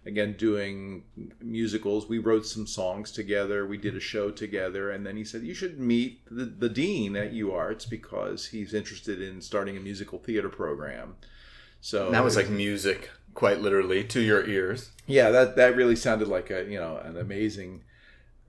Again, 0.07 0.35
doing 0.39 1.05
musicals. 1.41 2.09
We 2.09 2.19
wrote 2.19 2.45
some 2.47 2.67
songs 2.67 3.11
together. 3.11 3.67
We 3.67 3.79
did 3.79 3.97
a 3.97 4.01
show 4.13 4.31
together, 4.31 4.91
and 4.95 5.05
then 5.07 5.17
he 5.17 5.25
said, 5.25 5.43
"You 5.43 5.55
should 5.55 5.81
meet 5.81 6.13
the, 6.31 6.45
the 6.45 6.69
dean 6.69 7.17
at 7.17 7.33
UArts 7.33 7.89
because 7.89 8.47
he's 8.55 8.73
interested 8.75 9.19
in 9.29 9.41
starting 9.41 9.77
a 9.77 9.81
musical 9.81 10.19
theater 10.19 10.51
program." 10.51 11.17
So 11.81 12.07
And 12.07 12.15
that 12.15 12.25
was 12.25 12.37
like 12.37 12.51
music, 12.51 13.11
quite 13.33 13.61
literally, 13.61 14.05
to 14.05 14.21
your 14.21 14.43
ears. 14.47 14.91
yeah, 15.07 15.31
that 15.31 15.57
that 15.57 15.75
really 15.75 15.97
sounded 15.97 16.29
like 16.29 16.51
a 16.51 16.61
you 16.73 16.79
know 16.79 16.99
an 16.99 17.17
amazing 17.17 17.83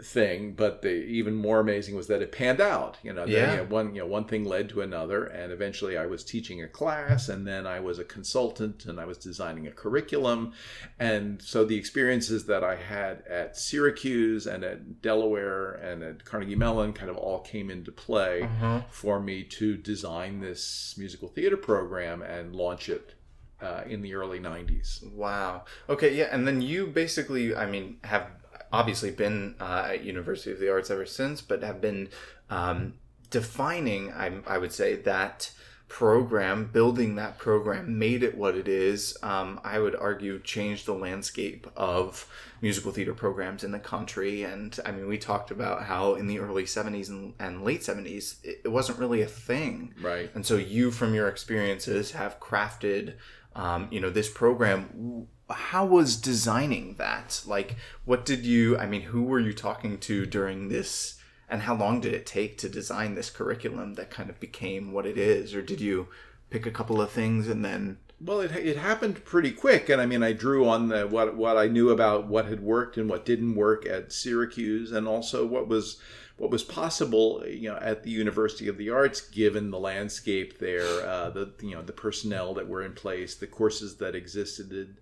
thing. 0.04 0.54
But 0.54 0.82
the 0.82 0.90
even 0.94 1.36
more 1.36 1.60
amazing 1.60 1.96
was 1.96 2.08
that 2.08 2.22
it 2.22 2.32
panned 2.32 2.60
out. 2.60 2.98
You 3.02 3.14
know, 3.14 3.26
Yeah. 3.26 3.46
Then, 3.46 3.52
you 3.52 3.58
know, 3.58 3.70
one 3.70 3.96
you 3.96 4.02
know 4.02 4.08
one 4.08 4.26
thing 4.26 4.44
led 4.46 4.70
to 4.70 4.82
another, 4.82 5.24
and 5.26 5.52
eventually 5.52 5.98
I 5.98 6.06
was 6.06 6.24
teaching 6.24 6.62
a 6.62 6.68
class, 6.68 7.30
and 7.30 7.48
then 7.48 7.66
I 7.66 7.80
was 7.80 7.98
a 8.00 8.04
consultant, 8.04 8.86
and 8.86 9.00
I 9.00 9.06
was 9.06 9.18
designing 9.18 9.68
a 9.68 9.72
curriculum, 9.72 10.54
and 11.00 11.42
so 11.42 11.64
the 11.66 11.78
experiences 11.78 12.46
that 12.46 12.64
I 12.64 12.76
had 12.76 13.24
at 13.30 13.58
Syracuse 13.58 14.46
and 14.48 14.64
at 14.64 15.02
Delaware 15.02 15.72
and 15.74 16.04
at 16.04 16.26
Carnegie 16.26 16.56
Mellon 16.56 16.94
kind 16.94 17.10
of 17.10 17.18
all 17.18 17.40
came 17.40 17.70
into 17.70 17.92
play 17.92 18.44
Uh-huh. 18.44 18.82
for 18.90 19.20
me 19.20 19.44
to 19.44 19.78
design 19.78 20.40
this 20.42 20.96
musical 20.98 21.28
theater 21.30 21.58
program 21.58 22.22
and 22.22 22.56
launch 22.56 22.90
it. 22.90 23.14
Uh, 23.62 23.84
in 23.88 24.02
the 24.02 24.14
early 24.14 24.38
90s. 24.38 25.02
Wow. 25.14 25.64
Okay, 25.88 26.14
yeah, 26.14 26.26
and 26.30 26.46
then 26.46 26.62
you 26.62 26.86
basically, 26.88 27.56
I 27.56 27.66
mean, 27.66 27.98
have 28.04 28.28
obviously 28.72 29.12
been 29.12 29.56
uh, 29.60 29.88
at 29.92 30.04
University 30.04 30.52
of 30.52 30.60
the 30.60 30.70
Arts 30.70 30.90
ever 30.90 31.06
since, 31.06 31.42
but 31.42 31.64
have 31.64 31.82
been 31.82 32.10
um, 32.50 32.94
defining, 33.30 34.12
I, 34.12 34.32
I 34.48 34.58
would 34.58 34.74
say, 34.74 34.96
that 34.96 35.52
program, 35.88 36.70
building 36.72 37.16
that 37.16 37.38
program, 37.38 38.00
made 38.00 38.24
it 38.24 38.38
what 38.38 38.56
it 38.56 38.68
is. 38.68 39.18
Um, 39.22 39.60
I 39.64 39.80
would 39.80 39.96
argue 39.96 40.40
changed 40.40 40.86
the 40.86 40.94
landscape 40.94 41.68
of 41.76 42.28
musical 42.62 42.92
theater 42.92 43.14
programs 43.14 43.64
in 43.64 43.72
the 43.72 43.80
country. 43.80 44.44
And 44.44 44.78
I 44.86 44.92
mean, 44.92 45.08
we 45.08 45.18
talked 45.18 45.52
about 45.52 45.84
how 45.84 46.16
in 46.16 46.28
the 46.28 46.40
early 46.40 46.64
70s 46.64 47.10
and, 47.10 47.34
and 47.40 47.64
late 47.64 47.82
70s, 47.82 48.44
it, 48.44 48.62
it 48.66 48.70
wasn't 48.70 49.00
really 49.00 49.22
a 49.22 49.28
thing. 49.28 49.94
Right. 50.02 50.32
And 50.34 50.46
so 50.46 50.58
you, 50.58 50.92
from 50.92 51.14
your 51.14 51.28
experiences, 51.28 52.12
have 52.12 52.40
crafted, 52.40 53.16
um, 53.56 53.88
you 53.92 54.00
know, 54.00 54.10
this 54.10 54.30
program. 54.30 55.28
How 55.50 55.86
was 55.86 56.18
designing 56.18 56.96
that? 56.96 57.44
Like, 57.46 57.76
what 58.06 58.26
did 58.26 58.46
you? 58.46 58.78
I 58.78 58.86
mean, 58.86 59.02
who 59.02 59.24
were 59.24 59.40
you 59.40 59.54
talking 59.54 59.98
to 60.00 60.26
during 60.26 60.70
this? 60.70 61.20
And 61.48 61.62
how 61.62 61.76
long 61.76 62.02
did 62.02 62.14
it 62.14 62.26
take 62.26 62.58
to 62.60 62.70
design 62.70 63.14
this 63.14 63.30
curriculum 63.30 63.94
that 63.94 64.10
kind 64.10 64.30
of 64.30 64.40
became 64.40 64.92
what 64.92 65.06
it 65.06 65.18
is? 65.18 65.54
Or 65.54 65.62
did 65.62 65.80
you 65.80 66.08
pick 66.50 66.66
a 66.66 66.72
couple 66.72 67.00
of 67.00 67.12
things 67.12 67.48
and 67.48 67.64
then? 67.64 67.98
Well, 68.20 68.40
it, 68.40 68.52
it 68.56 68.78
happened 68.78 69.26
pretty 69.26 69.52
quick, 69.52 69.90
and 69.90 70.02
I 70.02 70.06
mean, 70.06 70.24
I 70.24 70.32
drew 70.32 70.68
on 70.68 70.88
the, 70.88 71.06
what 71.06 71.36
what 71.36 71.58
I 71.58 71.68
knew 71.68 71.90
about 71.90 72.28
what 72.28 72.46
had 72.46 72.62
worked 72.62 72.98
and 72.98 73.10
what 73.10 73.26
didn't 73.26 73.56
work 73.56 73.86
at 73.86 74.14
Syracuse, 74.14 74.92
and 74.92 75.08
also 75.08 75.46
what 75.46 75.68
was 75.68 76.00
what 76.38 76.50
was 76.50 76.64
possible, 76.64 77.44
you 77.48 77.70
know, 77.70 77.78
at 77.78 78.04
the 78.04 78.10
University 78.10 78.68
of 78.68 78.78
the 78.78 78.90
Arts, 78.90 79.22
given 79.22 79.72
the 79.72 79.80
landscape 79.80 80.60
there, 80.60 81.06
uh, 81.08 81.30
the 81.30 81.52
you 81.62 81.76
know 81.76 81.82
the 81.82 81.94
personnel 81.94 82.54
that 82.54 82.68
were 82.68 82.84
in 82.84 82.94
place, 82.94 83.36
the 83.36 83.48
courses 83.48 83.98
that 83.98 84.16
existed, 84.16 84.98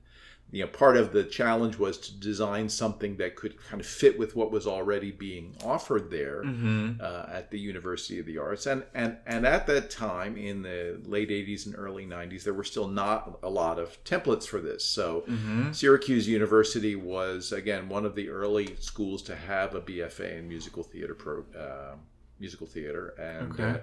you 0.54 0.62
know, 0.64 0.68
part 0.68 0.98
of 0.98 1.12
the 1.14 1.24
challenge 1.24 1.78
was 1.80 1.98
to 1.98 2.14
design 2.20 2.70
something 2.70 3.18
that 3.18 3.36
could 3.36 3.56
kind 3.70 3.82
of 3.82 3.88
fit 3.88 4.20
with 4.20 4.36
what 4.36 4.52
was 4.52 4.68
already 4.68 5.12
being 5.12 5.56
offered 5.66 6.12
there 6.12 6.44
Mm-hmm. 6.44 7.02
uh, 7.02 7.26
at 7.38 7.50
the 7.50 7.60
University 7.60 8.20
of 8.20 8.26
the 8.28 8.38
Arts. 8.38 8.68
And, 8.68 8.84
and, 8.94 9.18
and 9.26 9.48
at 9.48 9.66
that 9.68 9.90
time, 9.90 10.38
in 10.38 10.62
the 10.62 11.02
late 11.06 11.30
80s 11.30 11.66
and 11.66 11.74
early 11.76 12.06
90s, 12.06 12.44
there 12.44 12.54
were 12.54 12.64
still 12.64 12.88
not 12.88 13.40
a 13.42 13.50
lot 13.50 13.80
of 13.80 14.02
templates 14.04 14.46
for 14.46 14.62
this. 14.62 14.86
So 14.86 15.24
Mm-hmm. 15.28 15.72
Syracuse 15.72 16.28
University 16.28 16.96
was, 16.96 17.52
again, 17.52 17.90
one 17.90 18.06
of 18.06 18.14
the 18.14 18.30
early 18.30 18.76
schools 18.80 19.24
to 19.24 19.36
have 19.36 19.74
a 19.74 19.82
BFA 19.82 20.38
in 20.38 20.48
musical 20.48 20.84
theater 20.84 21.16
pro, 21.16 21.44
uh, 21.58 21.96
musical 22.40 22.68
theater. 22.68 23.16
And, 23.20 23.52
Okay. 23.54 23.64
uh, 23.64 23.78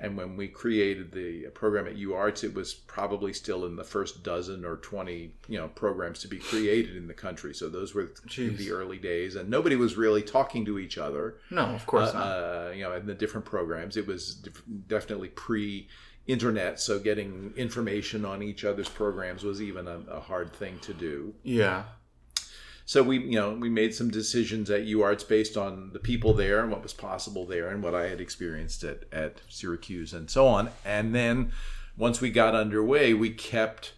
and 0.00 0.16
when 0.16 0.36
we 0.36 0.48
created 0.48 1.12
the 1.12 1.48
program 1.54 1.86
at 1.86 1.96
UArts, 1.96 2.42
it 2.44 2.52
was 2.54 2.74
probably 2.74 3.32
still 3.32 3.64
in 3.64 3.76
the 3.76 3.84
first 3.84 4.22
dozen 4.22 4.64
or 4.64 4.76
20, 4.76 5.32
you 5.48 5.58
know, 5.58 5.68
programs 5.68 6.18
to 6.20 6.28
be 6.28 6.38
created 6.38 6.96
in 6.96 7.06
the 7.06 7.14
country. 7.14 7.54
So 7.54 7.68
those 7.68 7.94
were 7.94 8.06
Jeez. 8.28 8.56
the 8.58 8.72
early 8.72 8.98
days, 8.98 9.36
and 9.36 9.48
nobody 9.48 9.76
was 9.76 9.96
really 9.96 10.22
talking 10.22 10.64
to 10.66 10.78
each 10.78 10.98
other 10.98 11.36
No, 11.50 11.62
of 11.66 11.86
course 11.86 12.10
uh, 12.10 12.12
not. 12.18 12.26
uh, 12.26 12.70
you 12.74 12.82
know, 12.82 12.92
in 12.94 13.06
the 13.06 13.14
different 13.14 13.46
programs. 13.46 13.96
It 13.96 14.06
was 14.06 14.34
def- 14.34 14.62
definitely 14.88 15.28
pre 15.28 15.88
internet, 16.26 16.80
so 16.80 16.98
getting 16.98 17.52
information 17.56 18.24
on 18.24 18.42
each 18.42 18.64
other's 18.64 18.88
programs 18.88 19.42
was 19.44 19.60
even 19.62 19.86
a, 19.86 19.98
a 20.10 20.20
hard 20.20 20.52
thing 20.54 20.78
to 20.80 20.94
do. 20.94 21.34
yeah. 21.42 21.84
So 22.86 23.02
we, 23.02 23.18
you 23.18 23.36
know, 23.40 23.54
we 23.54 23.70
made 23.70 23.94
some 23.94 24.10
decisions 24.10 24.70
at 24.70 24.82
UArts 24.82 25.26
based 25.26 25.56
on 25.56 25.90
the 25.92 25.98
people 25.98 26.34
there 26.34 26.60
and 26.60 26.70
what 26.70 26.82
was 26.82 26.92
possible 26.92 27.46
there 27.46 27.68
and 27.68 27.82
what 27.82 27.94
I 27.94 28.08
had 28.08 28.20
experienced 28.20 28.84
at, 28.84 29.04
at 29.10 29.40
Syracuse 29.48 30.12
and 30.12 30.28
so 30.30 30.46
on. 30.46 30.68
And 30.84 31.14
then 31.14 31.52
once 31.96 32.20
we 32.20 32.30
got 32.30 32.54
underway, 32.54 33.14
we 33.14 33.30
kept 33.30 33.94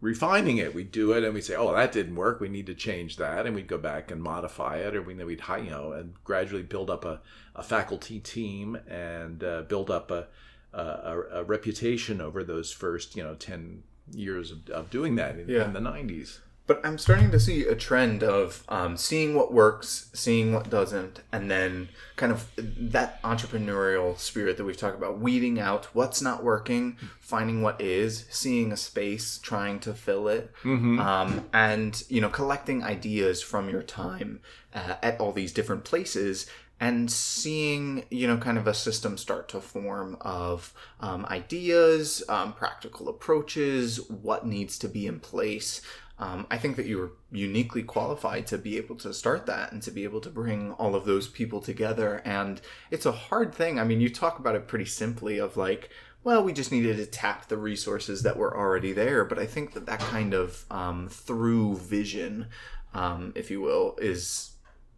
refining 0.00 0.56
it. 0.56 0.74
We'd 0.74 0.90
do 0.90 1.12
it 1.12 1.22
and 1.22 1.34
we'd 1.34 1.44
say, 1.44 1.54
oh, 1.54 1.74
that 1.74 1.92
didn't 1.92 2.14
work. 2.16 2.40
We 2.40 2.48
need 2.48 2.64
to 2.66 2.74
change 2.74 3.16
that. 3.18 3.44
And 3.44 3.54
we'd 3.54 3.66
go 3.68 3.76
back 3.76 4.10
and 4.10 4.22
modify 4.22 4.78
it. 4.78 4.96
Or 4.96 5.02
we, 5.02 5.12
we'd, 5.14 5.42
you 5.58 5.70
know, 5.70 5.92
and 5.92 6.14
gradually 6.24 6.62
build 6.62 6.88
up 6.88 7.04
a, 7.04 7.20
a 7.54 7.62
faculty 7.62 8.20
team 8.20 8.76
and 8.88 9.44
uh, 9.44 9.62
build 9.62 9.90
up 9.90 10.10
a, 10.10 10.28
a, 10.72 11.20
a 11.32 11.44
reputation 11.44 12.22
over 12.22 12.42
those 12.42 12.72
first, 12.72 13.16
you 13.16 13.22
know, 13.22 13.34
10 13.34 13.82
years 14.12 14.50
of, 14.50 14.68
of 14.70 14.88
doing 14.88 15.16
that 15.16 15.38
in, 15.38 15.46
Yeah. 15.46 15.66
in 15.66 15.74
the 15.74 15.80
90s. 15.80 16.38
But 16.70 16.86
I'm 16.86 16.98
starting 16.98 17.32
to 17.32 17.40
see 17.40 17.66
a 17.66 17.74
trend 17.74 18.22
of 18.22 18.62
um, 18.68 18.96
seeing 18.96 19.34
what 19.34 19.52
works, 19.52 20.08
seeing 20.14 20.52
what 20.52 20.70
doesn't, 20.70 21.18
and 21.32 21.50
then 21.50 21.88
kind 22.14 22.30
of 22.30 22.48
that 22.56 23.20
entrepreneurial 23.24 24.16
spirit 24.16 24.56
that 24.56 24.62
we've 24.62 24.76
talked 24.76 24.96
about, 24.96 25.18
weeding 25.18 25.58
out 25.58 25.86
what's 25.86 26.22
not 26.22 26.44
working, 26.44 26.96
finding 27.18 27.60
what 27.60 27.80
is, 27.80 28.24
seeing 28.30 28.70
a 28.70 28.76
space, 28.76 29.38
trying 29.38 29.80
to 29.80 29.92
fill 29.92 30.28
it, 30.28 30.52
um, 31.00 31.44
and 31.52 32.04
you 32.08 32.20
know, 32.20 32.28
collecting 32.28 32.84
ideas 32.84 33.42
from 33.42 33.68
your 33.68 33.82
time 33.82 34.38
uh, 34.72 34.94
at 35.02 35.18
all 35.18 35.32
these 35.32 35.52
different 35.52 35.82
places. 35.82 36.46
And 36.82 37.12
seeing, 37.12 38.04
you 38.10 38.26
know, 38.26 38.38
kind 38.38 38.56
of 38.56 38.66
a 38.66 38.72
system 38.72 39.18
start 39.18 39.50
to 39.50 39.60
form 39.60 40.16
of 40.22 40.72
um, 41.00 41.26
ideas, 41.26 42.22
um, 42.30 42.54
practical 42.54 43.10
approaches, 43.10 44.08
what 44.08 44.46
needs 44.46 44.78
to 44.78 44.88
be 44.88 45.06
in 45.06 45.20
place 45.20 45.82
um, 46.20 46.46
I 46.50 46.58
think 46.58 46.76
that 46.76 46.84
you 46.84 46.98
were 46.98 47.12
uniquely 47.32 47.82
qualified 47.82 48.46
to 48.48 48.58
be 48.58 48.76
able 48.76 48.94
to 48.96 49.14
start 49.14 49.46
that 49.46 49.72
and 49.72 49.82
to 49.82 49.90
be 49.90 50.04
able 50.04 50.20
to 50.20 50.28
bring 50.28 50.72
all 50.72 50.94
of 50.94 51.06
those 51.06 51.26
people 51.26 51.62
together. 51.62 52.20
And 52.26 52.60
it's 52.90 53.06
a 53.06 53.12
hard 53.12 53.54
thing. 53.54 53.80
I 53.80 53.84
mean, 53.84 54.02
you 54.02 54.10
talk 54.10 54.38
about 54.38 54.54
it 54.54 54.68
pretty 54.68 54.84
simply 54.84 55.38
of 55.38 55.56
like, 55.56 55.88
well, 56.22 56.44
we 56.44 56.52
just 56.52 56.70
needed 56.70 56.98
to 56.98 57.06
tap 57.06 57.48
the 57.48 57.56
resources 57.56 58.22
that 58.22 58.36
were 58.36 58.54
already 58.54 58.92
there. 58.92 59.24
But 59.24 59.38
I 59.38 59.46
think 59.46 59.72
that 59.72 59.86
that 59.86 60.00
kind 60.00 60.34
of 60.34 60.66
um, 60.70 61.08
through 61.08 61.78
vision, 61.78 62.48
um, 62.92 63.32
if 63.34 63.50
you 63.50 63.62
will, 63.62 63.96
is 63.98 64.50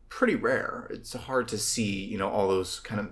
pretty 0.09 0.35
rare. 0.35 0.89
It's 0.91 1.13
hard 1.13 1.47
to 1.49 1.59
see, 1.59 2.05
you 2.05 2.19
know, 2.19 2.29
all 2.29 2.49
those 2.49 2.81
kind 2.81 3.01
of 3.01 3.07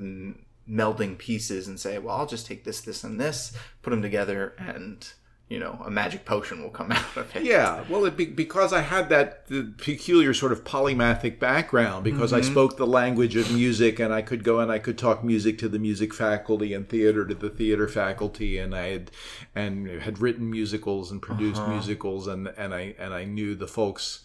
melding 0.69 1.17
pieces 1.17 1.69
and 1.69 1.79
say, 1.79 1.99
well, 1.99 2.17
I'll 2.17 2.27
just 2.27 2.47
take 2.47 2.65
this, 2.65 2.81
this, 2.81 3.05
and 3.05 3.21
this, 3.21 3.57
put 3.83 3.91
them 3.91 4.03
together, 4.03 4.55
and 4.59 5.13
you 5.51 5.59
know, 5.59 5.83
a 5.85 5.91
magic 5.91 6.25
potion 6.25 6.63
will 6.63 6.71
come 6.71 6.93
out 6.93 7.17
of 7.17 7.35
it. 7.37 7.43
Yeah, 7.43 7.85
well, 7.91 8.05
it 8.05 8.17
be, 8.17 8.25
because 8.25 8.73
I 8.73 8.83
had 8.83 9.09
that 9.09 9.49
the 9.49 9.75
peculiar 9.77 10.33
sort 10.33 10.53
of 10.53 10.63
polymathic 10.63 11.41
background, 11.41 12.05
because 12.05 12.33
I 12.33 12.41
mm-hmm. 12.41 12.53
spoke 12.53 12.77
the 12.77 12.87
language 12.87 13.35
of 13.35 13.53
music, 13.53 13.99
and 13.99 14.15
I 14.15 14.23
could 14.23 14.45
go 14.45 14.61
and 14.61 14.71
I 14.71 14.79
could 14.79 14.97
talk 14.97 15.25
music 15.25 15.59
to 15.59 15.69
the 15.69 15.81
music 15.81 16.15
faculty 16.15 16.73
and 16.73 16.89
theater 16.89 17.27
to 17.27 17.35
the 17.35 17.51
theater 17.51 17.89
faculty, 17.89 18.59
and 18.59 18.75
I 18.75 18.87
had 18.93 19.11
and 19.55 19.89
had 19.89 20.21
written 20.21 20.49
musicals 20.49 21.11
and 21.11 21.21
produced 21.21 21.61
uh-huh. 21.61 21.73
musicals, 21.73 22.29
and 22.29 22.47
and 22.57 22.73
I 22.73 22.95
and 22.99 23.13
I 23.13 23.25
knew 23.25 23.57
the 23.57 23.69
folks 23.69 24.21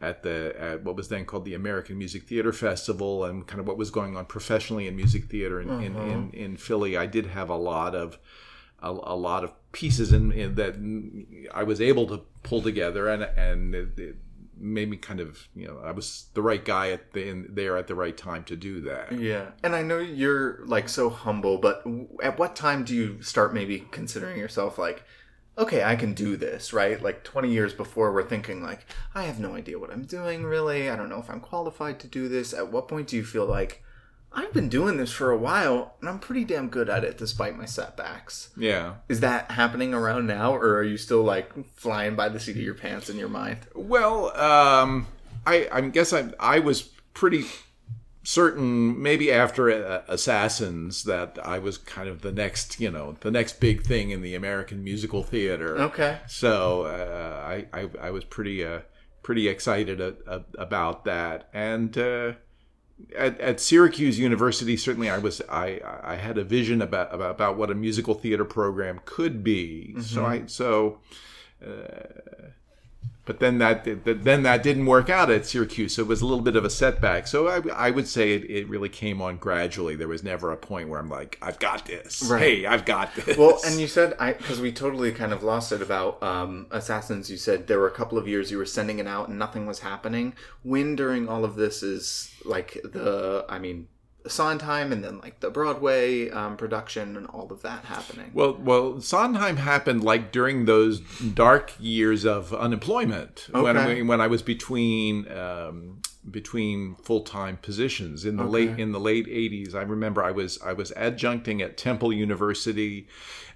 at 0.00 0.22
the 0.22 0.54
at 0.58 0.82
what 0.82 0.96
was 0.96 1.08
then 1.08 1.26
called 1.26 1.44
the 1.44 1.52
American 1.52 1.98
Music 1.98 2.22
Theater 2.22 2.54
Festival, 2.54 3.26
and 3.26 3.46
kind 3.46 3.60
of 3.60 3.66
what 3.66 3.76
was 3.76 3.90
going 3.90 4.16
on 4.16 4.24
professionally 4.24 4.86
in 4.86 4.96
music 4.96 5.26
theater 5.26 5.60
in 5.60 5.68
in, 5.82 5.94
uh-huh. 5.94 6.06
in, 6.06 6.30
in 6.30 6.56
Philly. 6.56 6.96
I 6.96 7.04
did 7.04 7.26
have 7.26 7.50
a 7.50 7.56
lot 7.56 7.94
of 7.94 8.18
a, 8.82 8.90
a 8.90 9.16
lot 9.16 9.44
of 9.44 9.52
pieces 9.72 10.12
in, 10.12 10.32
in 10.32 10.54
that 10.56 10.74
I 11.52 11.62
was 11.62 11.80
able 11.80 12.06
to 12.08 12.22
pull 12.42 12.62
together, 12.62 13.08
and 13.08 13.22
and 13.22 13.74
it, 13.74 13.98
it 13.98 14.16
made 14.60 14.90
me 14.90 14.96
kind 14.96 15.20
of 15.20 15.48
you 15.54 15.66
know 15.66 15.80
I 15.82 15.90
was 15.92 16.26
the 16.34 16.42
right 16.42 16.64
guy 16.64 16.90
at 16.90 17.12
the 17.12 17.28
in, 17.28 17.46
there 17.50 17.76
at 17.76 17.86
the 17.86 17.94
right 17.94 18.16
time 18.16 18.44
to 18.44 18.56
do 18.56 18.80
that. 18.82 19.12
Yeah. 19.12 19.50
And 19.62 19.74
I 19.74 19.82
know 19.82 19.98
you're 19.98 20.64
like 20.66 20.88
so 20.88 21.10
humble, 21.10 21.58
but 21.58 21.84
at 22.22 22.38
what 22.38 22.54
time 22.54 22.84
do 22.84 22.94
you 22.94 23.22
start 23.22 23.54
maybe 23.54 23.86
considering 23.90 24.38
yourself 24.38 24.78
like, 24.78 25.04
okay, 25.58 25.82
I 25.82 25.96
can 25.96 26.14
do 26.14 26.36
this, 26.36 26.72
right? 26.72 27.00
Like 27.02 27.24
20 27.24 27.50
years 27.50 27.74
before, 27.74 28.12
we're 28.12 28.28
thinking 28.28 28.62
like, 28.62 28.86
I 29.14 29.24
have 29.24 29.40
no 29.40 29.54
idea 29.54 29.78
what 29.78 29.92
I'm 29.92 30.04
doing 30.04 30.44
really. 30.44 30.90
I 30.90 30.96
don't 30.96 31.08
know 31.08 31.20
if 31.20 31.30
I'm 31.30 31.40
qualified 31.40 32.00
to 32.00 32.08
do 32.08 32.28
this. 32.28 32.52
At 32.52 32.70
what 32.70 32.88
point 32.88 33.08
do 33.08 33.16
you 33.16 33.24
feel 33.24 33.46
like, 33.46 33.82
I've 34.32 34.52
been 34.52 34.68
doing 34.68 34.96
this 34.96 35.12
for 35.12 35.30
a 35.30 35.36
while 35.36 35.94
and 36.00 36.08
I'm 36.08 36.18
pretty 36.18 36.44
damn 36.44 36.68
good 36.68 36.88
at 36.88 37.04
it 37.04 37.18
despite 37.18 37.56
my 37.56 37.64
setbacks? 37.64 38.50
Yeah. 38.56 38.94
Is 39.08 39.20
that 39.20 39.50
happening 39.50 39.92
around 39.92 40.26
now, 40.26 40.54
or 40.54 40.76
are 40.76 40.84
you 40.84 40.96
still 40.96 41.22
like 41.22 41.52
flying 41.74 42.14
by 42.14 42.28
the 42.28 42.38
seat 42.38 42.56
of 42.56 42.62
your 42.62 42.74
pants 42.74 43.10
in 43.10 43.16
your 43.16 43.28
mind? 43.28 43.58
Well, 43.74 44.36
um, 44.36 45.08
I 45.46 45.68
I 45.72 45.80
guess 45.82 46.12
I 46.12 46.30
I 46.38 46.60
was 46.60 46.82
pretty 47.14 47.44
certain 48.22 49.00
maybe 49.02 49.32
after 49.32 49.70
uh, 49.70 50.02
Assassins 50.06 51.04
that 51.04 51.38
I 51.42 51.58
was 51.58 51.78
kind 51.78 52.08
of 52.08 52.22
the 52.22 52.32
next 52.32 52.78
you 52.78 52.90
know 52.90 53.16
the 53.20 53.30
next 53.30 53.60
big 53.60 53.82
thing 53.82 54.10
in 54.10 54.22
the 54.22 54.34
American 54.34 54.84
musical 54.84 55.22
theater. 55.22 55.78
Okay. 55.78 56.18
So 56.26 56.82
uh, 56.82 57.46
I, 57.46 57.66
I 57.72 57.88
I 58.00 58.10
was 58.10 58.24
pretty 58.24 58.64
uh, 58.64 58.80
pretty 59.22 59.48
excited 59.48 60.00
a, 60.00 60.14
a, 60.26 60.44
about 60.58 61.04
that, 61.04 61.48
and 61.52 61.96
uh, 61.96 62.32
at, 63.16 63.40
at 63.40 63.60
Syracuse 63.60 64.18
University, 64.18 64.76
certainly 64.76 65.10
I 65.10 65.18
was 65.18 65.42
I 65.48 65.80
I 66.02 66.16
had 66.16 66.38
a 66.38 66.44
vision 66.44 66.82
about 66.82 67.14
about, 67.14 67.30
about 67.32 67.56
what 67.56 67.70
a 67.70 67.74
musical 67.74 68.14
theater 68.14 68.44
program 68.44 69.00
could 69.04 69.42
be. 69.44 69.94
So 70.00 70.26
I 70.26 70.46
so. 70.46 70.98
Uh, 71.64 72.50
but 73.30 73.38
then 73.38 73.58
that 73.58 73.84
then 74.24 74.42
that 74.42 74.60
didn't 74.60 74.86
work 74.86 75.08
out 75.08 75.30
at 75.30 75.46
Syracuse, 75.46 75.94
so 75.94 76.02
it 76.02 76.08
was 76.08 76.20
a 76.20 76.26
little 76.26 76.42
bit 76.42 76.56
of 76.56 76.64
a 76.64 76.68
setback. 76.68 77.28
So 77.28 77.46
I, 77.46 77.86
I 77.86 77.90
would 77.92 78.08
say 78.08 78.32
it, 78.32 78.50
it 78.50 78.68
really 78.68 78.88
came 78.88 79.22
on 79.22 79.36
gradually. 79.36 79.94
There 79.94 80.08
was 80.08 80.24
never 80.24 80.50
a 80.50 80.56
point 80.56 80.88
where 80.88 80.98
I'm 80.98 81.08
like, 81.08 81.38
I've 81.40 81.60
got 81.60 81.86
this. 81.86 82.24
Right. 82.28 82.40
Hey, 82.42 82.66
I've 82.66 82.84
got 82.84 83.14
this. 83.14 83.38
Well, 83.38 83.60
and 83.64 83.78
you 83.78 83.86
said 83.86 84.16
I 84.18 84.32
because 84.32 84.60
we 84.60 84.72
totally 84.72 85.12
kind 85.12 85.32
of 85.32 85.44
lost 85.44 85.70
it 85.70 85.80
about 85.80 86.20
um, 86.24 86.66
assassins. 86.72 87.30
You 87.30 87.36
said 87.36 87.68
there 87.68 87.78
were 87.78 87.86
a 87.86 87.92
couple 87.92 88.18
of 88.18 88.26
years 88.26 88.50
you 88.50 88.58
were 88.58 88.66
sending 88.66 88.98
it 88.98 89.06
out 89.06 89.28
and 89.28 89.38
nothing 89.38 89.64
was 89.64 89.78
happening. 89.78 90.34
When 90.64 90.96
during 90.96 91.28
all 91.28 91.44
of 91.44 91.54
this 91.54 91.84
is 91.84 92.34
like 92.44 92.80
the 92.82 93.44
I 93.48 93.60
mean 93.60 93.86
Sondheim 94.26 94.92
and 94.92 95.02
then 95.02 95.18
like 95.20 95.40
the 95.40 95.50
Broadway 95.50 96.30
um, 96.30 96.56
production 96.56 97.16
and 97.16 97.26
all 97.28 97.50
of 97.50 97.62
that 97.62 97.84
happening. 97.84 98.30
Well, 98.34 98.54
well, 98.54 99.00
Sondheim 99.00 99.56
happened 99.56 100.04
like 100.04 100.32
during 100.32 100.66
those 100.66 101.00
dark 101.00 101.72
years 101.78 102.24
of 102.24 102.52
unemployment 102.54 103.48
when 103.52 103.76
Okay. 103.76 104.02
when 104.02 104.20
I 104.20 104.26
was 104.26 104.42
between 104.42 105.30
um, 105.32 106.02
between 106.30 106.96
full 106.96 107.22
time 107.22 107.56
positions 107.56 108.24
in 108.24 108.36
the 108.36 108.44
late 108.44 108.78
in 108.78 108.92
the 108.92 109.00
late 109.00 109.26
eighties. 109.28 109.74
I 109.74 109.82
remember 109.82 110.22
I 110.22 110.32
was 110.32 110.60
I 110.62 110.72
was 110.74 110.92
adjuncting 110.92 111.62
at 111.62 111.76
Temple 111.76 112.12
University 112.12 113.08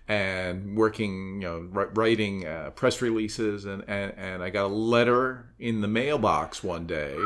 and 0.06 0.76
working, 0.76 1.40
you 1.40 1.48
know, 1.48 1.86
writing 1.94 2.46
uh, 2.46 2.70
press 2.74 3.00
releases, 3.00 3.64
and, 3.64 3.84
and 3.88 4.12
and 4.16 4.42
I 4.42 4.50
got 4.50 4.64
a 4.64 4.74
letter 4.74 5.46
in 5.58 5.80
the 5.80 5.88
mailbox 5.88 6.62
one 6.62 6.86
day 6.86 7.16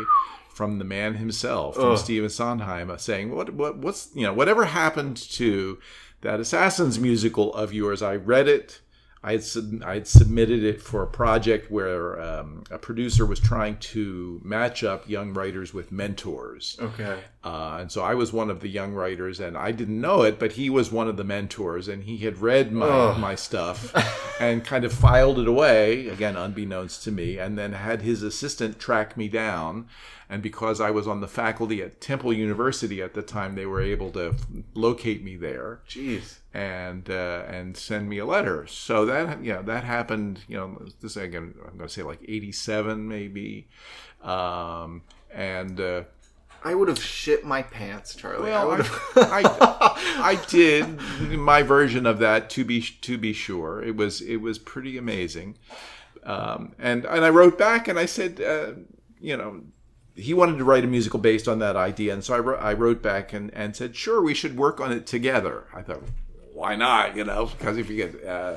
from 0.58 0.80
the 0.80 0.84
man 0.84 1.14
himself, 1.14 1.76
from 1.76 1.96
Stephen 1.96 2.28
Sondheim, 2.28 2.90
saying, 2.98 3.32
"What, 3.32 3.54
what, 3.54 3.78
what's, 3.78 4.10
you 4.12 4.24
know, 4.24 4.32
whatever 4.32 4.64
happened 4.64 5.16
to 5.16 5.78
that 6.22 6.40
Assassins 6.40 6.98
musical 6.98 7.54
of 7.54 7.72
yours? 7.72 8.02
I 8.02 8.16
read 8.16 8.48
it. 8.48 8.80
I 9.22 9.32
had, 9.32 9.44
sub- 9.44 9.82
I 9.84 9.94
had 9.94 10.06
submitted 10.08 10.64
it 10.64 10.80
for 10.80 11.02
a 11.02 11.06
project 11.06 11.70
where 11.70 12.20
um, 12.20 12.64
a 12.72 12.78
producer 12.78 13.24
was 13.26 13.38
trying 13.40 13.76
to 13.94 14.40
match 14.44 14.82
up 14.82 15.08
young 15.08 15.32
writers 15.32 15.72
with 15.72 15.92
mentors." 15.92 16.76
okay. 16.80 17.20
Uh, 17.44 17.78
and 17.80 17.92
so 17.92 18.02
I 18.02 18.14
was 18.14 18.32
one 18.32 18.50
of 18.50 18.58
the 18.58 18.68
young 18.68 18.94
writers, 18.94 19.38
and 19.38 19.56
I 19.56 19.70
didn't 19.70 20.00
know 20.00 20.22
it, 20.22 20.40
but 20.40 20.52
he 20.52 20.68
was 20.70 20.90
one 20.90 21.06
of 21.06 21.16
the 21.16 21.24
mentors, 21.24 21.86
and 21.86 22.02
he 22.02 22.18
had 22.18 22.38
read 22.38 22.72
my, 22.72 22.86
Ugh. 22.86 23.20
my 23.20 23.36
stuff 23.36 23.94
and 24.40 24.64
kind 24.64 24.84
of 24.84 24.92
filed 24.92 25.38
it 25.38 25.46
away, 25.46 26.08
again, 26.08 26.36
unbeknownst 26.36 27.04
to 27.04 27.12
me, 27.12 27.38
and 27.38 27.56
then 27.56 27.74
had 27.74 28.02
his 28.02 28.24
assistant 28.24 28.80
track 28.80 29.16
me 29.16 29.28
down. 29.28 29.86
And 30.30 30.42
because 30.42 30.80
I 30.80 30.90
was 30.90 31.08
on 31.08 31.20
the 31.20 31.28
faculty 31.28 31.82
at 31.82 32.02
Temple 32.02 32.34
University 32.34 33.00
at 33.00 33.14
the 33.14 33.22
time, 33.22 33.54
they 33.54 33.64
were 33.64 33.80
able 33.80 34.10
to 34.12 34.34
locate 34.74 35.24
me 35.24 35.36
there 35.36 35.80
Jeez. 35.88 36.38
and 36.52 37.08
uh, 37.08 37.44
and 37.48 37.76
send 37.76 38.10
me 38.10 38.18
a 38.18 38.26
letter. 38.26 38.66
So 38.66 39.06
that 39.06 39.40
know 39.40 39.62
that 39.62 39.84
happened. 39.84 40.40
You 40.46 40.58
know, 40.58 40.82
this 41.00 41.16
again, 41.16 41.54
I'm 41.64 41.78
going 41.78 41.88
to 41.88 41.88
say 41.88 42.02
like 42.02 42.20
'87 42.26 43.08
maybe, 43.08 43.68
um, 44.22 45.02
and. 45.32 45.80
Uh, 45.80 46.02
I 46.64 46.74
would 46.74 46.88
have 46.88 47.02
shit 47.02 47.44
my 47.44 47.62
pants, 47.62 48.16
Charlie. 48.16 48.52
I 48.52 48.64
well, 48.64 48.78
would 48.78 48.80
I, 48.80 49.42
have. 49.42 49.56
I, 49.60 50.20
I 50.20 50.44
did 50.48 51.00
my 51.38 51.62
version 51.62 52.04
of 52.04 52.18
that 52.18 52.50
to 52.50 52.64
be 52.64 52.82
to 52.82 53.16
be 53.16 53.32
sure. 53.32 53.80
It 53.80 53.94
was 53.94 54.20
it 54.20 54.38
was 54.38 54.58
pretty 54.58 54.98
amazing, 54.98 55.56
um, 56.24 56.74
and 56.78 57.04
and 57.04 57.24
I 57.24 57.30
wrote 57.30 57.56
back 57.56 57.86
and 57.86 57.96
I 57.96 58.06
said, 58.06 58.40
uh, 58.40 58.72
you 59.20 59.36
know, 59.36 59.62
he 60.18 60.34
wanted 60.34 60.58
to 60.58 60.64
write 60.64 60.84
a 60.84 60.86
musical 60.88 61.18
based 61.20 61.46
on 61.48 61.58
that 61.60 61.76
idea, 61.76 62.12
and 62.12 62.22
so 62.24 62.34
I 62.34 62.38
wrote 62.40 62.60
I 62.60 62.72
wrote 62.72 63.00
back 63.02 63.32
and 63.32 63.52
and 63.54 63.74
said, 63.76 63.94
sure, 63.96 64.20
we 64.22 64.34
should 64.34 64.56
work 64.56 64.80
on 64.80 64.90
it 64.92 65.06
together. 65.06 65.64
I 65.72 65.82
thought, 65.82 66.02
why 66.52 66.74
not? 66.76 67.16
You 67.16 67.24
know, 67.24 67.46
because 67.46 67.76
if 67.78 67.88
you 67.88 67.96
get 67.96 68.24
uh, 68.26 68.56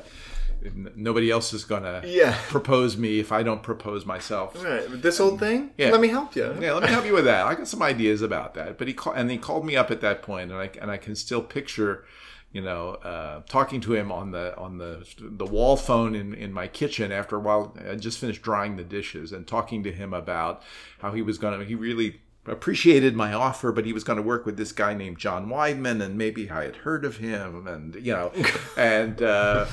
nobody 0.96 1.32
else 1.32 1.54
is 1.54 1.64
going 1.64 1.84
to 1.84 2.02
Yeah. 2.08 2.38
propose 2.50 2.96
me 2.98 3.20
if 3.20 3.32
I 3.32 3.42
don't 3.44 3.64
propose 3.64 4.06
myself. 4.06 4.64
Right, 4.64 5.02
This 5.02 5.20
old 5.20 5.40
thing? 5.40 5.72
Yeah. 5.78 5.90
Let 5.92 6.02
me 6.02 6.08
help 6.10 6.36
you. 6.36 6.56
Yeah, 6.62 6.74
let 6.74 6.84
me 6.84 6.90
help 6.90 7.06
you 7.06 7.14
with 7.14 7.26
that. 7.26 7.46
I 7.48 7.56
got 7.56 7.68
some 7.68 7.82
ideas 7.82 8.22
about 8.22 8.54
that. 8.54 8.78
But 8.78 8.88
he 8.88 8.94
called, 8.94 9.18
and 9.18 9.32
he 9.32 9.38
called 9.38 9.66
me 9.66 9.76
up 9.76 9.90
at 9.92 10.02
that 10.02 10.22
point, 10.22 10.52
and 10.52 10.60
I 10.60 10.70
and 10.82 10.92
I 10.92 10.98
can 10.98 11.16
still 11.16 11.42
picture, 11.42 12.06
you 12.52 12.62
know, 12.62 12.96
uh, 12.96 13.42
talking 13.48 13.80
to 13.82 13.94
him 13.94 14.12
on 14.12 14.32
the 14.32 14.56
on 14.58 14.78
the 14.78 15.06
the 15.18 15.46
wall 15.46 15.78
phone 15.78 16.16
in 16.16 16.34
in 16.34 16.52
my 16.52 16.68
kitchen 16.68 17.12
after 17.12 17.38
a 17.38 17.40
while. 17.40 17.78
I 17.90 17.96
just 17.96 18.20
finished 18.20 18.42
drying 18.42 18.76
the 18.76 18.84
dishes 18.84 19.32
and 19.32 19.48
talking 19.48 19.84
to 19.84 19.92
him 19.92 20.14
about 20.14 20.62
how 21.00 21.14
he 21.14 21.22
was 21.22 21.38
going 21.38 21.60
to. 21.60 21.66
He 21.66 21.76
really 21.76 22.22
appreciated 22.46 23.16
my 23.16 23.32
offer, 23.34 23.72
but 23.72 23.86
he 23.86 23.94
was 23.94 24.04
going 24.04 24.18
to 24.18 24.24
work 24.24 24.46
with 24.46 24.58
this 24.58 24.72
guy 24.72 24.94
named 24.94 25.18
John 25.18 25.48
Weidman, 25.48 26.02
and 26.02 26.18
maybe 26.18 26.50
I 26.50 26.64
had 26.64 26.78
heard 26.78 27.06
of 27.06 27.18
him, 27.18 27.68
and 27.68 27.96
you 27.96 28.14
know, 28.14 28.32
and. 28.78 29.22
Uh, 29.22 29.66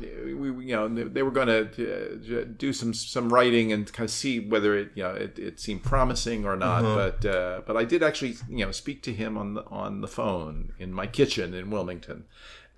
we, 0.00 0.66
you 0.66 0.76
know, 0.76 0.88
they 0.88 1.22
were 1.22 1.30
going 1.30 1.48
to 1.48 2.40
uh, 2.40 2.44
do 2.56 2.72
some 2.72 2.94
some 2.94 3.32
writing 3.32 3.72
and 3.72 3.90
kind 3.92 4.04
of 4.04 4.10
see 4.10 4.40
whether 4.40 4.76
it, 4.76 4.90
you 4.94 5.02
know, 5.02 5.10
it, 5.10 5.38
it 5.38 5.60
seemed 5.60 5.82
promising 5.82 6.44
or 6.44 6.56
not. 6.56 6.82
But 6.82 7.24
uh, 7.24 7.62
but 7.66 7.76
I 7.76 7.84
did 7.84 8.02
actually, 8.02 8.36
you 8.48 8.64
know, 8.64 8.72
speak 8.72 9.02
to 9.02 9.12
him 9.12 9.36
on 9.36 9.54
the 9.54 9.64
on 9.66 10.00
the 10.00 10.08
phone 10.08 10.72
in 10.78 10.92
my 10.92 11.06
kitchen 11.06 11.54
in 11.54 11.70
Wilmington, 11.70 12.24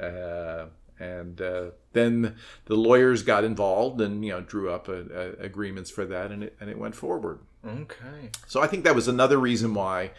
uh, 0.00 0.66
and 0.98 1.40
uh, 1.40 1.70
then 1.92 2.36
the 2.66 2.76
lawyers 2.76 3.22
got 3.22 3.44
involved 3.44 4.00
and 4.00 4.24
you 4.24 4.32
know 4.32 4.40
drew 4.40 4.70
up 4.70 4.88
a, 4.88 5.04
a, 5.40 5.44
agreements 5.44 5.90
for 5.90 6.04
that, 6.06 6.30
and 6.30 6.44
it 6.44 6.56
and 6.60 6.70
it 6.70 6.78
went 6.78 6.94
forward. 6.94 7.40
Okay. 7.66 8.30
So 8.46 8.62
I 8.62 8.66
think 8.66 8.84
that 8.84 8.94
was 8.94 9.08
another 9.08 9.38
reason 9.38 9.74
why, 9.74 10.12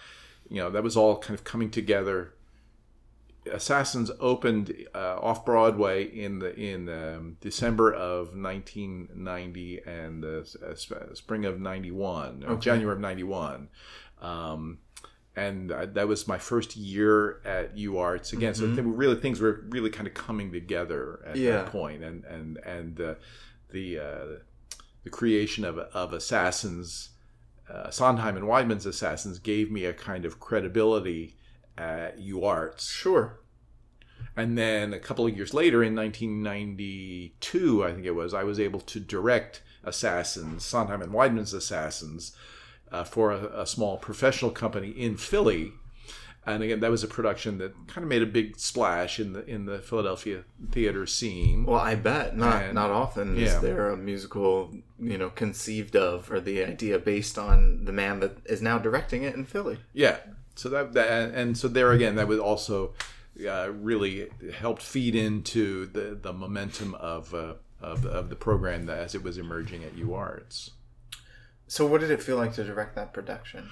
you 0.50 0.58
know, 0.58 0.70
that 0.70 0.84
was 0.84 0.98
all 0.98 1.18
kind 1.18 1.38
of 1.38 1.44
coming 1.44 1.70
together. 1.70 2.34
Assassins 3.54 4.12
opened 4.20 4.74
uh, 4.95 5.18
off 5.20 5.45
Broadway 5.45 6.04
in 6.06 6.39
the 6.39 6.54
in 6.56 6.89
um, 6.89 7.38
December 7.41 7.93
of 7.93 8.36
1990 8.36 9.82
and 9.86 10.24
the 10.24 10.39
uh, 10.66 10.76
sp- 10.76 11.14
spring 11.16 11.45
of 11.45 11.60
91, 11.60 12.43
or 12.48 12.56
January 12.58 12.93
of 12.95 13.00
91. 13.02 13.70
Um, 14.22 14.80
and 15.36 15.72
uh, 15.72 15.86
that 15.88 16.08
was 16.08 16.28
my 16.28 16.38
first 16.39 16.76
year 16.76 17.41
at 17.45 17.76
UArts 17.76 18.34
again. 18.34 18.56
So 18.56 18.66
th- 18.68 18.80
really 18.84 19.16
things 19.20 19.39
were 19.39 19.64
really 19.70 19.91
kind 19.91 20.08
of 20.08 20.14
coming 20.16 20.52
together 20.52 21.20
at 21.26 21.36
Yeah. 21.36 21.52
that 21.58 21.68
point, 21.68 22.04
and 22.04 22.24
and 22.26 22.58
and 22.66 23.00
uh, 23.00 23.14
the 23.70 24.00
uh, 24.00 24.26
the 25.04 25.10
creation 25.12 25.64
of 25.64 25.78
of 25.78 26.12
Assassins 26.14 27.10
uh, 27.72 27.91
Sondheim 27.91 28.36
and 28.38 28.45
Weidman's 28.45 28.86
Assassins 28.86 29.39
gave 29.39 29.70
me 29.70 29.86
a 29.86 29.93
kind 29.93 30.26
of 30.26 30.39
credibility 30.39 31.36
at 31.78 32.19
UArts. 32.19 32.89
Sure. 32.89 33.39
And 34.36 34.57
then 34.57 34.93
a 34.93 34.99
couple 34.99 35.25
of 35.25 35.36
years 35.36 35.53
later, 35.53 35.84
in 35.84 35.95
1992, 35.95 37.84
I 37.84 37.91
think 37.93 38.05
it 38.05 38.11
was, 38.15 38.34
I 38.34 38.43
was 38.43 38.59
able 38.59 38.80
to 38.82 38.99
direct 38.99 39.61
Assassins, 39.84 40.63
Sondheim 40.63 41.01
and 41.01 41.11
Weidman's 41.11 41.53
Assassins, 41.53 42.36
uh, 42.91 43.03
for 43.03 43.32
a, 43.32 43.61
a 43.61 43.65
small 43.65 43.97
professional 43.97 44.51
company 44.51 44.89
in 44.89 45.17
Philly. 45.17 45.71
And 46.45 46.63
again, 46.63 46.80
that 46.80 46.91
was 46.91 47.03
a 47.03 47.07
production 47.07 47.57
that 47.57 47.73
kind 47.88 48.03
of 48.03 48.09
made 48.09 48.21
a 48.21 48.25
big 48.25 48.57
splash 48.57 49.19
in 49.19 49.34
the 49.34 49.45
in 49.45 49.65
the 49.65 49.80
Philadelphia 49.80 50.45
theater 50.71 51.05
scene. 51.05 51.65
Well, 51.65 51.80
I 51.82 51.95
bet 51.95 52.38
not 52.38 52.63
And- 52.63 52.73
not 52.73 52.89
often 52.89 53.36
yeah. 53.36 53.47
is 53.47 53.59
there 53.59 53.89
a 53.89 53.97
musical, 53.97 54.73
you 54.97 55.17
know, 55.17 55.30
conceived 55.30 55.97
of 55.97 56.32
or 56.32 56.39
the 56.39 56.63
idea 56.63 56.99
based 56.99 57.38
on 57.38 57.84
the 57.84 57.91
man 57.91 58.21
that 58.21 58.38
is 58.45 58.61
now 58.61 58.78
directing 58.78 59.23
it 59.23 59.36
in 59.36 59.43
Philly. 59.43 59.80
Yeah. 59.93 60.19
So 60.58 60.70
that, 60.70 60.93
that 60.93 61.34
and 61.34 61.58
so 61.58 61.68
there 61.68 61.91
again, 61.91 62.16
that 62.16 62.28
would 62.28 62.39
also 62.39 62.93
uh, 63.47 63.70
really 63.72 64.30
helped 64.55 64.82
feed 64.82 65.16
into 65.16 65.86
the 65.86 66.18
the 66.20 66.34
momentum 66.34 66.95
of 66.95 67.34
uh, 67.34 67.53
of, 67.80 68.05
of 68.05 68.30
the 68.30 68.36
program 68.36 68.89
as 68.89 69.14
it 69.14 69.24
was 69.24 69.38
emerging 69.38 69.84
at 69.84 69.95
UArts. 69.95 70.72
So, 71.68 71.86
what 71.86 72.01
did 72.01 72.12
it 72.12 72.24
feel 72.24 72.38
like 72.38 72.53
to 72.53 72.64
direct 72.64 72.95
that 72.95 73.14
production? 73.14 73.70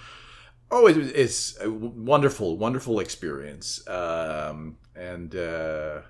Oh, 0.69 0.88
it, 0.88 0.97
it's 0.97 1.59
a 1.61 1.69
wonderful, 1.69 2.57
wonderful 2.57 2.99
experience, 2.99 3.88
um, 3.88 4.77
and 4.95 5.36
uh, 5.36 6.01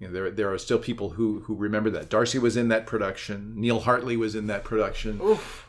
you 0.00 0.06
know 0.08 0.12
there 0.12 0.30
there 0.30 0.52
are 0.52 0.58
still 0.58 0.78
people 0.78 1.10
who 1.10 1.40
who 1.40 1.54
remember 1.54 1.90
that. 1.90 2.08
Darcy 2.08 2.38
was 2.38 2.56
in 2.56 2.68
that 2.68 2.86
production. 2.86 3.52
Neil 3.54 3.80
Hartley 3.80 4.16
was 4.16 4.34
in 4.34 4.46
that 4.48 4.64
production. 4.64 5.20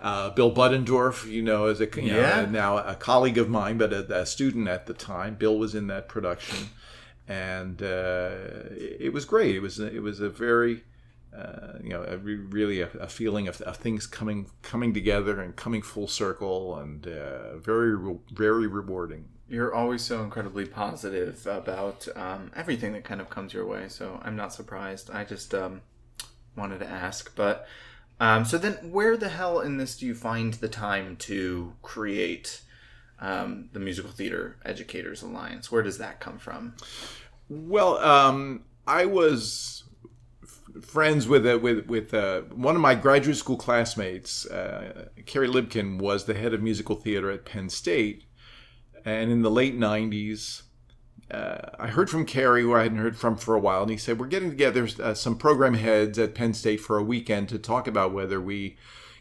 Uh, 0.02 0.30
Bill 0.32 0.52
Buddendorf, 0.56 1.30
you 1.30 1.42
know, 1.44 1.66
as 1.66 1.80
a 1.82 1.86
you 2.02 2.14
know, 2.14 2.46
now 2.46 2.78
a 2.78 2.96
colleague 2.96 3.38
of 3.38 3.50
mine, 3.50 3.78
but 3.78 3.92
a, 3.94 4.22
a 4.22 4.26
student 4.26 4.68
at 4.70 4.86
the 4.88 4.94
time. 4.94 5.36
Bill 5.36 5.60
was 5.60 5.76
in 5.76 5.88
that 5.88 6.08
production, 6.08 6.70
and 7.28 7.82
uh, 7.84 8.32
it, 8.72 9.14
was 9.14 9.26
great. 9.26 9.56
It 9.56 9.60
was 9.62 9.80
a- 9.80 9.94
it 9.94 10.02
was 10.02 10.20
a 10.20 10.30
very 10.30 10.84
uh, 11.36 11.78
you 11.82 11.90
know, 11.90 12.04
a 12.04 12.18
really 12.18 12.82
a, 12.82 12.90
a 13.00 13.08
feeling 13.08 13.48
of, 13.48 13.62
of 13.62 13.78
things 13.78 14.06
coming 14.06 14.50
coming 14.62 14.94
together 14.94 15.40
and 15.40 15.56
coming 15.56 15.82
full 15.82 16.08
circle, 16.08 16.78
and 16.78 17.08
uh, 17.08 17.58
very 17.58 17.96
re- 17.96 18.20
very 18.34 18.68
rewarding. 18.68 19.26
You're 19.52 19.76
always 19.76 20.02
so 20.02 20.24
incredibly 20.24 20.66
positive 20.66 21.46
about 21.46 22.08
um, 22.16 22.52
everything 22.56 22.94
that 22.94 23.04
kind 23.04 23.20
of 23.20 23.30
comes 23.30 23.54
your 23.54 23.66
way, 23.66 23.90
so 23.90 24.22
I'm 24.24 24.38
not 24.38 24.54
surprised. 24.54 25.12
I 25.12 25.26
just 25.26 25.54
um, 25.54 25.82
wanted 26.56 26.80
to 26.80 26.88
ask, 26.88 27.36
but 27.36 27.68
um, 28.22 28.46
so 28.46 28.58
then, 28.58 28.76
where 28.92 29.18
the 29.18 29.28
hell 29.28 29.60
in 29.60 29.76
this 29.76 29.98
do 29.98 30.06
you 30.06 30.16
find 30.16 30.54
the 30.54 30.70
time 30.70 31.18
to 31.18 31.74
create 31.82 32.62
um, 33.20 33.68
the 33.74 33.80
Musical 33.80 34.12
Theater 34.12 34.56
Educators 34.64 35.22
Alliance? 35.22 35.70
Where 35.70 35.84
does 35.84 35.98
that 35.98 36.22
come 36.22 36.38
from? 36.38 36.76
Well, 37.50 37.98
um, 37.98 38.64
I 38.88 39.06
was 39.06 39.84
friends 40.82 41.28
with 41.28 41.46
uh, 41.46 41.60
with 41.60 41.88
with 41.88 42.14
uh, 42.14 42.42
one 42.54 42.76
of 42.76 42.82
my 42.82 42.96
graduate 42.96 43.38
school 43.38 43.58
classmates. 43.58 44.46
Uh, 44.46 45.08
Cary 45.26 45.48
Libkin 45.48 45.98
was 45.98 46.26
the 46.26 46.36
head 46.36 46.54
of 46.54 46.62
musical 46.62 46.96
theater 46.96 47.32
at 47.32 47.44
Penn 47.44 47.70
State, 47.70 48.24
and 49.06 49.32
in 49.32 49.42
the 49.42 49.52
late 49.52 49.78
'90s. 49.78 50.64
Uh, 51.30 51.70
I 51.80 51.88
heard 51.88 52.10
from 52.10 52.26
Cary, 52.26 52.62
who 52.62 52.74
I 52.76 52.84
hadn't 52.84 52.98
heard 52.98 53.16
from 53.16 53.38
for 53.38 53.56
a 53.56 53.60
while, 53.60 53.84
and 53.84 53.90
he 53.90 53.96
said, 53.96 54.20
We're 54.20 54.28
getting 54.28 54.50
together 54.50 54.86
uh, 55.02 55.14
some 55.14 55.38
program 55.38 55.76
heads 55.76 56.20
at 56.20 56.36
Penn 56.36 56.54
State 56.54 56.82
for 56.82 56.98
a 56.98 57.04
weekend 57.04 57.48
to 57.50 57.58
talk 57.58 57.88
about 57.88 58.12
whether 58.12 58.42
we 58.42 58.76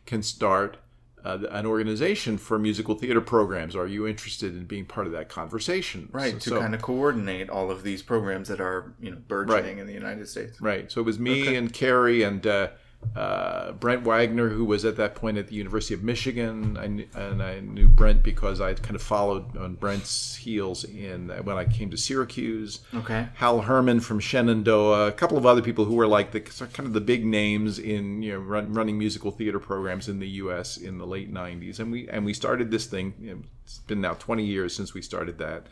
can 0.07 0.21
start 0.25 0.79
uh, 1.25 1.39
an 1.53 1.67
organization 1.67 2.37
for 2.37 2.59
musical 2.59 2.97
theater 2.97 3.21
programs. 3.21 3.77
Are 3.77 3.87
you 3.87 4.09
interested 4.09 4.57
in 4.57 4.65
being 4.65 4.87
part 4.87 5.07
of 5.07 5.13
that 5.13 5.29
conversation? 5.29 6.09
Right, 6.11 6.33
So- 6.33 6.39
to 6.39 6.51
so- 6.51 6.61
kind 6.61 6.75
of 6.75 6.83
coordinate 6.83 7.49
all 7.49 7.71
of 7.71 7.85
these 7.85 8.03
programs 8.03 8.49
that 8.49 8.61
are, 8.61 8.93
you 9.01 9.13
know, 9.13 9.19
burgeoning 9.29 9.79
in 9.79 9.87
the 9.87 9.93
United 9.93 10.29
States. 10.29 10.61
Right. 10.61 10.91
So 10.91 11.01
it 11.03 11.05
was 11.05 11.21
me 11.21 11.43
Okay. 11.43 11.55
and 11.55 11.73
Cary 11.73 12.25
and 12.25 12.45
uh, 12.45 12.69
uh, 13.17 13.73
Brent 13.73 14.03
Wagner, 14.03 14.51
who 14.51 14.65
was 14.65 14.85
at 14.85 14.97
that 14.97 15.15
point 15.15 15.37
at 15.37 15.49
the 15.49 15.55
University 15.55 15.95
of 15.95 16.03
Michigan. 16.03 16.77
I 16.79 16.87
knew, 16.87 17.07
and 17.15 17.43
I 17.43 17.61
knew 17.61 17.89
Brent 17.89 18.23
because 18.23 18.61
I 18.61 18.75
kind 18.75 18.95
of 18.95 19.03
followed 19.03 19.57
on 19.57 19.75
Brent's 19.75 20.37
heels 20.37 20.85
in 20.85 21.29
when 21.45 21.57
I 21.57 21.65
came 21.65 21.91
to 21.91 21.97
Syracuse. 21.97 22.81
Okay. 22.95 23.29
Hal 23.35 23.63
Herman 23.63 24.01
from 24.01 24.21
Shenandoah, 24.21 25.09
a 25.09 25.13
couple 25.13 25.39
of 25.39 25.45
other 25.47 25.63
people 25.63 25.87
who 25.87 25.95
were 25.95 26.07
like 26.07 26.31
the 26.33 26.41
kind 26.41 26.87
of 26.87 26.93
the 26.93 27.01
big 27.01 27.25
names 27.25 27.79
in 27.79 28.23
you 28.23 28.35
know 28.35 28.39
run, 28.39 28.73
running 28.73 28.99
musical 28.99 29.31
theater 29.31 29.59
programs 29.59 30.09
in 30.09 30.19
the 30.21 30.29
U.S. 30.29 30.77
in 30.77 30.99
the 30.99 31.07
late 31.07 31.33
'90s, 31.33 31.81
and 31.81 31.91
we 31.91 32.09
and 32.09 32.25
we 32.25 32.33
started 32.35 32.71
this 32.71 32.87
thing. 32.87 33.15
you 33.21 33.31
know, 33.35 33.43
It's 33.65 33.79
been 33.79 34.01
now 34.01 34.15
20 34.15 34.45
years 34.45 34.75
since 34.75 34.95
we 34.95 35.03
started 35.03 35.39
that. 35.39 35.67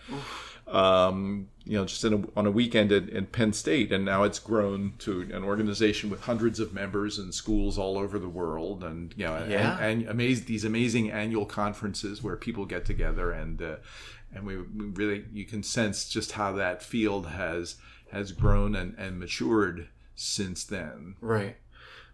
Um, 0.70 1.48
you 1.64 1.76
know, 1.76 1.84
just 1.84 2.02
in 2.04 2.12
a, 2.14 2.38
on 2.38 2.46
a 2.46 2.50
weekend 2.50 2.92
at, 2.92 3.08
in 3.10 3.26
Penn 3.26 3.52
State, 3.52 3.92
and 3.92 4.04
now 4.04 4.22
it's 4.22 4.38
grown 4.38 4.94
to 5.00 5.20
an 5.32 5.44
organization 5.44 6.08
with 6.08 6.22
hundreds 6.22 6.60
of 6.60 6.72
members 6.72 7.18
and 7.18 7.34
schools 7.34 7.76
all 7.78 7.98
over 7.98 8.18
the 8.18 8.28
world, 8.28 8.82
and 8.84 9.14
you 9.16 9.26
know, 9.26 9.44
Yeah. 9.48 9.78
and, 9.78 10.02
and 10.06 10.18
amaz- 10.18 10.46
these 10.46 10.64
amazing 10.64 11.10
annual 11.10 11.44
conferences 11.46 12.22
where 12.22 12.36
people 12.36 12.64
get 12.64 12.84
together 12.86 13.30
and 13.32 13.60
uh, 13.60 13.76
and 14.34 14.46
we, 14.46 14.56
we 14.58 14.86
really 14.86 15.24
you 15.32 15.44
can 15.44 15.62
sense 15.62 16.08
just 16.08 16.32
how 16.32 16.52
that 16.52 16.82
field 16.82 17.26
has 17.28 17.76
has 18.12 18.32
grown 18.32 18.74
and, 18.74 18.94
and 18.98 19.18
matured 19.18 19.88
since 20.14 20.64
then. 20.64 21.16
Right. 21.20 21.56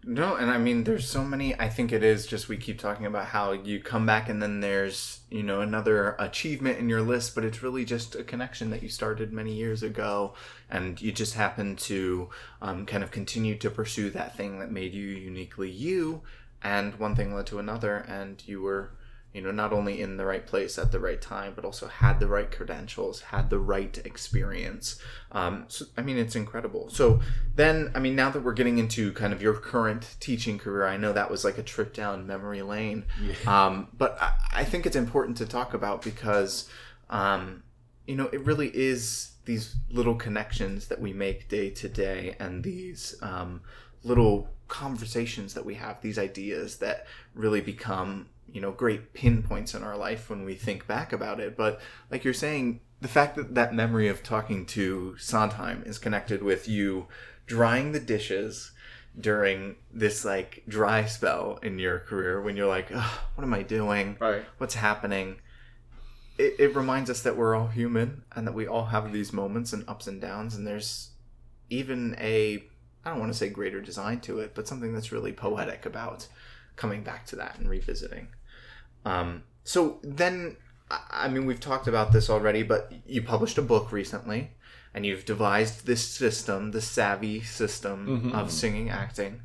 No, 0.07 0.37
and 0.37 0.51
I 0.51 0.59
mean, 0.59 0.85
there's 0.85 1.09
so 1.09 1.25
many. 1.25 1.59
I 1.59 1.71
think 1.71 1.91
it 1.91 2.03
is 2.03 2.27
just 2.27 2.49
we 2.49 2.59
keep 2.59 2.79
talking 2.79 3.07
about 3.07 3.27
how 3.27 3.53
you 3.53 3.81
come 3.81 4.05
back 4.05 4.29
and 4.29 4.43
then 4.43 4.61
there's, 4.61 5.21
you 5.31 5.43
know, 5.43 5.63
another 5.63 6.15
achievement 6.19 6.79
in 6.79 6.91
your 6.91 7.01
list, 7.01 7.35
but 7.35 7.43
it's 7.43 7.63
really 7.63 7.87
just 7.87 8.15
a 8.15 8.23
connection 8.23 8.69
that 8.71 8.83
you 8.83 8.91
started 8.91 9.33
many 9.33 9.55
years 9.55 9.83
ago 9.83 10.35
and 10.69 11.01
you 11.01 11.11
just 11.11 11.35
happen 11.35 11.77
to 11.77 12.29
um, 12.61 12.85
kind 12.85 13.03
of 13.03 13.11
continue 13.11 13.57
to 13.57 13.71
pursue 13.71 14.11
that 14.11 14.37
thing 14.37 14.59
that 14.59 14.71
made 14.71 14.93
you 14.93 15.07
uniquely 15.07 15.71
you. 15.71 16.21
And 16.63 16.95
one 16.97 17.15
thing 17.15 17.35
led 17.35 17.47
to 17.47 17.59
another, 17.59 17.97
and 17.97 18.43
you 18.47 18.61
were, 18.63 18.91
you 19.35 19.43
know, 19.43 19.51
not 19.51 19.73
only 19.73 20.01
in 20.01 20.17
the 20.17 20.25
right 20.25 20.47
place 20.47 20.79
at 20.79 20.93
the 20.93 21.01
right 21.01 21.21
time, 21.21 21.53
but 21.57 21.65
also 21.65 21.89
had 21.89 22.21
the 22.21 22.29
right 22.29 22.51
credentials, 22.51 23.21
had 23.21 23.51
the 23.51 23.59
right 23.59 23.99
experience. 24.07 25.01
Um, 25.33 25.65
so, 25.67 25.87
I 25.97 26.03
mean, 26.03 26.17
it's 26.17 26.37
incredible. 26.37 26.89
So 26.89 27.21
then, 27.57 27.91
I 27.97 27.99
mean, 27.99 28.15
now 28.15 28.31
that 28.31 28.45
we're 28.45 28.53
getting 28.53 28.79
into 28.79 29.13
kind 29.13 29.33
of 29.33 29.43
your 29.43 29.55
current 29.55 30.15
teaching 30.21 30.57
career, 30.57 30.87
I 30.87 30.97
know 30.97 31.13
that 31.13 31.31
was 31.33 31.45
like 31.45 31.59
a 31.59 31.65
trip 31.65 31.93
down 31.93 32.29
memory 32.29 32.63
lane. 32.63 33.05
Um, 33.45 33.89
but 33.99 34.17
I, 34.23 34.61
I 34.61 34.65
think 34.65 34.87
it's 34.87 34.97
important 34.97 35.37
to 35.39 35.47
talk 35.47 35.75
about 35.75 36.03
because, 36.03 36.71
um, 37.11 37.65
you 38.07 38.15
know, 38.15 38.29
it 38.33 38.41
really 38.45 38.71
is 38.73 39.33
these 39.47 39.75
little 39.91 40.15
connections 40.15 40.87
that 40.87 41.01
we 41.01 41.13
make 41.13 41.49
day 41.49 41.71
to 41.71 41.89
day 41.89 42.37
and 42.39 42.63
these 42.63 43.17
um, 43.21 43.63
little 44.05 44.49
conversations 44.69 45.55
that 45.55 45.65
we 45.65 45.75
have, 45.75 46.01
these 46.01 46.19
ideas 46.19 46.79
that 46.79 47.07
really 47.35 47.61
become, 47.61 48.29
you 48.55 48.61
know, 48.61 48.71
great 48.71 49.13
pinpoints 49.13 49.75
in 49.75 49.83
our 49.83 49.97
life 49.97 50.31
when 50.31 50.45
we 50.45 50.55
think 50.55 50.87
back 50.87 51.13
about 51.13 51.41
it. 51.41 51.57
But 51.57 51.81
like 52.09 52.23
you're 52.23 52.33
saying, 52.33 52.81
the 53.01 53.09
fact 53.09 53.35
that 53.35 53.57
that 53.57 53.75
memory 53.75 54.07
of 54.07 54.23
talking 54.23 54.65
to 54.67 55.17
Sondheim 55.19 55.83
is 55.85 55.99
connected 55.99 56.43
with 56.43 56.69
you 56.69 57.09
drying 57.47 57.91
the 57.93 58.01
dishes 58.01 58.71
during 59.19 59.75
this 59.93 60.25
like 60.25 60.63
dry 60.69 61.05
spell 61.05 61.59
in 61.65 61.81
your 61.81 61.99
career 61.99 62.41
when 62.41 62.57
you're 62.57 62.69
like, 62.69 62.91
what 62.91 63.43
am 63.43 63.53
I 63.53 63.63
doing? 63.63 64.17
Right. 64.21 64.45
What's 64.59 64.77
happening? 64.77 65.41
It, 66.39 66.55
it 66.61 66.77
reminds 66.77 67.11
us 67.11 67.23
that 67.23 67.37
we're 67.37 67.57
all 67.57 67.67
human 67.67 68.23
and 68.37 68.47
that 68.47 68.55
we 68.55 68.69
all 68.69 68.87
have 68.87 69.13
these 69.13 69.33
moments 69.33 69.73
and 69.73 69.85
ups 69.89 70.07
and 70.07 70.21
downs, 70.21 70.55
and 70.55 70.67
there's 70.67 71.11
even 71.71 72.17
a 72.21 72.65
I 73.05 73.11
don't 73.11 73.21
want 73.21 73.33
to 73.33 73.39
say 73.39 73.51
greater 73.51 73.81
design 73.81 74.21
to 74.21 74.39
it, 74.39 74.55
but 74.55 74.67
something 74.67 74.95
that's 74.95 75.13
really 75.13 75.33
poetic 75.33 75.85
about 75.85 76.29
coming 76.77 77.03
back 77.03 77.27
to 77.27 77.37
that 77.37 77.59
and 77.59 77.69
revisiting. 77.69 78.29
Um, 79.05 79.43
so 79.65 79.99
then, 80.03 80.57
I 80.91 81.29
mean, 81.29 81.47
we've 81.47 81.61
talked 81.61 81.89
about 81.89 82.13
this 82.13 82.29
already, 82.31 82.63
but 82.63 82.93
you 83.07 83.23
published 83.23 83.59
a 83.59 83.63
book 83.63 83.93
recently, 83.93 84.53
and 84.93 85.05
you've 85.05 85.25
devised 85.25 85.87
this 85.87 86.07
system, 86.07 86.71
the 86.71 86.81
SAVI 86.81 87.45
system 87.45 88.33
of 88.35 88.51
singing 88.51 88.91
acting. 88.91 89.41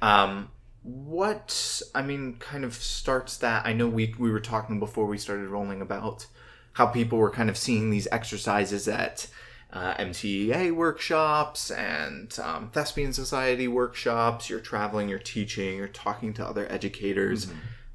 Um, 0.00 0.50
what 0.82 1.82
I 1.94 2.02
mean, 2.02 2.36
kind 2.38 2.64
of 2.64 2.74
starts 2.74 3.36
that. 3.38 3.66
I 3.66 3.72
know 3.72 3.88
we 3.88 4.14
we 4.18 4.30
were 4.30 4.40
talking 4.40 4.80
before 4.80 5.06
we 5.06 5.16
started 5.16 5.48
rolling 5.48 5.80
about 5.80 6.26
how 6.72 6.86
people 6.86 7.18
were 7.18 7.30
kind 7.30 7.48
of 7.48 7.56
seeing 7.56 7.90
these 7.90 8.08
exercises 8.10 8.88
at 8.88 9.28
uh, 9.72 9.94
MTEA 9.94 10.74
workshops 10.74 11.70
and 11.70 12.36
um, 12.42 12.70
Thespian 12.70 13.12
Society 13.12 13.68
workshops. 13.68 14.50
You're 14.50 14.60
traveling, 14.60 15.08
you're 15.08 15.18
teaching, 15.18 15.76
you're 15.76 15.88
talking 15.88 16.34
to 16.34 16.46
other 16.46 16.70
educators. 16.70 17.46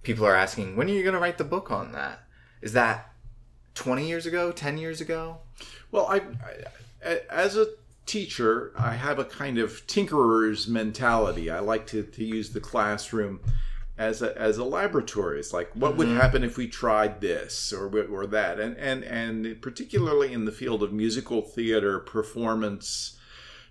People 0.08 0.26
are 0.26 0.36
asking, 0.36 0.78
when 0.78 0.88
are 0.88 0.94
you 0.94 1.04
going 1.04 1.16
to 1.16 1.20
write 1.20 1.38
the 1.38 1.44
book 1.44 1.70
on 1.70 1.92
that? 1.92 2.24
Is 2.62 2.72
that 2.72 3.12
20 3.74 4.08
years 4.08 4.26
ago, 4.26 4.54
10 4.54 4.78
years 4.78 5.02
ago? 5.02 5.40
Well, 5.92 6.08
I, 6.08 6.22
I 7.04 7.20
as 7.30 7.58
a 7.58 7.68
teacher, 8.06 8.72
I 8.78 8.94
have 8.94 9.20
a 9.20 9.26
kind 9.26 9.58
of 9.58 9.86
tinkerer's 9.86 10.66
mentality. 10.66 11.52
I 11.52 11.60
like 11.60 11.88
to, 11.88 12.04
to 12.04 12.24
use 12.24 12.52
the 12.52 12.62
classroom 12.62 13.42
as 13.98 14.22
a, 14.22 14.34
as 14.40 14.58
a 14.58 14.64
laboratory. 14.64 15.42
It's 15.42 15.52
like, 15.52 15.72
what 15.74 15.98
would 15.98 16.08
mm-hmm. 16.08 16.22
happen 16.22 16.42
if 16.42 16.56
we 16.56 16.70
tried 16.70 17.20
this 17.20 17.74
or 17.74 17.94
or 18.10 18.26
that? 18.28 18.62
And 18.62 18.78
and 18.78 19.04
and 19.04 19.62
particularly 19.62 20.32
in 20.32 20.46
the 20.46 20.54
field 20.54 20.84
of 20.84 20.94
musical 20.94 21.42
theater 21.42 22.00
performance 22.00 23.17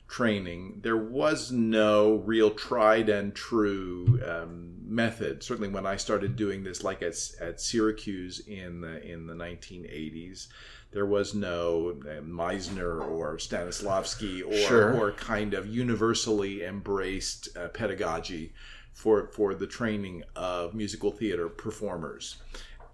training, 0.08 0.80
there 0.82 0.96
was 0.96 1.50
no 1.50 2.16
real 2.16 2.50
tried 2.50 3.08
and 3.08 3.34
true 3.34 4.20
um, 4.26 4.74
method. 4.84 5.42
Certainly, 5.42 5.70
when 5.70 5.86
I 5.86 5.96
started 5.96 6.36
doing 6.36 6.62
this, 6.62 6.84
like 6.84 7.02
at, 7.02 7.14
at 7.40 7.60
Syracuse 7.60 8.40
in 8.46 8.80
the 8.80 9.02
in 9.04 9.26
the 9.26 9.34
1980s, 9.34 10.48
there 10.92 11.06
was 11.06 11.34
no 11.34 11.96
uh, 12.02 12.20
Meisner 12.22 13.00
or 13.00 13.36
Stanislavski 13.36 14.46
or 14.46 14.56
Sure. 14.68 14.94
or 14.94 15.12
kind 15.12 15.54
of 15.54 15.66
universally 15.66 16.64
embraced 16.64 17.48
uh, 17.56 17.68
pedagogy 17.68 18.52
for 18.92 19.28
for 19.28 19.54
the 19.54 19.66
training 19.66 20.22
of 20.34 20.74
musical 20.74 21.10
theater 21.10 21.48
performers, 21.48 22.36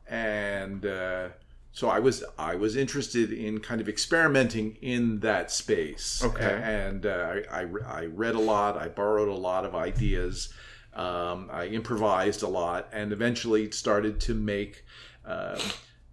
and. 0.08 0.86
Uh, 0.86 1.28
so 1.72 1.88
I 1.88 1.98
was 1.98 2.22
I 2.38 2.54
was 2.54 2.76
interested 2.76 3.32
in 3.32 3.60
kind 3.60 3.80
of 3.80 3.88
experimenting 3.88 4.76
in 4.82 5.20
that 5.20 5.50
space. 5.50 6.22
Okay. 6.22 6.60
And 6.62 7.06
uh, 7.06 7.36
I, 7.50 7.60
I 7.60 7.66
I 7.86 8.04
read 8.06 8.34
a 8.34 8.40
lot. 8.40 8.76
I 8.76 8.88
borrowed 8.88 9.28
a 9.28 9.34
lot 9.34 9.64
of 9.64 9.74
ideas. 9.74 10.52
Um, 10.94 11.48
I 11.50 11.68
improvised 11.68 12.42
a 12.42 12.48
lot, 12.48 12.88
and 12.92 13.12
eventually 13.12 13.70
started 13.70 14.20
to 14.20 14.34
make. 14.34 14.84
Uh, 15.24 15.58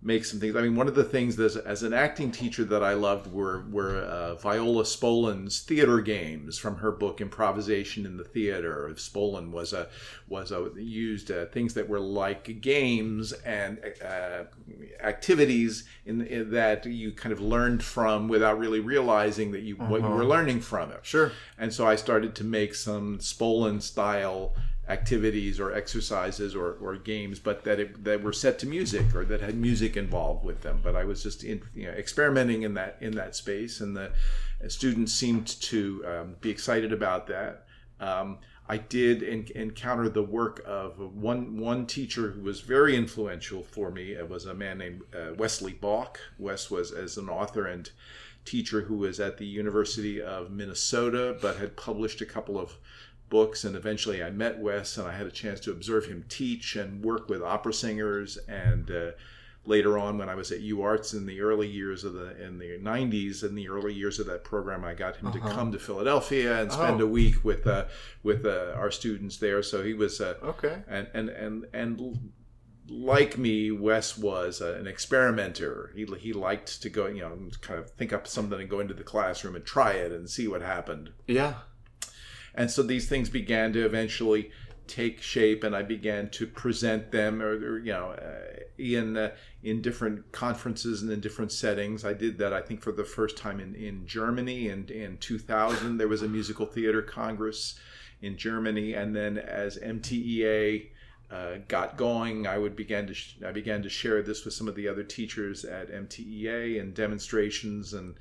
make 0.02 0.24
some 0.24 0.40
things. 0.40 0.56
I 0.56 0.62
mean, 0.62 0.76
one 0.76 0.88
of 0.88 0.96
the 0.96 1.04
things 1.04 1.36
that 1.36 1.58
as, 1.66 1.84
an 1.84 1.94
acting 1.94 2.32
teacher 2.32 2.64
that 2.66 2.84
I 2.84 2.94
loved 2.94 3.32
were 3.32 3.66
were 3.70 3.98
uh, 3.98 4.36
Viola 4.36 4.84
Spolin's 4.84 5.60
theater 5.60 6.00
games 6.00 6.58
from 6.58 6.78
her 6.78 6.92
book 6.92 7.20
Improvisation 7.20 8.06
in 8.06 8.16
the 8.16 8.24
Theater. 8.24 8.90
Spolin 8.96 9.52
was 9.52 9.74
a 9.74 9.90
was 10.28 10.52
a 10.52 10.72
used 10.78 11.32
uh, 11.32 11.46
things 11.48 11.74
that 11.74 11.90
were 11.90 12.00
like 12.00 12.62
games 12.62 13.34
and 13.34 13.80
uh, 14.04 14.44
activities 15.04 15.84
in, 16.06 16.22
in 16.22 16.52
that 16.52 16.86
you 16.86 17.12
kind 17.12 17.34
of 17.34 17.42
learned 17.42 17.84
from 17.84 18.30
without 18.30 18.58
really 18.58 18.80
realizing 18.80 19.52
that 19.52 19.62
you 19.62 19.76
what 19.76 20.02
you 20.02 20.08
were 20.08 20.26
learning 20.26 20.62
from 20.62 20.92
it. 20.92 21.00
Sure. 21.02 21.34
And 21.58 21.74
so 21.74 21.86
I 21.86 21.96
started 21.96 22.36
to 22.36 22.44
make 22.46 22.74
some 22.74 23.18
Spolin 23.18 23.82
style 23.82 24.56
activities 24.90 25.60
or 25.60 25.72
exercises 25.72 26.56
or, 26.56 26.74
or 26.82 26.96
games, 26.98 27.40
but 27.40 27.64
that 27.64 27.80
it, 27.80 28.04
that 28.04 28.24
were 28.24 28.34
set 28.34 28.58
to 28.60 28.66
music 28.66 29.14
or 29.16 29.24
that 29.24 29.40
had 29.40 29.56
music 29.56 29.96
involved 29.96 30.44
with 30.44 30.62
them. 30.62 30.80
But 30.84 30.96
I 30.96 31.04
was 31.06 31.22
just 31.24 31.44
in, 31.44 31.62
you 31.76 31.86
know, 31.86 31.92
experimenting 31.92 32.64
in 32.64 32.74
that 32.74 32.98
in 33.00 33.16
that 33.16 33.36
space, 33.36 33.80
and 33.80 33.96
the 33.96 34.12
students 34.68 35.14
seemed 35.14 35.48
to 35.62 36.04
um, 36.08 36.36
be 36.42 36.50
excited 36.50 36.92
about 36.92 37.28
that. 37.28 37.66
Um, 38.00 38.40
I 38.68 38.78
did 38.78 39.24
en- 39.24 39.48
encounter 39.56 40.10
the 40.10 40.24
work 40.24 40.62
of 40.66 41.00
one 41.00 41.58
one 41.58 41.86
teacher 41.86 42.32
who 42.32 42.42
was 42.42 42.62
very 42.62 42.96
influential 42.96 43.64
for 43.64 43.92
me. 43.92 44.14
It 44.14 44.28
was 44.28 44.46
a 44.46 44.54
man 44.54 44.80
named 44.80 45.02
uh, 45.14 45.34
Wesley 45.38 45.74
Balk. 45.74 46.20
Wes 46.38 46.72
was 46.72 46.92
as 46.92 47.18
an 47.18 47.30
author 47.30 47.66
and 47.66 47.90
teacher 48.46 48.82
who 48.82 48.98
was 48.98 49.20
at 49.20 49.38
the 49.38 49.46
University 49.46 50.22
of 50.22 50.50
Minnesota, 50.50 51.38
but 51.42 51.58
had 51.58 51.76
published 51.76 52.22
a 52.22 52.26
couple 52.26 52.60
of 52.60 52.78
books. 53.30 53.64
And 53.64 53.76
eventually, 53.76 54.24
I 54.24 54.30
met 54.32 54.60
Wes, 54.60 54.98
and 54.98 55.08
I 55.08 55.12
had 55.16 55.28
a 55.28 55.32
chance 55.32 55.60
to 55.62 55.72
observe 55.72 56.06
him 56.06 56.26
teach 56.30 56.76
and 56.76 57.04
work 57.04 57.30
with 57.30 57.42
opera 57.42 57.74
singers. 57.74 58.38
And 58.48 58.90
uh, 58.92 59.12
later 59.66 59.98
on, 59.98 60.18
when 60.18 60.30
I 60.30 60.36
was 60.36 60.52
at 60.52 60.62
UArts 60.62 61.14
in 61.14 61.26
the 61.26 61.42
early 61.42 61.68
years 61.68 62.04
of 62.04 62.14
the 62.14 62.42
in 62.44 62.58
the 62.60 62.78
'90s, 62.80 63.44
in 63.44 63.56
the 63.56 63.70
early 63.70 63.94
years 63.94 64.20
of 64.20 64.26
that 64.28 64.44
program, 64.44 64.84
I 64.84 64.94
got 64.94 65.18
him 65.18 65.32
to 65.32 65.40
come 65.40 65.72
to 65.72 65.80
Philadelphia 65.80 66.62
and 66.62 66.72
spend 66.72 67.02
Oh. 67.02 67.06
a 67.06 67.08
week 67.08 67.44
with 67.44 67.68
uh, 67.68 67.86
with 68.24 68.46
uh, 68.46 68.74
our 68.76 68.92
students 68.92 69.38
there. 69.38 69.62
So 69.64 69.84
he 69.84 69.94
was 69.94 70.20
uh, 70.22 70.36
Okay. 70.44 70.82
and 70.88 71.08
and 71.14 71.30
and 71.30 71.66
and 71.74 72.32
like 72.92 73.38
me, 73.38 73.70
Wes 73.70 74.18
was 74.18 74.62
a, 74.62 74.74
an 74.74 74.88
experimenter. 74.88 75.92
He, 75.96 76.06
he 76.18 76.34
liked 76.34 76.82
to 76.82 76.90
go, 76.90 77.06
you 77.06 77.22
know, 77.22 77.38
kind 77.62 77.80
of 77.80 77.92
think 77.92 78.12
up 78.12 78.26
something 78.28 78.60
and 78.60 78.68
go 78.68 78.80
into 78.80 78.96
the 78.96 79.04
classroom 79.04 79.56
and 79.56 79.64
try 79.64 79.92
it 79.92 80.12
and 80.12 80.28
see 80.28 80.48
what 80.48 80.64
happened. 80.64 81.12
Yeah. 81.28 81.54
And 82.60 82.70
so 82.70 82.84
these 82.84 83.08
things 83.08 83.30
began 83.30 83.72
to 83.72 83.86
eventually 83.86 84.52
take 84.86 85.22
shape, 85.22 85.64
and 85.64 85.74
I 85.74 85.82
began 85.82 86.30
to 86.32 86.46
present 86.46 87.10
them, 87.10 87.42
or, 87.42 87.52
or 87.52 87.80
you 87.80 87.94
know, 87.94 88.10
uh, 88.10 88.64
in 88.78 89.16
uh, 89.16 89.32
in 89.64 89.82
different 89.82 90.34
conferences 90.34 91.02
and 91.02 91.10
in 91.10 91.22
different 91.22 91.54
settings. 91.54 92.04
I 92.04 92.12
did 92.12 92.38
that, 92.40 92.52
I 92.52 92.60
think, 92.60 92.82
for 92.82 92.92
the 92.92 93.06
first 93.06 93.38
time 93.38 93.62
in 93.62 93.76
in 93.76 94.06
Germany, 94.06 94.68
and 94.68 94.92
in 94.92 95.18
2000 95.20 95.98
there 95.98 96.10
was 96.10 96.22
a 96.22 96.28
musical 96.28 96.66
theater 96.66 97.02
congress 97.02 97.80
in 98.22 98.36
Germany, 98.36 98.94
and 98.94 99.16
then 99.16 99.38
as 99.38 99.78
MTEA. 99.78 100.90
Uh, 101.32 101.60
got 101.68 101.96
going, 101.96 102.48
I 102.48 102.58
would 102.58 102.76
began 102.76 103.06
to 103.06 103.14
sh- 103.14 103.36
I 103.46 103.52
began 103.52 103.84
to 103.84 103.90
share 103.90 104.24
this 104.24 104.46
with 104.46 104.56
some 104.56 104.68
of 104.68 104.74
the 104.74 104.88
other 104.88 105.04
teachers 105.04 105.64
at 105.64 105.92
MTEA 105.92 106.82
and 106.82 106.92
demonstrations 106.92 107.94
and 107.94 108.16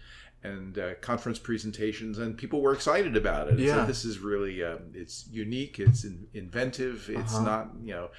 and 0.45 0.79
uh, 0.79 0.95
conference 1.01 1.39
presentations, 1.39 2.19
and 2.19 2.37
people 2.39 2.61
were 2.61 2.73
excited 2.73 3.17
about 3.17 3.49
it. 3.49 3.59
Yeah. 3.59 3.85
This 3.85 4.05
is 4.05 4.19
really 4.21 4.63
um, 4.63 4.79
it's 4.95 5.27
unique, 5.31 5.79
it's 5.81 6.05
in, 6.05 6.27
inventive, 6.35 7.09
it's 7.11 7.35
Uh-huh. 7.35 7.45
not 7.45 7.71
you 7.83 7.93
know, 7.95 8.11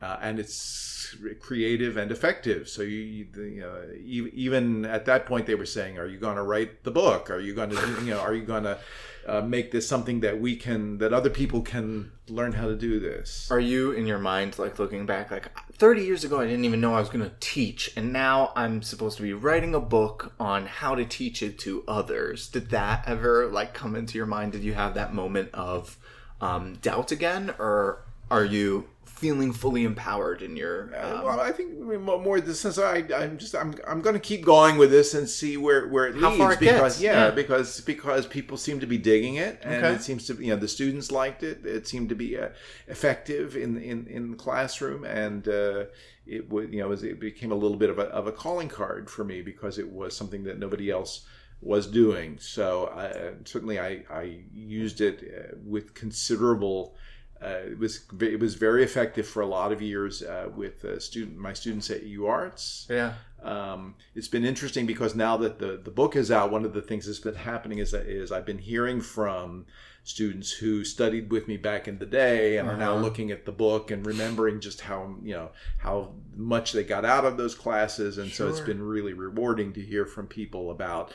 uh, 0.00 0.16
and 0.22 0.38
it's 0.38 1.14
creative 1.40 1.96
and 1.96 2.10
effective. 2.10 2.68
So 2.68 2.82
you, 2.82 2.98
you 2.98 3.64
e- 3.94 4.30
even 4.34 4.84
at 4.86 5.04
that 5.06 5.26
point, 5.26 5.46
they 5.46 5.54
were 5.54 5.66
saying, 5.66 5.98
"Are 5.98 6.06
you 6.06 6.18
going 6.18 6.36
to 6.36 6.42
write 6.42 6.82
the 6.84 6.90
book? 6.90 7.30
Are 7.30 7.40
you 7.40 7.54
going 7.54 7.70
to 7.70 7.76
you 8.04 8.10
know? 8.14 8.20
Are 8.20 8.34
you 8.34 8.42
going 8.44 8.64
to 8.64 8.78
uh, 9.26 9.40
make 9.42 9.70
this 9.70 9.88
something 9.88 10.20
that 10.20 10.40
we 10.40 10.56
can 10.56 10.98
that 10.98 11.12
other 11.12 11.30
people 11.30 11.62
can 11.62 12.12
learn 12.28 12.52
how 12.52 12.66
to 12.66 12.76
do 12.76 12.98
this?" 13.00 13.50
Are 13.50 13.60
you 13.60 13.92
in 13.92 14.06
your 14.06 14.18
mind 14.18 14.58
like 14.58 14.78
looking 14.78 15.06
back 15.06 15.30
like 15.30 15.50
30 15.72 16.02
years 16.02 16.24
ago 16.24 16.40
I 16.40 16.46
didn't 16.46 16.64
even 16.64 16.80
know 16.80 16.94
I 16.94 17.00
was 17.00 17.08
going 17.08 17.24
to 17.24 17.34
teach 17.40 17.92
and 17.96 18.12
now 18.12 18.52
I'm 18.56 18.82
supposed 18.82 19.16
to 19.18 19.22
be 19.22 19.32
writing 19.32 19.74
a 19.74 19.80
book 19.80 20.32
on 20.40 20.66
how 20.66 20.94
to 20.94 21.04
teach 21.04 21.42
it 21.42 21.58
to 21.60 21.84
others. 21.86 22.48
Did 22.48 22.70
that 22.70 23.04
ever 23.06 23.46
like 23.46 23.74
come 23.74 23.94
into 23.94 24.16
your 24.16 24.26
mind? 24.26 24.52
Did 24.52 24.64
you 24.64 24.74
have 24.74 24.94
that 24.94 25.14
moment 25.14 25.50
of 25.52 25.98
um, 26.40 26.74
doubt 26.82 27.12
again 27.12 27.54
or 27.58 28.02
are 28.30 28.44
you 28.44 28.88
feeling 29.16 29.52
fully 29.52 29.84
empowered 29.84 30.42
in 30.42 30.56
your 30.56 30.84
um, 30.96 31.24
well, 31.24 31.40
I 31.40 31.50
think 31.50 31.78
more 31.78 32.40
the 32.40 32.54
sense 32.54 32.78
I 32.78 33.04
I'm 33.14 33.38
just 33.38 33.54
I'm 33.54 33.74
I'm 33.88 34.02
going 34.02 34.14
to 34.14 34.20
keep 34.20 34.44
going 34.44 34.76
with 34.76 34.90
this 34.90 35.14
and 35.14 35.28
see 35.28 35.56
where 35.56 35.88
where 35.88 36.06
it 36.06 36.16
How 36.16 36.28
leads 36.28 36.38
far 36.38 36.52
it 36.52 36.60
because 36.60 37.00
yeah, 37.00 37.24
yeah. 37.26 37.30
because 37.30 37.80
because 37.80 38.26
people 38.26 38.56
seem 38.56 38.80
to 38.80 38.86
be 38.86 38.98
digging 38.98 39.36
it 39.36 39.60
and 39.62 39.84
Okay. 39.84 39.94
it 39.94 40.02
seems 40.02 40.26
to 40.26 40.34
you 40.34 40.50
know 40.50 40.56
the 40.56 40.68
students 40.68 41.10
liked 41.10 41.42
it 41.42 41.64
it 41.64 41.88
seemed 41.88 42.08
to 42.10 42.14
be 42.14 42.38
uh, 42.38 42.48
effective 42.88 43.56
in 43.56 43.76
in 43.78 44.06
in 44.06 44.30
the 44.32 44.36
classroom 44.36 45.04
and 45.04 45.48
uh, 45.48 45.84
it 46.26 46.48
would 46.50 46.72
you 46.72 46.80
know 46.80 46.92
it, 46.92 47.18
became 47.20 47.52
a 47.52 47.56
little 47.56 47.76
bit 47.76 47.90
of 47.90 47.98
a 47.98 48.04
of 48.04 48.26
a 48.26 48.32
calling 48.32 48.68
card 48.68 49.08
for 49.10 49.24
me 49.24 49.42
because 49.42 49.78
it 49.78 49.90
was 49.90 50.16
something 50.16 50.44
that 50.44 50.58
nobody 50.58 50.90
else 50.90 51.26
was 51.62 51.86
doing 51.86 52.36
so 52.38 52.84
uh, 52.86 53.32
certainly 53.44 53.80
I 53.80 54.04
I 54.10 54.40
used 54.52 55.00
it 55.00 55.16
uh, 55.24 55.56
with 55.64 55.94
considerable 55.94 56.96
uh, 57.42 57.70
it 57.72 57.78
was 57.78 58.04
it 58.20 58.40
was 58.40 58.54
very 58.54 58.82
effective 58.82 59.26
for 59.26 59.42
a 59.42 59.46
lot 59.46 59.72
of 59.72 59.82
years 59.82 60.22
uh, 60.22 60.48
with 60.54 60.84
uh, 60.84 60.98
student 60.98 61.36
my 61.38 61.52
students 61.52 61.90
at 61.90 62.04
UArts. 62.04 62.88
yeah. 62.90 63.14
Um, 63.42 63.94
it's 64.14 64.26
been 64.28 64.44
interesting 64.44 64.86
because 64.86 65.14
now 65.14 65.36
that 65.36 65.58
the, 65.60 65.80
the 65.84 65.90
book 65.90 66.16
is 66.16 66.30
out, 66.32 66.50
one 66.50 66.64
of 66.64 66.72
the 66.72 66.82
things 66.82 67.06
that's 67.06 67.20
been 67.20 67.34
happening 67.36 67.78
is 67.78 67.90
that 67.92 68.06
is 68.06 68.32
I've 68.32 68.46
been 68.46 68.58
hearing 68.58 69.00
from 69.00 69.66
students 70.02 70.50
who 70.52 70.84
studied 70.84 71.30
with 71.30 71.46
me 71.48 71.56
back 71.56 71.86
in 71.88 71.98
the 71.98 72.06
day 72.06 72.56
and 72.58 72.68
are 72.68 72.76
now 72.76 72.94
Uh-huh. 72.94 73.02
looking 73.02 73.30
at 73.30 73.44
the 73.44 73.52
book 73.52 73.90
and 73.90 74.06
remembering 74.06 74.60
just 74.60 74.80
how 74.80 75.16
you 75.22 75.34
know 75.34 75.50
how 75.78 76.12
much 76.34 76.72
they 76.72 76.84
got 76.84 77.04
out 77.04 77.24
of 77.24 77.36
those 77.36 77.54
classes, 77.54 78.18
and 78.18 78.30
so 78.32 78.48
it's 78.48 78.60
been 78.60 78.82
really 78.82 79.12
rewarding 79.12 79.72
to 79.74 79.80
hear 79.80 80.06
from 80.06 80.26
people 80.26 80.70
about 80.70 81.12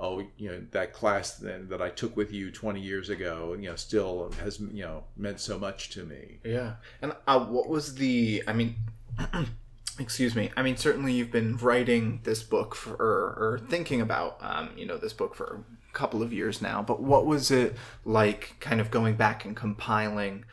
oh 0.00 0.22
you 0.38 0.50
know 0.50 0.62
that 0.70 0.92
class 0.92 1.36
that, 1.36 1.68
that 1.68 1.82
I 1.82 1.90
took 1.90 2.16
with 2.16 2.32
you 2.32 2.50
20 2.50 2.80
years 2.80 3.10
ago 3.10 3.54
you 3.58 3.68
know 3.68 3.76
still 3.76 4.32
has 4.42 4.58
you 4.58 4.82
know 4.82 5.04
meant 5.16 5.40
so 5.40 5.58
much 5.58 5.90
to 5.90 6.04
me. 6.04 6.38
Yeah. 6.44 6.74
And 7.02 7.14
uh, 7.26 7.40
what 7.40 7.68
was 7.68 7.94
the? 7.96 8.42
I 8.46 8.52
mean, 8.52 8.76
excuse 9.98 10.34
me. 10.34 10.50
I 10.56 10.62
mean, 10.62 10.76
certainly 10.76 11.12
you've 11.12 11.30
been 11.30 11.56
writing 11.56 12.20
this 12.24 12.42
book 12.42 12.74
for, 12.74 12.94
or, 12.94 13.52
or 13.52 13.60
thinking 13.68 14.00
about, 14.00 14.38
um, 14.40 14.70
you 14.76 14.86
know, 14.86 14.96
this 14.96 15.12
book 15.12 15.34
for 15.34 15.62
a 15.88 15.92
couple 15.92 16.22
of 16.22 16.32
years 16.32 16.62
now. 16.62 16.82
But 16.82 17.02
what 17.02 17.26
was 17.26 17.50
it 17.50 17.76
like, 18.04 18.56
kind 18.60 18.80
of 18.80 18.90
going 18.90 19.16
back 19.16 19.44
and 19.44 19.54
compiling 19.54 20.44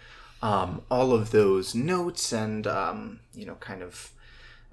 um, 0.42 0.82
all 0.92 1.14
of 1.14 1.32
those 1.32 1.74
notes 1.74 2.32
and, 2.32 2.68
um, 2.68 3.20
you 3.34 3.46
know, 3.46 3.56
kind 3.56 3.82
of. 3.82 4.12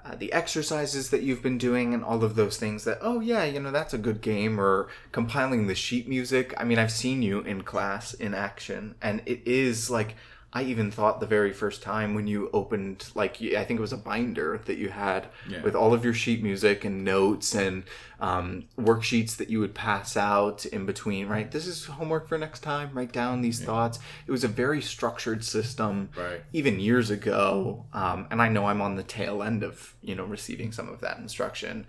Uh, 0.05 0.15
the 0.17 0.33
exercises 0.35 1.09
that 1.09 1.23
you've 1.23 1.43
been 1.43 1.57
doing 1.57 1.95
and 1.95 2.05
all 2.05 2.23
of 2.23 2.35
those 2.35 2.59
things 2.59 2.85
that 2.85 2.99
oh 3.01 3.21
yeah 3.21 3.43
you 3.43 3.59
know 3.59 3.71
that's 3.71 3.95
a 3.95 3.99
good 3.99 4.21
game 4.21 4.61
or 4.61 4.87
compiling 5.13 5.67
the 5.67 5.75
sheet 5.75 6.07
music. 6.07 6.53
I 6.59 6.65
mean 6.65 6.79
i've 6.79 6.93
seen 6.93 7.23
you 7.23 7.41
in 7.41 7.63
class 7.63 8.13
in 8.13 8.35
action 8.35 8.97
and 9.01 9.23
it 9.25 9.41
is 9.47 9.91
like 9.91 10.15
i 10.55 10.63
even 10.63 10.91
thought 10.91 11.19
the 11.21 11.27
very 11.27 11.53
first 11.53 11.83
time 11.83 12.15
when 12.15 12.27
you 12.27 12.49
opened 12.53 13.09
like 13.15 13.37
i 13.43 13.65
think 13.65 13.79
it 13.79 13.81
was 13.81 13.93
a 13.93 13.97
binder 13.97 14.61
that 14.67 14.79
you 14.79 14.89
had 14.89 15.27
Yeah. 15.49 15.63
with 15.63 15.75
all 15.75 15.93
of 15.93 16.05
your 16.05 16.15
sheet 16.15 16.43
music 16.43 16.85
and 16.85 17.05
notes 17.05 17.55
and 17.55 17.83
um, 18.21 18.65
worksheets 18.79 19.37
that 19.37 19.51
you 19.51 19.61
would 19.61 19.75
pass 19.75 20.17
out 20.17 20.65
in 20.67 20.87
between 20.87 21.27
right? 21.29 21.51
This 21.51 21.67
is 21.67 21.85
homework 21.87 22.27
for 22.29 22.39
next 22.39 22.61
time. 22.61 22.91
Write 22.95 23.13
down 23.13 23.43
these 23.43 23.61
thoughts. 23.63 23.99
It 24.27 24.31
was 24.31 24.45
a 24.45 24.49
very 24.49 24.81
structured 24.81 25.45
system 25.45 26.09
Right. 26.17 26.43
even 26.53 26.81
years 26.81 27.11
ago 27.11 27.85
um, 27.93 28.27
and 28.31 28.41
i 28.41 28.49
know 28.49 28.67
i'm 28.67 28.81
on 28.81 28.95
the 28.97 29.03
tail 29.03 29.43
end 29.43 29.63
of 29.63 29.95
you 30.03 30.15
know 30.15 30.25
receiving 30.25 30.73
some 30.73 30.89
of 30.89 31.01
that 31.01 31.19
instruction 31.19 31.87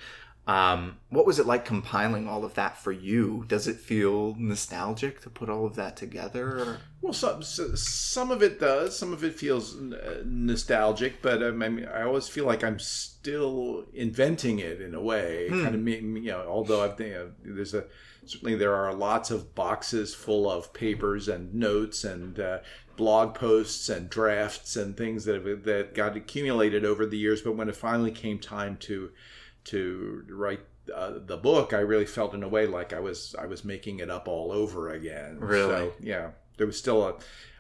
um, 0.47 0.97
what 1.09 1.25
was 1.25 1.39
it 1.39 1.47
like 1.47 1.65
compiling 1.65 2.27
all 2.27 2.45
of 2.45 2.53
that 2.53 2.77
for 2.77 2.91
you 2.91 3.45
does 3.47 3.67
it 3.67 3.77
feel 3.77 4.35
nostalgic 4.37 5.21
to 5.21 5.29
put 5.29 5.49
all 5.49 5.65
of 5.65 5.75
that 5.75 5.97
together 5.97 6.59
or? 6.59 6.77
Well, 7.01 7.13
some 7.13 7.41
some 7.43 8.31
of 8.31 8.41
it 8.41 8.59
does. 8.59 8.97
Some 8.97 9.13
of 9.13 9.23
it 9.23 9.35
feels 9.35 9.75
nostalgic, 10.23 11.21
but 11.21 11.43
um, 11.43 11.61
I 11.61 11.69
mean, 11.69 11.85
I 11.85 12.03
always 12.03 12.27
feel 12.27 12.45
like 12.45 12.63
I'm 12.63 12.79
still 12.79 13.85
inventing 13.93 14.59
it 14.59 14.81
in 14.81 14.95
a 14.95 15.01
way. 15.01 15.47
Hmm. 15.49 15.63
Kind 15.63 15.75
of, 15.75 15.87
you 15.87 16.31
know, 16.31 16.45
although 16.47 16.83
I've 16.83 16.99
you 16.99 17.13
know, 17.13 17.31
there's 17.43 17.73
a 17.73 17.85
certainly 18.25 18.55
there 18.55 18.73
are 18.75 18.93
lots 18.93 19.31
of 19.31 19.53
boxes 19.55 20.13
full 20.15 20.49
of 20.49 20.73
papers 20.73 21.27
and 21.27 21.53
notes 21.53 22.03
and 22.03 22.39
uh, 22.39 22.59
blog 22.97 23.35
posts 23.35 23.89
and 23.89 24.09
drafts 24.09 24.75
and 24.75 24.97
things 24.97 25.25
that 25.25 25.45
have, 25.45 25.63
that 25.63 25.93
got 25.93 26.15
accumulated 26.15 26.85
over 26.85 27.05
the 27.05 27.17
years. 27.17 27.41
But 27.41 27.55
when 27.55 27.69
it 27.69 27.75
finally 27.75 28.11
came 28.11 28.39
time 28.39 28.77
to 28.81 29.11
to 29.65 30.23
write 30.29 30.61
uh, 30.93 31.13
the 31.25 31.37
book, 31.37 31.73
I 31.73 31.79
really 31.79 32.05
felt 32.05 32.33
in 32.33 32.43
a 32.43 32.47
way 32.47 32.67
like 32.67 32.93
I 32.93 32.99
was 32.99 33.35
I 33.37 33.45
was 33.45 33.65
making 33.65 33.99
it 33.99 34.09
up 34.09 34.27
all 34.27 34.51
over 34.51 34.91
again. 34.91 35.39
Really? 35.39 35.69
So, 35.69 35.93
yeah, 35.99 36.29
there 36.57 36.67
was 36.67 36.77
still 36.77 37.03
a. 37.03 37.13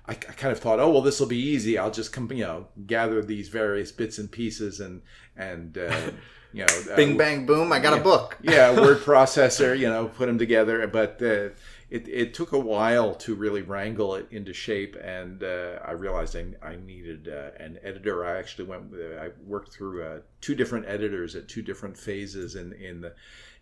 I, 0.07 0.11
I 0.11 0.15
kind 0.15 0.51
of 0.51 0.59
thought, 0.59 0.79
oh 0.79 0.91
well, 0.91 1.01
this 1.01 1.19
will 1.19 1.27
be 1.27 1.39
easy. 1.39 1.77
I'll 1.77 1.91
just 1.91 2.13
come, 2.13 2.31
you 2.31 2.43
know, 2.43 2.67
gather 2.85 3.23
these 3.23 3.49
various 3.49 3.91
bits 3.91 4.19
and 4.19 4.31
pieces 4.31 4.79
and 4.79 5.01
and 5.35 5.77
uh, 5.77 6.11
you 6.53 6.65
know, 6.65 6.91
uh, 6.91 6.95
bing 6.95 7.17
bang 7.17 7.45
boom 7.45 7.73
i 7.73 7.79
got 7.79 7.97
a 7.97 8.01
book 8.01 8.37
yeah, 8.41 8.71
word 8.79 8.99
processor, 8.99 9.77
you 9.77 9.87
know, 9.87 10.07
put 10.07 10.27
them 10.27 10.37
together. 10.37 10.85
But 10.87 11.21
uh, 11.21 11.49
it, 11.89 12.07
it 12.07 12.33
took 12.33 12.51
a 12.51 12.59
while 12.59 13.13
to 13.15 13.35
really 13.35 13.61
wrangle 13.61 14.15
it 14.15 14.27
into 14.31 14.53
shape, 14.53 14.95
and 15.03 15.43
uh, 15.43 15.79
I 15.85 15.91
realized 15.91 16.35
I, 16.35 16.45
I 16.65 16.75
needed 16.77 17.27
uh, 17.27 17.51
an 17.63 17.77
editor. 17.83 18.25
I 18.25 18.37
actually 18.39 18.65
went, 18.65 18.89
with, 18.91 19.17
I 19.17 19.29
worked 19.45 19.71
through 19.73 20.03
uh, 20.03 20.19
two 20.41 20.55
different 20.55 20.87
editors 20.87 21.35
at 21.35 21.47
two 21.47 21.61
different 21.61 21.97
phases 21.97 22.55
in 22.55 22.73
in 22.73 23.01
the 23.01 23.13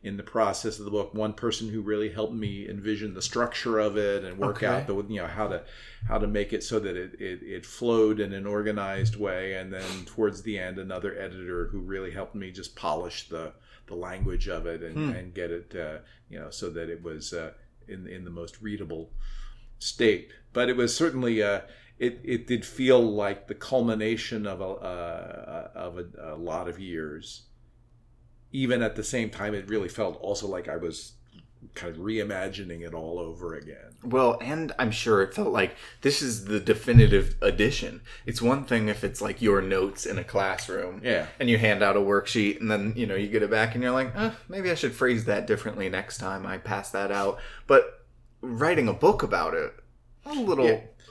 in 0.04 0.18
the 0.18 0.24
process 0.24 0.80
of 0.80 0.86
the 0.86 0.92
book. 0.92 1.14
One 1.14 1.34
person 1.34 1.70
who 1.70 1.82
really 1.82 2.10
helped 2.10 2.34
me 2.34 2.68
envision 2.68 3.14
the 3.14 3.22
structure 3.22 3.80
of 3.80 3.98
it 3.98 4.26
and 4.26 4.38
work 4.38 4.58
Okay. 4.58 4.68
out 4.68 4.88
the 4.88 4.96
you 5.08 5.22
know 5.22 5.28
how 5.28 5.48
to 5.48 5.64
how 6.08 6.18
to 6.18 6.28
make 6.28 6.52
it 6.54 6.64
so 6.64 6.80
that 6.80 6.98
it, 6.98 7.14
it, 7.22 7.42
it 7.44 7.66
flowed 7.66 8.20
in 8.20 8.34
an 8.34 8.46
organized 8.46 9.16
way 9.16 9.54
and 9.54 9.72
then 9.74 10.04
towards 10.06 10.42
the 10.44 10.60
end 10.60 10.78
another 10.78 11.18
editor 11.18 11.68
who 11.68 11.80
really 11.80 12.12
helped 12.12 12.36
me 12.36 12.52
just 12.52 12.76
polish 12.76 13.30
the 13.30 13.54
the 13.88 13.96
language 13.96 14.48
of 14.50 14.66
it 14.66 14.82
and, 14.84 14.96
Hmm. 14.96 15.10
and 15.16 15.34
get 15.34 15.52
it 15.52 15.74
uh, 15.76 15.98
you 16.30 16.38
know 16.40 16.50
so 16.50 16.70
that 16.70 16.90
it 16.90 17.02
was 17.02 17.32
uh, 17.34 17.52
in 17.88 18.08
in 18.08 18.24
the 18.26 18.32
most 18.32 18.62
readable 18.62 19.12
state. 19.80 20.32
But 20.54 20.70
it 20.70 20.78
was 20.78 20.96
certainly 20.96 21.42
uh, 21.42 21.62
it, 22.00 22.20
it 22.24 22.48
did 22.48 22.66
feel 22.66 23.02
like 23.02 23.48
the 23.48 23.56
culmination 23.56 24.48
of 24.48 24.62
a 24.62 24.66
uh, 24.66 25.72
of 25.76 25.98
a, 25.98 26.06
a 26.34 26.36
lot 26.36 26.68
of 26.68 26.80
years. 26.80 27.44
Even 28.52 28.84
at 28.84 28.96
the 28.96 29.04
same 29.04 29.30
time 29.30 29.54
it 29.54 29.68
really 29.68 29.90
felt 29.90 30.20
also 30.22 30.48
like 30.48 30.68
I 30.68 30.78
was 30.78 31.14
kind 31.76 31.96
of 31.96 32.02
reimagining 32.02 32.82
it 32.82 32.94
all 32.94 33.20
over 33.20 33.54
again 33.56 33.96
Well, 34.04 34.38
and 34.42 34.72
I'm 34.78 34.92
sure 34.92 35.22
it 35.22 35.34
felt 35.34 35.54
like 35.54 35.76
this 36.02 36.22
is 36.22 36.46
the 36.46 36.60
definitive 36.60 37.36
edition. 37.42 38.02
It's 38.26 38.42
one 38.42 38.66
thing 38.66 38.90
if 38.90 39.04
it's 39.04 39.22
like 39.22 39.42
your 39.42 39.62
notes 39.62 40.06
in 40.06 40.18
a 40.18 40.24
classroom. 40.24 41.02
Yeah. 41.04 41.28
And 41.40 41.50
you 41.50 41.58
hand 41.58 41.82
out 41.82 41.96
a 41.96 42.02
worksheet 42.02 42.60
and 42.60 42.70
then, 42.70 42.94
you 42.96 43.06
know, 43.08 43.16
you 43.16 43.28
get 43.28 43.44
it 43.44 43.50
back 43.50 43.76
and 43.76 43.84
you're 43.84 43.94
like, 43.94 44.14
eh, 44.16 44.32
maybe 44.50 44.70
I 44.72 44.76
should 44.76 44.94
phrase 44.94 45.26
that 45.26 45.48
differently 45.48 45.88
next 45.90 46.18
time 46.18 46.46
I 46.46 46.58
pass 46.58 46.92
that 46.92 47.12
out. 47.12 47.40
But 47.68 48.06
writing 48.42 48.88
a 48.90 48.94
book 48.94 49.24
about 49.24 49.54
it, 49.54 49.74
a 50.26 50.34
little 50.34 50.66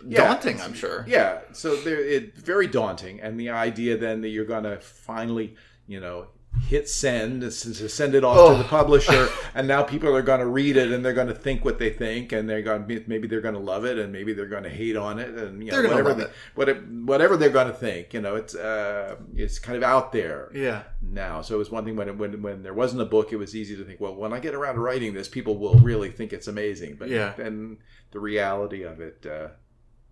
Yeah. 0.07 0.27
daunting, 0.27 0.61
I'm 0.61 0.75
sure. 0.75 1.05
Yeah, 1.09 1.41
so 1.53 1.77
they're 1.77 2.01
it, 2.01 2.37
very 2.37 2.67
daunting, 2.67 3.21
and 3.21 3.39
the 3.39 3.51
idea 3.51 3.97
then 3.97 4.21
that 4.23 4.29
you're 4.29 4.45
going 4.45 4.65
to 4.65 4.81
finally, 4.81 5.57
you 5.87 6.01
know, 6.01 6.27
hit 6.61 6.89
send, 6.89 7.43
and 7.43 7.53
send 7.53 8.15
it 8.15 8.25
off 8.25 8.37
oh. 8.39 8.53
to 8.53 8.63
the 8.63 8.69
publisher, 8.69 9.29
and 9.55 9.67
now 9.67 9.83
people 9.83 10.15
are 10.15 10.23
going 10.23 10.41
to 10.41 10.47
read 10.47 10.77
it 10.77 10.91
and 10.91 11.05
they're 11.05 11.13
going 11.13 11.29
to 11.29 11.35
think 11.35 11.65
what 11.65 11.79
they 11.79 11.91
think, 11.91 12.33
and 12.33 12.49
they're 12.49 12.63
going 12.63 12.87
to 12.87 13.05
maybe 13.07 13.27
they're 13.27 13.41
going 13.41 13.55
to 13.55 13.61
love 13.61 13.85
it, 13.85 13.99
and 13.99 14.13
maybe 14.13 14.33
they're 14.33 14.47
going 14.47 14.63
to 14.63 14.71
hate 14.71 14.97
on 14.97 15.19
it, 15.19 15.31
and 15.31 15.65
you 15.65 15.71
know, 15.71 15.83
whatever 15.83 16.15
they, 16.15 16.27
whatever 16.55 16.81
whatever 16.81 17.37
they're 17.37 17.51
going 17.51 17.67
to 17.69 17.75
think, 17.75 18.15
you 18.15 18.21
know, 18.21 18.37
it's 18.37 18.55
uh, 18.55 19.17
it's 19.35 19.59
kind 19.59 19.77
of 19.77 19.83
out 19.83 20.13
there. 20.13 20.51
Yeah. 20.55 20.83
Now, 21.03 21.43
so 21.43 21.55
it 21.55 21.59
was 21.59 21.71
one 21.71 21.85
thing 21.85 21.97
when 21.97 22.17
when 22.19 22.43
when 22.43 22.63
there 22.63 22.75
wasn't 22.75 23.03
a 23.03 23.07
book, 23.07 23.33
it 23.33 23.37
was 23.37 23.55
easy 23.57 23.77
to 23.77 23.85
think, 23.85 24.01
well, 24.01 24.15
when 24.15 24.33
I 24.33 24.39
get 24.39 24.55
around 24.55 24.75
to 24.75 24.81
writing 24.81 25.15
this, 25.15 25.29
people 25.29 25.59
will 25.59 25.79
really 25.79 26.11
think 26.11 26.33
it's 26.33 26.49
amazing, 26.49 26.97
but 26.99 27.09
yeah, 27.09 27.33
then 27.37 27.79
the 28.13 28.21
reality 28.21 28.83
of 28.83 29.01
it 29.01 29.27
uh, 29.27 29.49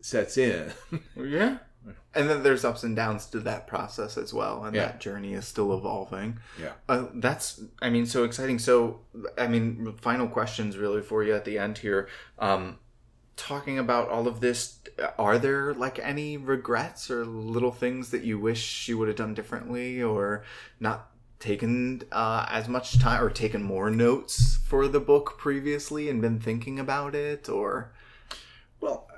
sets 0.00 0.36
in. 0.36 0.72
yeah. 1.16 1.58
And 2.14 2.28
then 2.28 2.42
there's 2.42 2.64
ups 2.64 2.82
and 2.82 2.94
downs 2.94 3.26
to 3.26 3.40
that 3.40 3.66
process 3.66 4.18
as 4.18 4.34
well 4.34 4.64
and 4.64 4.74
yeah. 4.74 4.86
that 4.86 5.00
journey 5.00 5.34
is 5.34 5.46
still 5.46 5.76
evolving. 5.76 6.38
Yeah. 6.60 6.72
Uh, 6.88 7.06
that's 7.14 7.62
i 7.80 7.88
mean 7.88 8.06
so 8.06 8.24
exciting. 8.24 8.58
So 8.58 9.00
i 9.38 9.46
mean 9.46 9.94
final 10.00 10.28
questions 10.28 10.76
really 10.76 11.02
for 11.02 11.22
you 11.22 11.34
at 11.34 11.44
the 11.44 11.58
end 11.58 11.78
here. 11.78 12.08
Um 12.38 12.78
talking 13.36 13.78
about 13.78 14.10
all 14.10 14.28
of 14.28 14.40
this 14.40 14.80
are 15.18 15.38
there 15.38 15.72
like 15.72 15.98
any 15.98 16.36
regrets 16.36 17.10
or 17.10 17.24
little 17.24 17.72
things 17.72 18.10
that 18.10 18.22
you 18.22 18.38
wish 18.38 18.86
you 18.86 18.98
would 18.98 19.08
have 19.08 19.16
done 19.16 19.32
differently 19.32 20.02
or 20.02 20.44
not 20.78 21.10
taken 21.38 22.02
uh, 22.12 22.46
as 22.50 22.68
much 22.68 22.98
time 22.98 23.22
or 23.24 23.30
taken 23.30 23.62
more 23.62 23.90
notes 23.90 24.58
for 24.66 24.86
the 24.86 25.00
book 25.00 25.38
previously 25.38 26.08
and 26.08 26.20
been 26.20 26.38
thinking 26.38 26.78
about 26.78 27.14
it 27.14 27.48
or? 27.48 27.92
Well 28.80 29.08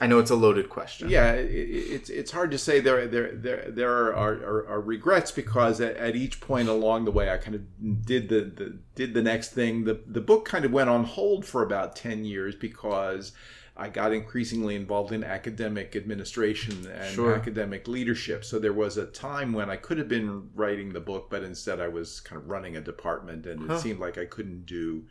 I 0.00 0.08
know 0.08 0.18
it's 0.18 0.30
a 0.30 0.36
loaded 0.36 0.68
question. 0.68 1.08
Yeah, 1.08 1.32
it, 1.32 1.46
it's 1.46 2.10
it's 2.10 2.32
hard 2.32 2.50
to 2.50 2.58
say. 2.58 2.80
There 2.80 3.06
there 3.06 3.32
there 3.32 3.70
there 3.70 3.90
are, 3.90 4.12
are, 4.42 4.66
are 4.68 4.80
regrets 4.80 5.30
because 5.30 5.80
at, 5.80 5.96
at, 5.96 6.16
each 6.16 6.40
point 6.40 6.68
along 6.68 7.04
the 7.04 7.12
way, 7.12 7.30
I 7.30 7.36
kind 7.36 7.54
of 7.54 8.04
did 8.04 8.28
the, 8.28 8.40
the 8.40 8.78
did 8.96 9.14
the 9.14 9.22
next 9.22 9.50
thing. 9.52 9.84
The 9.84 10.00
the 10.06 10.20
book 10.20 10.46
kind 10.46 10.64
of 10.64 10.72
went 10.72 10.90
on 10.90 11.04
hold 11.04 11.44
for 11.44 11.62
about 11.62 11.94
ten 11.94 12.24
years 12.24 12.56
because 12.56 13.32
I 13.76 13.88
got 13.88 14.12
increasingly 14.12 14.74
involved 14.74 15.12
in 15.12 15.22
academic 15.22 15.94
administration 15.94 16.86
and 16.90 17.14
sure. 17.14 17.36
academic 17.36 17.86
leadership. 17.86 18.44
So 18.44 18.58
there 18.58 18.72
was 18.72 18.96
a 18.96 19.06
time 19.06 19.52
when 19.52 19.70
I 19.70 19.76
could 19.76 19.98
have 19.98 20.08
been 20.08 20.50
writing 20.56 20.92
the 20.92 21.00
book, 21.00 21.28
but 21.30 21.44
instead 21.44 21.80
I 21.80 21.88
was 21.88 22.18
kind 22.18 22.42
of 22.42 22.48
running 22.48 22.76
a 22.76 22.80
department, 22.80 23.46
and 23.46 23.70
it 23.70 23.78
seemed 23.78 24.00
like 24.00 24.18
I 24.18 24.26
couldn't 24.26 24.66
do 24.66 25.04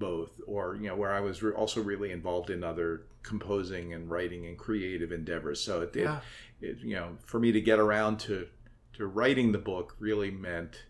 both 0.00 0.40
or 0.48 0.74
you 0.74 0.88
know 0.88 0.96
where 0.96 1.12
i 1.12 1.20
was 1.20 1.42
re- 1.42 1.52
also 1.52 1.80
really 1.80 2.10
involved 2.10 2.50
in 2.50 2.64
other 2.64 3.02
composing 3.22 3.92
and 3.92 4.10
writing 4.10 4.46
and 4.46 4.58
creative 4.58 5.12
endeavors 5.12 5.60
so 5.60 5.82
it, 5.82 5.94
yeah. 5.94 6.18
it, 6.60 6.70
it, 6.70 6.78
you 6.80 6.96
know 6.96 7.16
for 7.24 7.38
me 7.38 7.52
to 7.52 7.60
get 7.60 7.78
around 7.78 8.18
to 8.18 8.48
to 8.92 9.06
writing 9.06 9.52
the 9.52 9.58
book 9.58 9.94
really 10.00 10.30
meant 10.30 10.84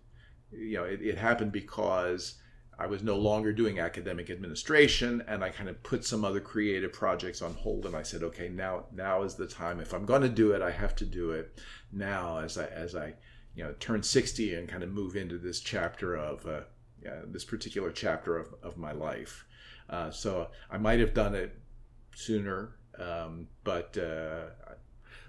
you 0.50 0.78
know 0.78 0.84
it, 0.84 1.02
it 1.02 1.18
happened 1.18 1.52
because 1.52 2.36
i 2.78 2.86
was 2.86 3.02
no 3.02 3.16
longer 3.16 3.52
doing 3.52 3.80
academic 3.80 4.30
administration 4.30 5.22
and 5.26 5.44
i 5.44 5.50
kind 5.50 5.68
of 5.68 5.82
put 5.82 6.04
some 6.04 6.24
other 6.24 6.40
creative 6.40 6.92
projects 6.92 7.42
on 7.42 7.52
hold 7.54 7.84
and 7.84 7.96
i 7.96 8.02
said 8.02 8.22
okay 8.22 8.48
now 8.48 8.84
now 8.94 9.22
is 9.22 9.34
the 9.34 9.46
time 9.46 9.80
if 9.80 9.92
i'm 9.92 10.06
going 10.06 10.22
to 10.22 10.28
do 10.28 10.52
it 10.52 10.62
i 10.62 10.70
have 10.70 10.94
to 10.94 11.04
do 11.04 11.32
it 11.32 11.60
now 11.92 12.38
as 12.38 12.56
i 12.56 12.64
as 12.66 12.94
i 12.94 13.12
you 13.54 13.64
know 13.64 13.74
turn 13.80 14.02
60 14.02 14.54
and 14.54 14.68
kind 14.68 14.82
of 14.82 14.90
move 14.90 15.16
into 15.16 15.36
this 15.36 15.60
chapter 15.60 16.14
of 16.14 16.46
uh, 16.46 16.60
uh, 17.06 17.22
this 17.26 17.44
particular 17.44 17.90
chapter 17.90 18.36
of, 18.36 18.54
of 18.62 18.76
my 18.76 18.92
life. 18.92 19.46
Uh, 19.88 20.10
so 20.10 20.48
I 20.70 20.78
might 20.78 21.00
have 21.00 21.14
done 21.14 21.34
it 21.34 21.58
sooner, 22.14 22.76
um, 22.98 23.48
but. 23.64 23.96
Uh, 23.96 24.50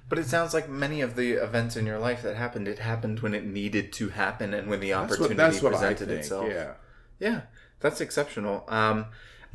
but 0.09 0.19
it 0.19 0.26
sounds 0.26 0.53
like 0.53 0.67
many 0.67 0.99
of 0.99 1.15
the 1.15 1.34
events 1.34 1.78
in 1.78 1.86
your 1.86 1.97
life 1.97 2.22
that 2.24 2.36
happened, 2.36 2.67
it 2.67 2.80
happened 2.80 3.22
when 3.22 3.34
it 3.34 3.45
needed 3.45 3.93
to 3.93 4.09
happen 4.09 4.53
and 4.53 4.67
when 4.67 4.82
the 4.82 4.93
opportunity 4.93 5.36
that's 5.36 5.61
what, 5.61 5.72
that's 5.72 5.82
presented 5.82 6.09
think, 6.09 6.19
itself. 6.19 6.49
Yeah, 6.49 6.74
yeah, 7.17 7.41
that's 7.80 8.01
exceptional. 8.01 8.65
Um, 8.67 9.05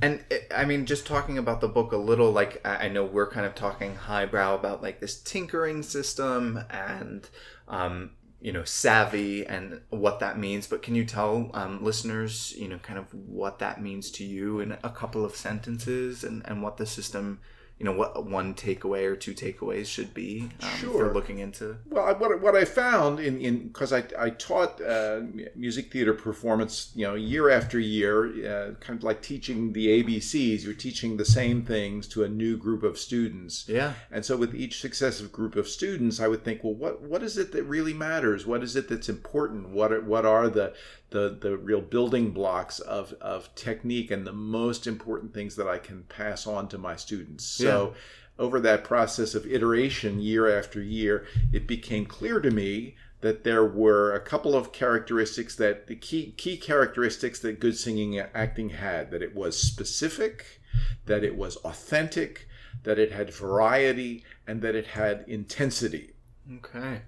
and 0.00 0.24
it, 0.30 0.50
I 0.54 0.64
mean, 0.64 0.86
just 0.86 1.06
talking 1.06 1.36
about 1.36 1.60
the 1.60 1.68
book 1.68 1.92
a 1.92 1.98
little, 1.98 2.30
like 2.32 2.66
I 2.66 2.88
know 2.88 3.04
we're 3.04 3.30
kind 3.30 3.44
of 3.44 3.54
talking 3.54 3.96
highbrow 3.96 4.54
about 4.54 4.82
like 4.82 5.00
this 5.00 5.20
tinkering 5.20 5.82
system 5.82 6.60
and 6.70 7.28
um, 7.68 8.12
you 8.46 8.52
know 8.52 8.62
SAVI 8.62 9.44
and 9.48 9.80
what 9.90 10.20
that 10.20 10.38
means 10.38 10.68
but 10.68 10.80
can 10.80 10.94
you 10.94 11.04
tell 11.04 11.50
um, 11.52 11.82
listeners 11.82 12.54
you 12.56 12.68
know 12.68 12.78
kind 12.78 12.96
of 12.96 13.12
what 13.12 13.58
that 13.58 13.82
means 13.82 14.08
to 14.12 14.24
you 14.24 14.60
in 14.60 14.70
a 14.84 14.88
couple 14.88 15.24
of 15.24 15.34
sentences 15.34 16.22
and, 16.22 16.42
and 16.44 16.62
what 16.62 16.76
the 16.76 16.86
system 16.86 17.40
you 17.78 17.84
know 17.84 17.92
what 17.92 18.24
one 18.24 18.54
takeaway 18.54 19.04
or 19.04 19.16
two 19.16 19.34
takeaways 19.34 19.86
should 19.86 20.14
be 20.14 20.48
um, 20.62 20.68
sure. 20.78 21.06
for 21.06 21.14
looking 21.14 21.38
into 21.40 21.76
well 21.88 22.14
what, 22.14 22.40
what 22.40 22.56
i 22.56 22.64
found 22.64 23.20
in 23.20 23.38
in 23.40 23.68
because 23.68 23.92
I, 23.92 24.04
I 24.18 24.30
taught 24.30 24.80
uh, 24.80 25.20
music 25.54 25.92
theater 25.92 26.14
performance 26.14 26.90
you 26.94 27.06
know 27.06 27.14
year 27.14 27.50
after 27.50 27.78
year 27.78 28.26
uh, 28.46 28.74
kind 28.80 28.98
of 28.98 29.04
like 29.04 29.20
teaching 29.20 29.72
the 29.72 30.02
abcs 30.02 30.64
you're 30.64 30.74
teaching 30.74 31.16
the 31.16 31.24
same 31.24 31.62
things 31.62 32.08
to 32.08 32.24
a 32.24 32.28
new 32.28 32.56
group 32.56 32.82
of 32.82 32.98
students. 32.98 33.68
Yeah. 33.68 33.94
And 34.10 34.24
so 34.24 34.36
with 34.36 34.54
each 34.54 34.80
successive 34.80 35.32
group 35.32 35.56
of 35.56 35.68
students 35.68 36.20
i 36.20 36.28
would 36.28 36.44
think 36.44 36.64
well 36.64 36.74
what 36.74 37.02
what 37.02 37.22
is 37.22 37.36
it 37.36 37.52
that 37.52 37.64
really 37.64 37.94
matters? 37.94 38.46
What 38.46 38.62
is 38.62 38.76
it 38.76 38.88
that's 38.88 39.08
important? 39.08 39.70
What 39.70 39.92
are, 39.92 40.00
what 40.00 40.24
are 40.24 40.48
the 40.48 40.74
the 41.10 41.36
the 41.40 41.56
real 41.56 41.80
building 41.80 42.30
blocks 42.30 42.80
of 42.80 43.12
of 43.14 43.54
technique 43.54 44.10
and 44.10 44.26
the 44.26 44.32
most 44.32 44.86
important 44.86 45.32
things 45.32 45.56
that 45.56 45.68
I 45.68 45.78
can 45.78 46.04
pass 46.04 46.46
on 46.46 46.68
to 46.68 46.78
my 46.78 46.96
students. 46.96 47.44
So 47.44 47.94
yeah. 47.94 48.44
over 48.44 48.60
that 48.60 48.84
process 48.84 49.34
of 49.34 49.46
iteration 49.46 50.20
year 50.20 50.58
after 50.58 50.82
year, 50.82 51.26
it 51.52 51.66
became 51.66 52.06
clear 52.06 52.40
to 52.40 52.50
me 52.50 52.96
that 53.20 53.44
there 53.44 53.64
were 53.64 54.12
a 54.12 54.20
couple 54.20 54.54
of 54.54 54.72
characteristics 54.72 55.54
that 55.56 55.86
the 55.86 55.96
key 55.96 56.32
key 56.36 56.56
characteristics 56.56 57.40
that 57.40 57.60
good 57.60 57.76
singing 57.76 58.18
acting 58.18 58.70
had 58.70 59.10
that 59.10 59.22
it 59.22 59.34
was 59.34 59.60
specific, 59.60 60.60
that 61.06 61.22
it 61.22 61.36
was 61.36 61.56
authentic, 61.56 62.48
that 62.82 62.98
it 62.98 63.12
had 63.12 63.32
variety, 63.32 64.24
and 64.46 64.60
that 64.62 64.74
it 64.74 64.88
had 64.88 65.24
intensity. 65.28 66.14
Okay 66.56 67.02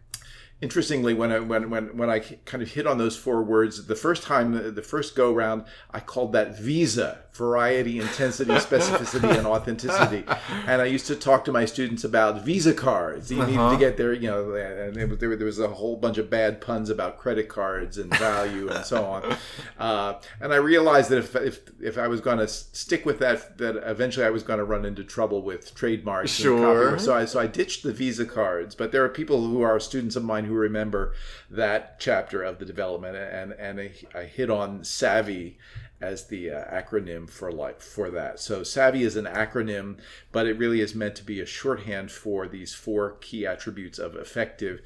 interestingly, 0.61 1.15
when 1.15 1.33
I 1.33 1.39
when 1.41 1.71
when 1.71 1.97
when 1.97 2.11
I 2.11 2.21
kind 2.21 2.63
of 2.63 2.71
hit 2.71 2.87
on 2.87 2.99
those 2.99 3.17
four 3.17 3.43
words 3.43 3.87
the 3.87 3.97
first 3.97 4.23
time, 4.23 4.75
the 4.75 4.83
first 4.83 5.15
go 5.15 5.33
round, 5.33 5.65
I 5.91 6.01
called 6.01 6.33
that 6.33 6.59
Visa 6.59 7.19
variety, 7.39 8.01
intensity, 8.01 8.51
specificity, 8.55 9.39
and 9.39 9.47
authenticity. 9.47 10.25
And 10.67 10.83
I 10.83 10.87
used 10.87 11.07
to 11.07 11.17
talk 11.17 11.45
to 11.45 11.53
my 11.53 11.65
students 11.65 12.03
about 12.05 12.45
Visa 12.45 12.75
cards. 12.75 13.31
You 13.31 13.41
uh-huh. 13.41 13.51
needed 13.51 13.71
to 13.71 13.77
get 13.79 13.97
there, 13.97 14.13
you 14.13 14.29
know, 14.29 14.55
and 14.55 15.11
was, 15.11 15.19
there, 15.19 15.35
there, 15.37 15.47
was 15.47 15.61
a 15.61 15.69
whole 15.69 15.97
bunch 15.97 16.19
of 16.19 16.29
bad 16.29 16.61
puns 16.61 16.91
about 16.91 17.17
credit 17.17 17.49
cards 17.49 17.97
and 17.97 18.15
value 18.17 18.69
and 18.69 18.85
so 18.85 19.05
on. 19.05 19.37
Uh, 19.79 20.21
and 20.41 20.53
I 20.53 20.57
realized 20.57 21.11
that 21.11 21.19
if 21.19 21.37
if, 21.37 21.61
if 21.81 21.99
I 21.99 22.09
was 22.09 22.21
going 22.21 22.39
to 22.39 22.49
stick 22.49 23.07
with 23.07 23.21
that, 23.21 23.57
that 23.59 23.77
eventually 23.89 24.27
I 24.27 24.31
was 24.31 24.43
going 24.43 24.59
to 24.59 24.65
run 24.65 24.85
into 24.85 25.05
trouble 25.05 25.43
with 25.43 25.75
trademarks. 25.75 26.33
Sure. 26.33 26.99
So 26.99 27.15
I 27.15 27.25
so 27.25 27.39
I 27.39 27.47
ditched 27.47 27.85
the 27.85 27.93
Visa 27.93 28.27
cards. 28.27 28.75
But 28.75 28.91
there 28.91 29.05
are 29.05 29.09
people 29.09 29.47
who 29.47 29.63
are 29.63 29.79
students 29.79 30.17
of 30.17 30.25
mine 30.25 30.45
who 30.49 30.55
remember 30.55 31.15
that 31.51 32.01
chapter 32.01 32.43
of 32.43 32.59
the 32.59 32.65
development, 32.65 33.17
and 33.17 33.53
and 33.53 33.81
I, 33.81 33.93
I 34.15 34.25
hit 34.25 34.51
on 34.51 34.81
SAVI 34.81 35.57
as 36.01 36.27
the 36.27 36.51
uh, 36.51 36.65
acronym 36.65 37.29
for 37.29 37.51
like 37.51 37.81
for 37.81 38.11
that. 38.11 38.41
So 38.41 38.63
SAVI 38.63 39.03
is 39.03 39.17
an 39.17 39.25
acronym, 39.27 39.99
but 40.33 40.47
it 40.47 40.59
really 40.59 40.81
is 40.81 40.95
meant 40.95 41.17
to 41.17 41.25
be 41.25 41.41
a 41.41 41.47
shorthand 41.47 42.11
for 42.11 42.47
these 42.47 42.75
four 42.75 43.17
key 43.21 43.47
attributes 43.47 43.99
of 43.99 44.17
effective 44.17 44.81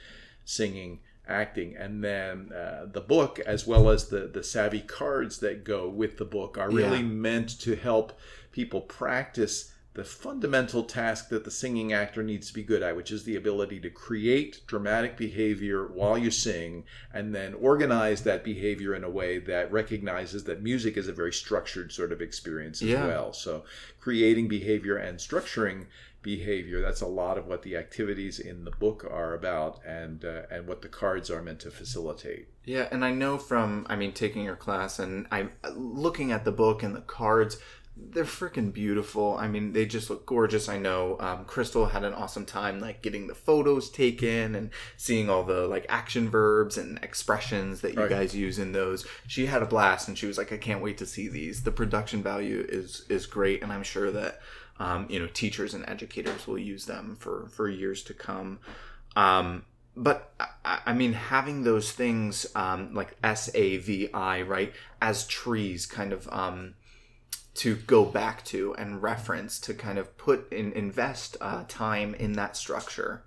singing 0.44 1.00
acting 1.28 1.76
and 1.76 2.02
then 2.02 2.50
uh, 2.52 2.84
the 2.90 3.00
book 3.00 3.38
as 3.40 3.64
well 3.66 3.88
as 3.88 4.08
the 4.08 4.26
the 4.26 4.40
SAVI 4.40 4.86
cards 4.86 5.38
that 5.38 5.62
go 5.62 5.88
with 5.88 6.18
the 6.18 6.24
book 6.24 6.58
are 6.58 6.68
really 6.68 6.98
yeah. 6.98 7.04
meant 7.04 7.60
to 7.60 7.76
help 7.76 8.18
people 8.50 8.80
practice 8.80 9.71
the 9.94 10.04
fundamental 10.04 10.84
task 10.84 11.28
that 11.28 11.44
the 11.44 11.50
singing 11.50 11.92
actor 11.92 12.22
needs 12.22 12.48
to 12.48 12.54
be 12.54 12.62
good 12.62 12.82
at, 12.82 12.96
which 12.96 13.10
is 13.10 13.24
the 13.24 13.36
ability 13.36 13.78
to 13.80 13.90
create 13.90 14.62
dramatic 14.66 15.16
behavior 15.18 15.86
while 15.86 16.16
you 16.16 16.30
sing 16.30 16.84
and 17.12 17.34
then 17.34 17.52
organize 17.54 18.22
that 18.22 18.42
behavior 18.42 18.94
in 18.94 19.04
a 19.04 19.10
way 19.10 19.38
that 19.38 19.70
recognizes 19.70 20.44
that 20.44 20.62
music 20.62 20.96
is 20.96 21.08
a 21.08 21.12
very 21.12 21.32
structured 21.32 21.92
sort 21.92 22.10
of 22.10 22.22
experience 22.22 22.80
as 22.80 22.88
yeah. 22.88 23.06
well. 23.06 23.32
So, 23.34 23.64
creating 24.00 24.48
behavior 24.48 24.96
and 24.96 25.18
structuring 25.18 25.86
behavior 26.22 26.80
that's 26.80 27.00
a 27.00 27.06
lot 27.06 27.36
of 27.36 27.46
what 27.46 27.62
the 27.62 27.76
activities 27.76 28.38
in 28.38 28.64
the 28.64 28.70
book 28.70 29.04
are 29.10 29.34
about 29.34 29.80
and 29.84 30.24
uh, 30.24 30.42
and 30.50 30.68
what 30.68 30.80
the 30.80 30.88
cards 30.88 31.30
are 31.30 31.42
meant 31.42 31.58
to 31.58 31.70
facilitate 31.70 32.48
yeah 32.64 32.86
and 32.92 33.04
i 33.04 33.10
know 33.10 33.36
from 33.36 33.84
i 33.88 33.96
mean 33.96 34.12
taking 34.12 34.44
your 34.44 34.54
class 34.54 35.00
and 35.00 35.26
i'm 35.32 35.50
looking 35.74 36.30
at 36.30 36.44
the 36.44 36.52
book 36.52 36.82
and 36.82 36.94
the 36.94 37.00
cards 37.00 37.58
they're 37.96 38.24
freaking 38.24 38.72
beautiful. 38.72 39.36
I 39.36 39.48
mean, 39.48 39.72
they 39.72 39.86
just 39.86 40.10
look 40.10 40.26
gorgeous. 40.26 40.68
I 40.68 40.78
know 40.78 41.16
um, 41.20 41.44
Crystal 41.44 41.86
had 41.86 42.04
an 42.04 42.14
awesome 42.14 42.46
time 42.46 42.80
like 42.80 43.02
getting 43.02 43.26
the 43.26 43.34
photos 43.34 43.90
taken 43.90 44.54
and 44.54 44.70
seeing 44.96 45.28
all 45.28 45.44
the 45.44 45.66
like 45.66 45.86
action 45.88 46.28
verbs 46.28 46.78
and 46.78 46.98
expressions 47.02 47.80
that 47.82 47.94
you 47.94 48.00
right. 48.00 48.10
guys 48.10 48.34
use 48.34 48.58
in 48.58 48.72
those. 48.72 49.06
She 49.26 49.46
had 49.46 49.62
a 49.62 49.66
blast 49.66 50.08
and 50.08 50.16
she 50.16 50.26
was 50.26 50.38
like, 50.38 50.52
"I 50.52 50.56
can't 50.56 50.82
wait 50.82 50.98
to 50.98 51.06
see 51.06 51.28
these." 51.28 51.62
The 51.62 51.70
production 51.70 52.22
value 52.22 52.64
is 52.68 53.04
is 53.08 53.26
great, 53.26 53.62
and 53.62 53.72
I'm 53.72 53.84
sure 53.84 54.10
that 54.10 54.40
Um, 54.78 55.06
you 55.10 55.20
know, 55.20 55.28
teachers 55.28 55.74
and 55.74 55.84
educators 55.86 56.46
will 56.46 56.58
use 56.58 56.86
them 56.86 57.16
for 57.20 57.46
for 57.50 57.68
years 57.68 58.02
to 58.04 58.14
come. 58.14 58.58
Um, 59.14 59.64
but 59.94 60.32
I, 60.64 60.80
I 60.86 60.92
mean, 60.94 61.12
having 61.12 61.62
those 61.62 61.92
things 61.92 62.46
um, 62.56 62.94
like 62.94 63.14
S 63.22 63.50
A 63.54 63.76
V 63.76 64.08
I 64.12 64.42
right 64.42 64.72
as 65.00 65.26
trees, 65.26 65.86
kind 65.86 66.12
of 66.12 66.26
um, 66.32 66.74
to 67.54 67.76
go 67.76 68.04
back 68.04 68.44
to 68.46 68.74
and 68.74 69.02
reference 69.02 69.60
to 69.60 69.74
kind 69.74 69.98
of 69.98 70.16
put 70.16 70.50
in 70.52 70.72
invest 70.72 71.36
uh, 71.40 71.64
time 71.68 72.14
in 72.14 72.32
that 72.32 72.56
structure, 72.56 73.22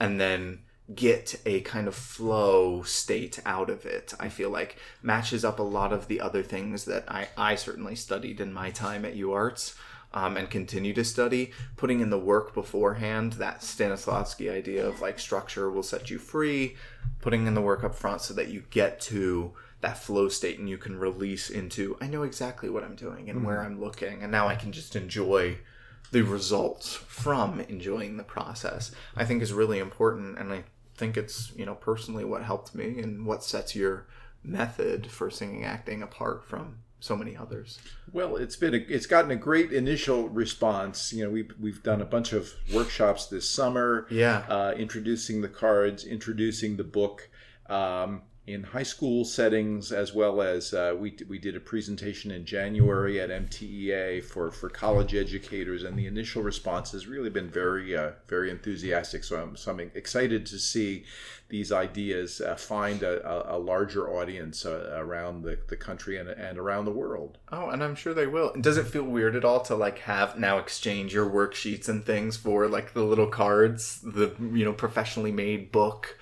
and 0.00 0.20
then 0.20 0.60
get 0.94 1.40
a 1.44 1.60
kind 1.60 1.86
of 1.86 1.94
flow 1.94 2.82
state 2.82 3.38
out 3.44 3.68
of 3.68 3.84
it 3.84 4.14
i 4.20 4.26
feel 4.30 4.48
like 4.48 4.78
matches 5.02 5.44
up 5.44 5.58
a 5.58 5.62
lot 5.62 5.92
of 5.92 6.08
the 6.08 6.18
other 6.18 6.42
things 6.42 6.86
that 6.86 7.04
i, 7.08 7.28
I 7.36 7.56
certainly 7.56 7.94
studied 7.94 8.40
in 8.40 8.54
my 8.54 8.70
time 8.70 9.04
at 9.04 9.14
uarts 9.14 9.74
um, 10.12 10.36
and 10.36 10.48
continue 10.48 10.94
to 10.94 11.04
study. 11.04 11.52
Putting 11.76 12.00
in 12.00 12.10
the 12.10 12.18
work 12.18 12.54
beforehand 12.54 13.34
that 13.34 13.60
stanislavski 13.60 14.50
idea 14.50 14.86
of 14.86 15.00
like 15.00 15.18
structure 15.18 15.70
will 15.70 15.82
set 15.82 16.10
you 16.10 16.18
free. 16.18 16.76
Putting 17.20 17.46
in 17.46 17.54
the 17.54 17.60
work 17.60 17.84
up 17.84 17.94
front 17.94 18.22
so 18.22 18.34
that 18.34 18.48
you 18.48 18.64
get 18.70 19.00
to 19.02 19.52
that 19.80 19.98
flow 19.98 20.28
state 20.28 20.58
and 20.58 20.68
you 20.68 20.76
can 20.78 20.98
release 20.98 21.50
into 21.50 21.96
i 22.00 22.06
know 22.06 22.22
exactly 22.22 22.68
what 22.68 22.82
i'm 22.84 22.96
doing 22.96 23.28
and 23.30 23.44
where 23.44 23.62
i'm 23.62 23.80
looking 23.80 24.22
and 24.22 24.32
now 24.32 24.48
i 24.48 24.54
can 24.56 24.72
just 24.72 24.96
enjoy 24.96 25.56
the 26.10 26.22
results 26.22 26.94
from 26.94 27.60
enjoying 27.60 28.16
the 28.16 28.24
process 28.24 28.90
i 29.16 29.24
think 29.24 29.42
is 29.42 29.52
really 29.52 29.78
important 29.78 30.38
and 30.38 30.52
i 30.52 30.64
think 30.96 31.16
it's 31.16 31.52
you 31.56 31.64
know 31.64 31.74
personally 31.76 32.24
what 32.24 32.42
helped 32.42 32.74
me 32.74 32.98
and 32.98 33.24
what 33.24 33.44
sets 33.44 33.76
your 33.76 34.06
method 34.42 35.06
for 35.10 35.30
singing 35.30 35.64
acting 35.64 36.02
apart 36.02 36.44
from 36.44 36.78
so 37.00 37.14
many 37.16 37.36
others 37.36 37.78
Well, 38.12 38.36
it's 38.36 38.56
been 38.56 38.74
a, 38.74 38.78
it's 38.78 39.06
gotten 39.06 39.30
a 39.30 39.36
great 39.36 39.70
initial 39.72 40.28
response. 40.30 41.12
You 41.12 41.24
know, 41.24 41.30
we've 41.30 41.52
we've 41.60 41.82
done 41.82 42.00
a 42.00 42.04
bunch 42.06 42.32
of 42.32 42.50
workshops 42.74 43.26
this 43.26 43.48
summer. 43.48 44.06
Yeah. 44.10 44.44
uh, 44.48 44.72
introducing 44.76 45.42
the 45.42 45.48
cards, 45.48 46.04
introducing 46.04 46.76
the 46.76 46.84
book. 46.84 47.28
Um, 47.68 48.22
in 48.48 48.62
high 48.62 48.82
school 48.82 49.26
settings, 49.26 49.92
as 49.92 50.14
well 50.14 50.40
as 50.40 50.72
uh, 50.72 50.94
we, 50.98 51.14
we 51.28 51.38
did 51.38 51.54
a 51.54 51.60
presentation 51.60 52.30
in 52.30 52.46
January 52.46 53.20
at 53.20 53.28
MTEA 53.28 54.24
for, 54.24 54.50
for 54.50 54.70
college 54.70 55.14
educators, 55.14 55.82
and 55.84 55.98
the 55.98 56.06
initial 56.06 56.42
response 56.42 56.92
has 56.92 57.06
really 57.06 57.28
been 57.28 57.50
very 57.50 57.94
uh, 57.94 58.12
very 58.26 58.50
enthusiastic. 58.50 59.22
So 59.22 59.42
I'm, 59.42 59.56
so 59.56 59.72
I'm 59.72 59.80
excited 59.94 60.46
to 60.46 60.58
see 60.58 61.04
these 61.50 61.72
ideas 61.72 62.40
uh, 62.40 62.56
find 62.56 63.02
a, 63.02 63.54
a, 63.54 63.58
larger 63.58 64.10
audience 64.10 64.66
uh, 64.66 64.96
around 64.98 65.42
the, 65.42 65.58
the 65.68 65.76
country 65.76 66.18
and, 66.18 66.28
and 66.28 66.58
around 66.58 66.84
the 66.84 66.90
world. 66.90 67.38
Oh, 67.50 67.70
and 67.70 67.82
I'm 67.82 67.94
sure 67.94 68.12
they 68.12 68.26
will. 68.26 68.52
Does 68.60 68.76
it 68.76 68.86
feel 68.86 69.04
weird 69.04 69.34
at 69.34 69.46
all 69.46 69.60
to 69.60 69.74
like 69.74 70.00
have 70.00 70.38
now 70.38 70.58
exchange 70.58 71.14
your 71.14 71.28
worksheets 71.28 71.88
and 71.88 72.04
things 72.04 72.36
for 72.36 72.66
like 72.68 72.92
the 72.92 73.04
little 73.04 73.28
cards, 73.28 74.00
the 74.00 74.34
you 74.40 74.64
know 74.64 74.72
professionally 74.72 75.32
made 75.32 75.70
book, 75.72 76.18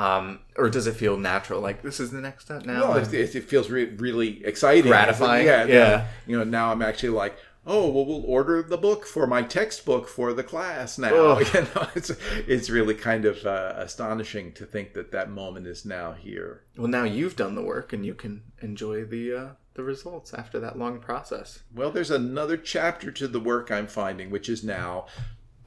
um, 0.00 0.40
or 0.56 0.70
does 0.70 0.86
it 0.86 0.94
feel 0.94 1.16
natural? 1.16 1.60
Like 1.60 1.82
this 1.82 2.00
is 2.00 2.10
the 2.10 2.20
next 2.20 2.44
step 2.46 2.64
now. 2.64 2.80
Well, 2.88 2.96
it, 2.96 3.12
it, 3.12 3.34
it 3.34 3.44
feels 3.44 3.68
re- 3.70 3.94
really 3.96 4.44
exciting, 4.44 4.90
Gratifying, 4.90 5.46
Yeah, 5.46 5.64
yeah. 5.66 5.74
yeah. 5.74 6.06
You 6.26 6.38
know, 6.38 6.44
now 6.44 6.72
I'm 6.72 6.80
actually 6.80 7.10
like, 7.10 7.36
oh, 7.66 7.88
well, 7.90 8.06
we'll 8.06 8.24
order 8.24 8.62
the 8.62 8.78
book 8.78 9.04
for 9.06 9.26
my 9.26 9.42
textbook 9.42 10.08
for 10.08 10.32
the 10.32 10.42
class 10.42 10.96
now. 10.98 11.14
Ugh. 11.14 11.46
You 11.54 11.60
know, 11.74 11.88
it's 11.94 12.10
it's 12.46 12.70
really 12.70 12.94
kind 12.94 13.24
of 13.26 13.44
uh, 13.44 13.74
astonishing 13.76 14.52
to 14.52 14.64
think 14.64 14.94
that 14.94 15.12
that 15.12 15.30
moment 15.30 15.66
is 15.66 15.84
now 15.84 16.12
here. 16.12 16.62
well, 16.78 16.88
now 16.88 17.04
you've 17.04 17.36
done 17.36 17.54
the 17.54 17.62
work 17.62 17.92
and 17.92 18.06
you 18.06 18.14
can 18.14 18.42
enjoy 18.62 19.04
the 19.04 19.34
uh, 19.34 19.48
the 19.74 19.82
results 19.82 20.32
after 20.32 20.58
that 20.60 20.78
long 20.78 20.98
process. 20.98 21.62
Well, 21.74 21.90
there's 21.90 22.10
another 22.10 22.56
chapter 22.56 23.10
to 23.12 23.28
the 23.28 23.40
work 23.40 23.70
I'm 23.70 23.86
finding, 23.86 24.30
which 24.30 24.48
is 24.48 24.64
now 24.64 25.06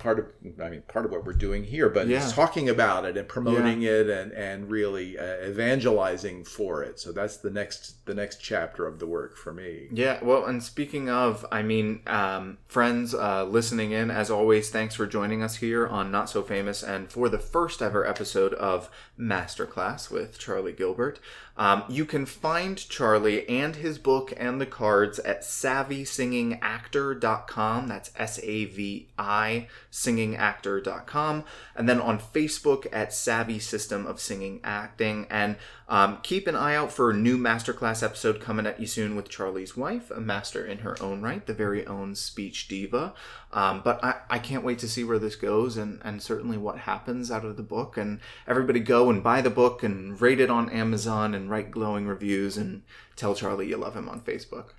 part 0.04 0.20
of 0.20 0.26
I 0.62 0.70
mean 0.70 0.84
part 0.88 1.06
of 1.06 1.12
what 1.12 1.26
we're 1.26 1.32
doing 1.34 1.64
here, 1.64 1.88
but 1.90 2.08
Yeah. 2.08 2.28
talking 2.30 2.68
about 2.68 3.06
it 3.06 3.16
and 3.18 3.26
promoting 3.28 3.82
it 3.84 4.10
and 4.10 4.32
and 4.34 4.70
really 4.70 5.18
uh, 5.18 5.48
evangelizing 5.48 6.44
for 6.44 6.84
it. 6.84 7.00
So 7.00 7.12
that's 7.14 7.38
the 7.38 7.50
next 7.50 8.06
the 8.06 8.14
next 8.14 8.42
chapter 8.42 8.86
of 8.86 9.00
the 9.00 9.08
work 9.08 9.38
for 9.38 9.54
me. 9.54 9.88
Yeah, 9.92 10.20
well, 10.22 10.46
and 10.46 10.62
speaking 10.62 11.10
of, 11.10 11.46
I 11.52 11.64
mean, 11.64 12.02
um, 12.06 12.58
friends 12.68 13.16
uh, 13.16 13.46
listening 13.46 13.92
in, 13.92 14.12
as 14.12 14.30
always, 14.30 14.70
thanks 14.70 14.94
for 14.96 15.08
joining 15.08 15.42
us 15.42 15.56
here 15.58 15.88
on 15.88 16.12
Not 16.12 16.30
So 16.30 16.44
Famous 16.44 16.84
and 16.84 17.10
for 17.10 17.30
the 17.30 17.40
first 17.40 17.82
ever 17.82 18.06
episode 18.06 18.54
of 18.56 18.90
Masterclass 19.18 20.12
with 20.12 20.38
Charlie 20.38 20.74
Gilbert. 20.74 21.20
Um, 21.56 21.84
you 21.88 22.04
can 22.06 22.26
find 22.26 22.78
Charlie 22.90 23.48
and 23.48 23.76
his 23.76 24.00
book 24.00 24.34
and 24.36 24.60
the 24.60 24.66
cards 24.66 25.20
at 25.20 25.44
savisingingactor.com. 25.44 27.88
That's 27.88 28.12
S 28.18 28.40
A 28.44 28.66
V 28.66 29.08
I 29.18 29.68
singingactor.com. 29.94 31.44
And 31.76 31.88
then 31.88 32.02
on 32.02 32.18
Facebook 32.18 32.88
at 32.92 33.12
SAVI 33.12 33.62
System 33.62 34.08
of 34.08 34.20
Singing 34.20 34.60
Acting. 34.64 35.28
And 35.30 35.56
um, 35.88 36.18
keep 36.24 36.48
an 36.48 36.56
eye 36.56 36.76
out 36.76 36.92
for 36.92 37.12
a 37.12 37.14
new 37.14 37.38
masterclass 37.38 38.02
episode 38.02 38.42
coming 38.42 38.66
at 38.66 38.80
you 38.80 38.88
soon 38.88 39.16
with 39.16 39.30
Charlie's 39.30 39.78
wife, 39.78 40.10
a 40.10 40.20
master 40.20 40.66
in 40.66 40.80
her 40.80 40.98
own 41.00 41.22
right, 41.22 41.46
the 41.46 41.54
very 41.54 41.86
own 41.86 42.16
speech 42.16 42.68
diva. 42.68 43.14
Um, 43.52 43.82
but 43.84 44.04
I, 44.04 44.16
I 44.32 44.40
can't 44.40 44.64
wait 44.64 44.80
to 44.80 44.90
see 44.90 45.04
where 45.04 45.20
this 45.20 45.36
goes 45.36 45.78
and, 45.78 46.02
and 46.04 46.24
certainly 46.24 46.58
what 46.58 46.80
happens 46.80 47.30
out 47.30 47.46
of 47.46 47.56
the 47.56 47.64
book. 47.64 47.96
And 47.96 48.20
everybody 48.48 48.80
go 48.80 49.12
and 49.12 49.22
buy 49.22 49.42
the 49.42 49.52
book 49.52 49.84
and 49.84 50.20
rate 50.20 50.40
it 50.40 50.50
on 50.50 50.72
Amazon 50.72 51.36
and 51.36 51.52
write 51.52 51.70
glowing 51.70 52.08
reviews 52.08 52.58
and 52.58 52.82
tell 53.16 53.36
Charlie 53.36 53.70
you 53.70 53.78
love 53.78 53.96
him 53.96 54.10
on 54.10 54.22
Facebook. 54.22 54.70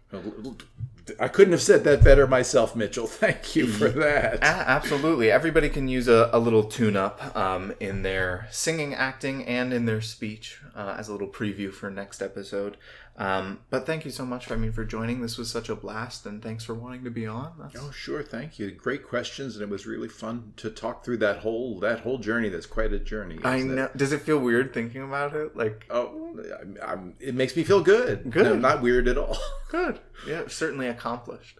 I 1.20 1.28
couldn't 1.28 1.52
have 1.52 1.62
said 1.62 1.84
that 1.84 2.02
better 2.02 2.26
myself, 2.26 2.74
Mitchell. 2.74 3.07
Thank 3.24 3.57
you 3.57 3.66
for 3.66 3.88
that. 3.90 4.38
Absolutely. 4.42 5.30
Everybody 5.30 5.68
can 5.68 5.88
use 5.88 6.09
a, 6.09 6.30
a 6.32 6.38
little 6.38 6.64
tune 6.64 6.96
up 6.96 7.36
um, 7.36 7.74
in 7.80 8.02
their 8.02 8.48
singing, 8.50 8.94
acting, 8.94 9.44
and 9.44 9.72
in 9.72 9.84
their 9.84 10.00
speech 10.00 10.61
uh, 10.74 10.96
as 10.98 11.09
a 11.09 11.12
little 11.12 11.28
preview 11.28 11.72
for 11.72 11.90
next 11.90 12.22
episode. 12.22 12.76
Um, 13.16 13.60
but 13.70 13.86
thank 13.86 14.04
you 14.04 14.10
so 14.10 14.26
much, 14.26 14.50
I 14.50 14.56
mean, 14.56 14.72
for 14.72 14.84
joining. 14.84 15.22
This 15.22 15.38
was 15.38 15.48
such 15.48 15.68
a 15.68 15.76
blast, 15.76 16.26
and 16.26 16.42
thanks 16.42 16.64
for 16.64 16.74
wanting 16.74 17.04
to 17.04 17.10
be 17.10 17.28
on. 17.28 17.52
That's, 17.60 17.76
Oh, 17.78 17.92
sure. 17.92 18.24
Thank 18.24 18.58
you. 18.58 18.72
Great 18.72 19.06
questions, 19.06 19.54
and 19.54 19.62
it 19.62 19.68
was 19.68 19.86
really 19.86 20.08
fun 20.08 20.52
to 20.56 20.68
talk 20.68 21.04
through 21.04 21.18
that 21.18 21.38
whole 21.38 21.78
that 21.80 22.00
whole 22.00 22.18
journey. 22.18 22.48
That's 22.48 22.66
quite 22.66 22.92
a 22.92 22.98
journey. 22.98 23.38
I 23.44 23.56
isn't 23.56 23.70
it? 23.70 23.74
know. 23.76 23.88
Does 23.94 24.12
it 24.12 24.22
feel 24.22 24.38
weird 24.40 24.74
thinking 24.74 25.02
about 25.02 25.34
it? 25.36 25.56
Like, 25.56 25.86
Oh, 25.90 26.36
I'm, 26.60 26.76
I'm, 26.82 27.14
it 27.20 27.36
makes 27.36 27.54
me 27.54 27.62
feel 27.62 27.82
good. 27.82 28.30
Good. 28.32 28.46
No, 28.46 28.56
not 28.56 28.82
weird 28.82 29.06
at 29.06 29.16
all. 29.16 29.36
good. 29.70 30.00
Yeah, 30.26 30.42
certainly 30.48 30.88
accomplished. 30.88 31.58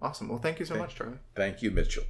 Awesome. 0.00 0.28
Well, 0.28 0.38
thank 0.38 0.60
you 0.60 0.64
so 0.66 0.76
much, 0.76 0.94
Charlie. 0.94 1.18
Thank 1.34 1.60
you, 1.60 1.70
Mitchell. 1.72 2.04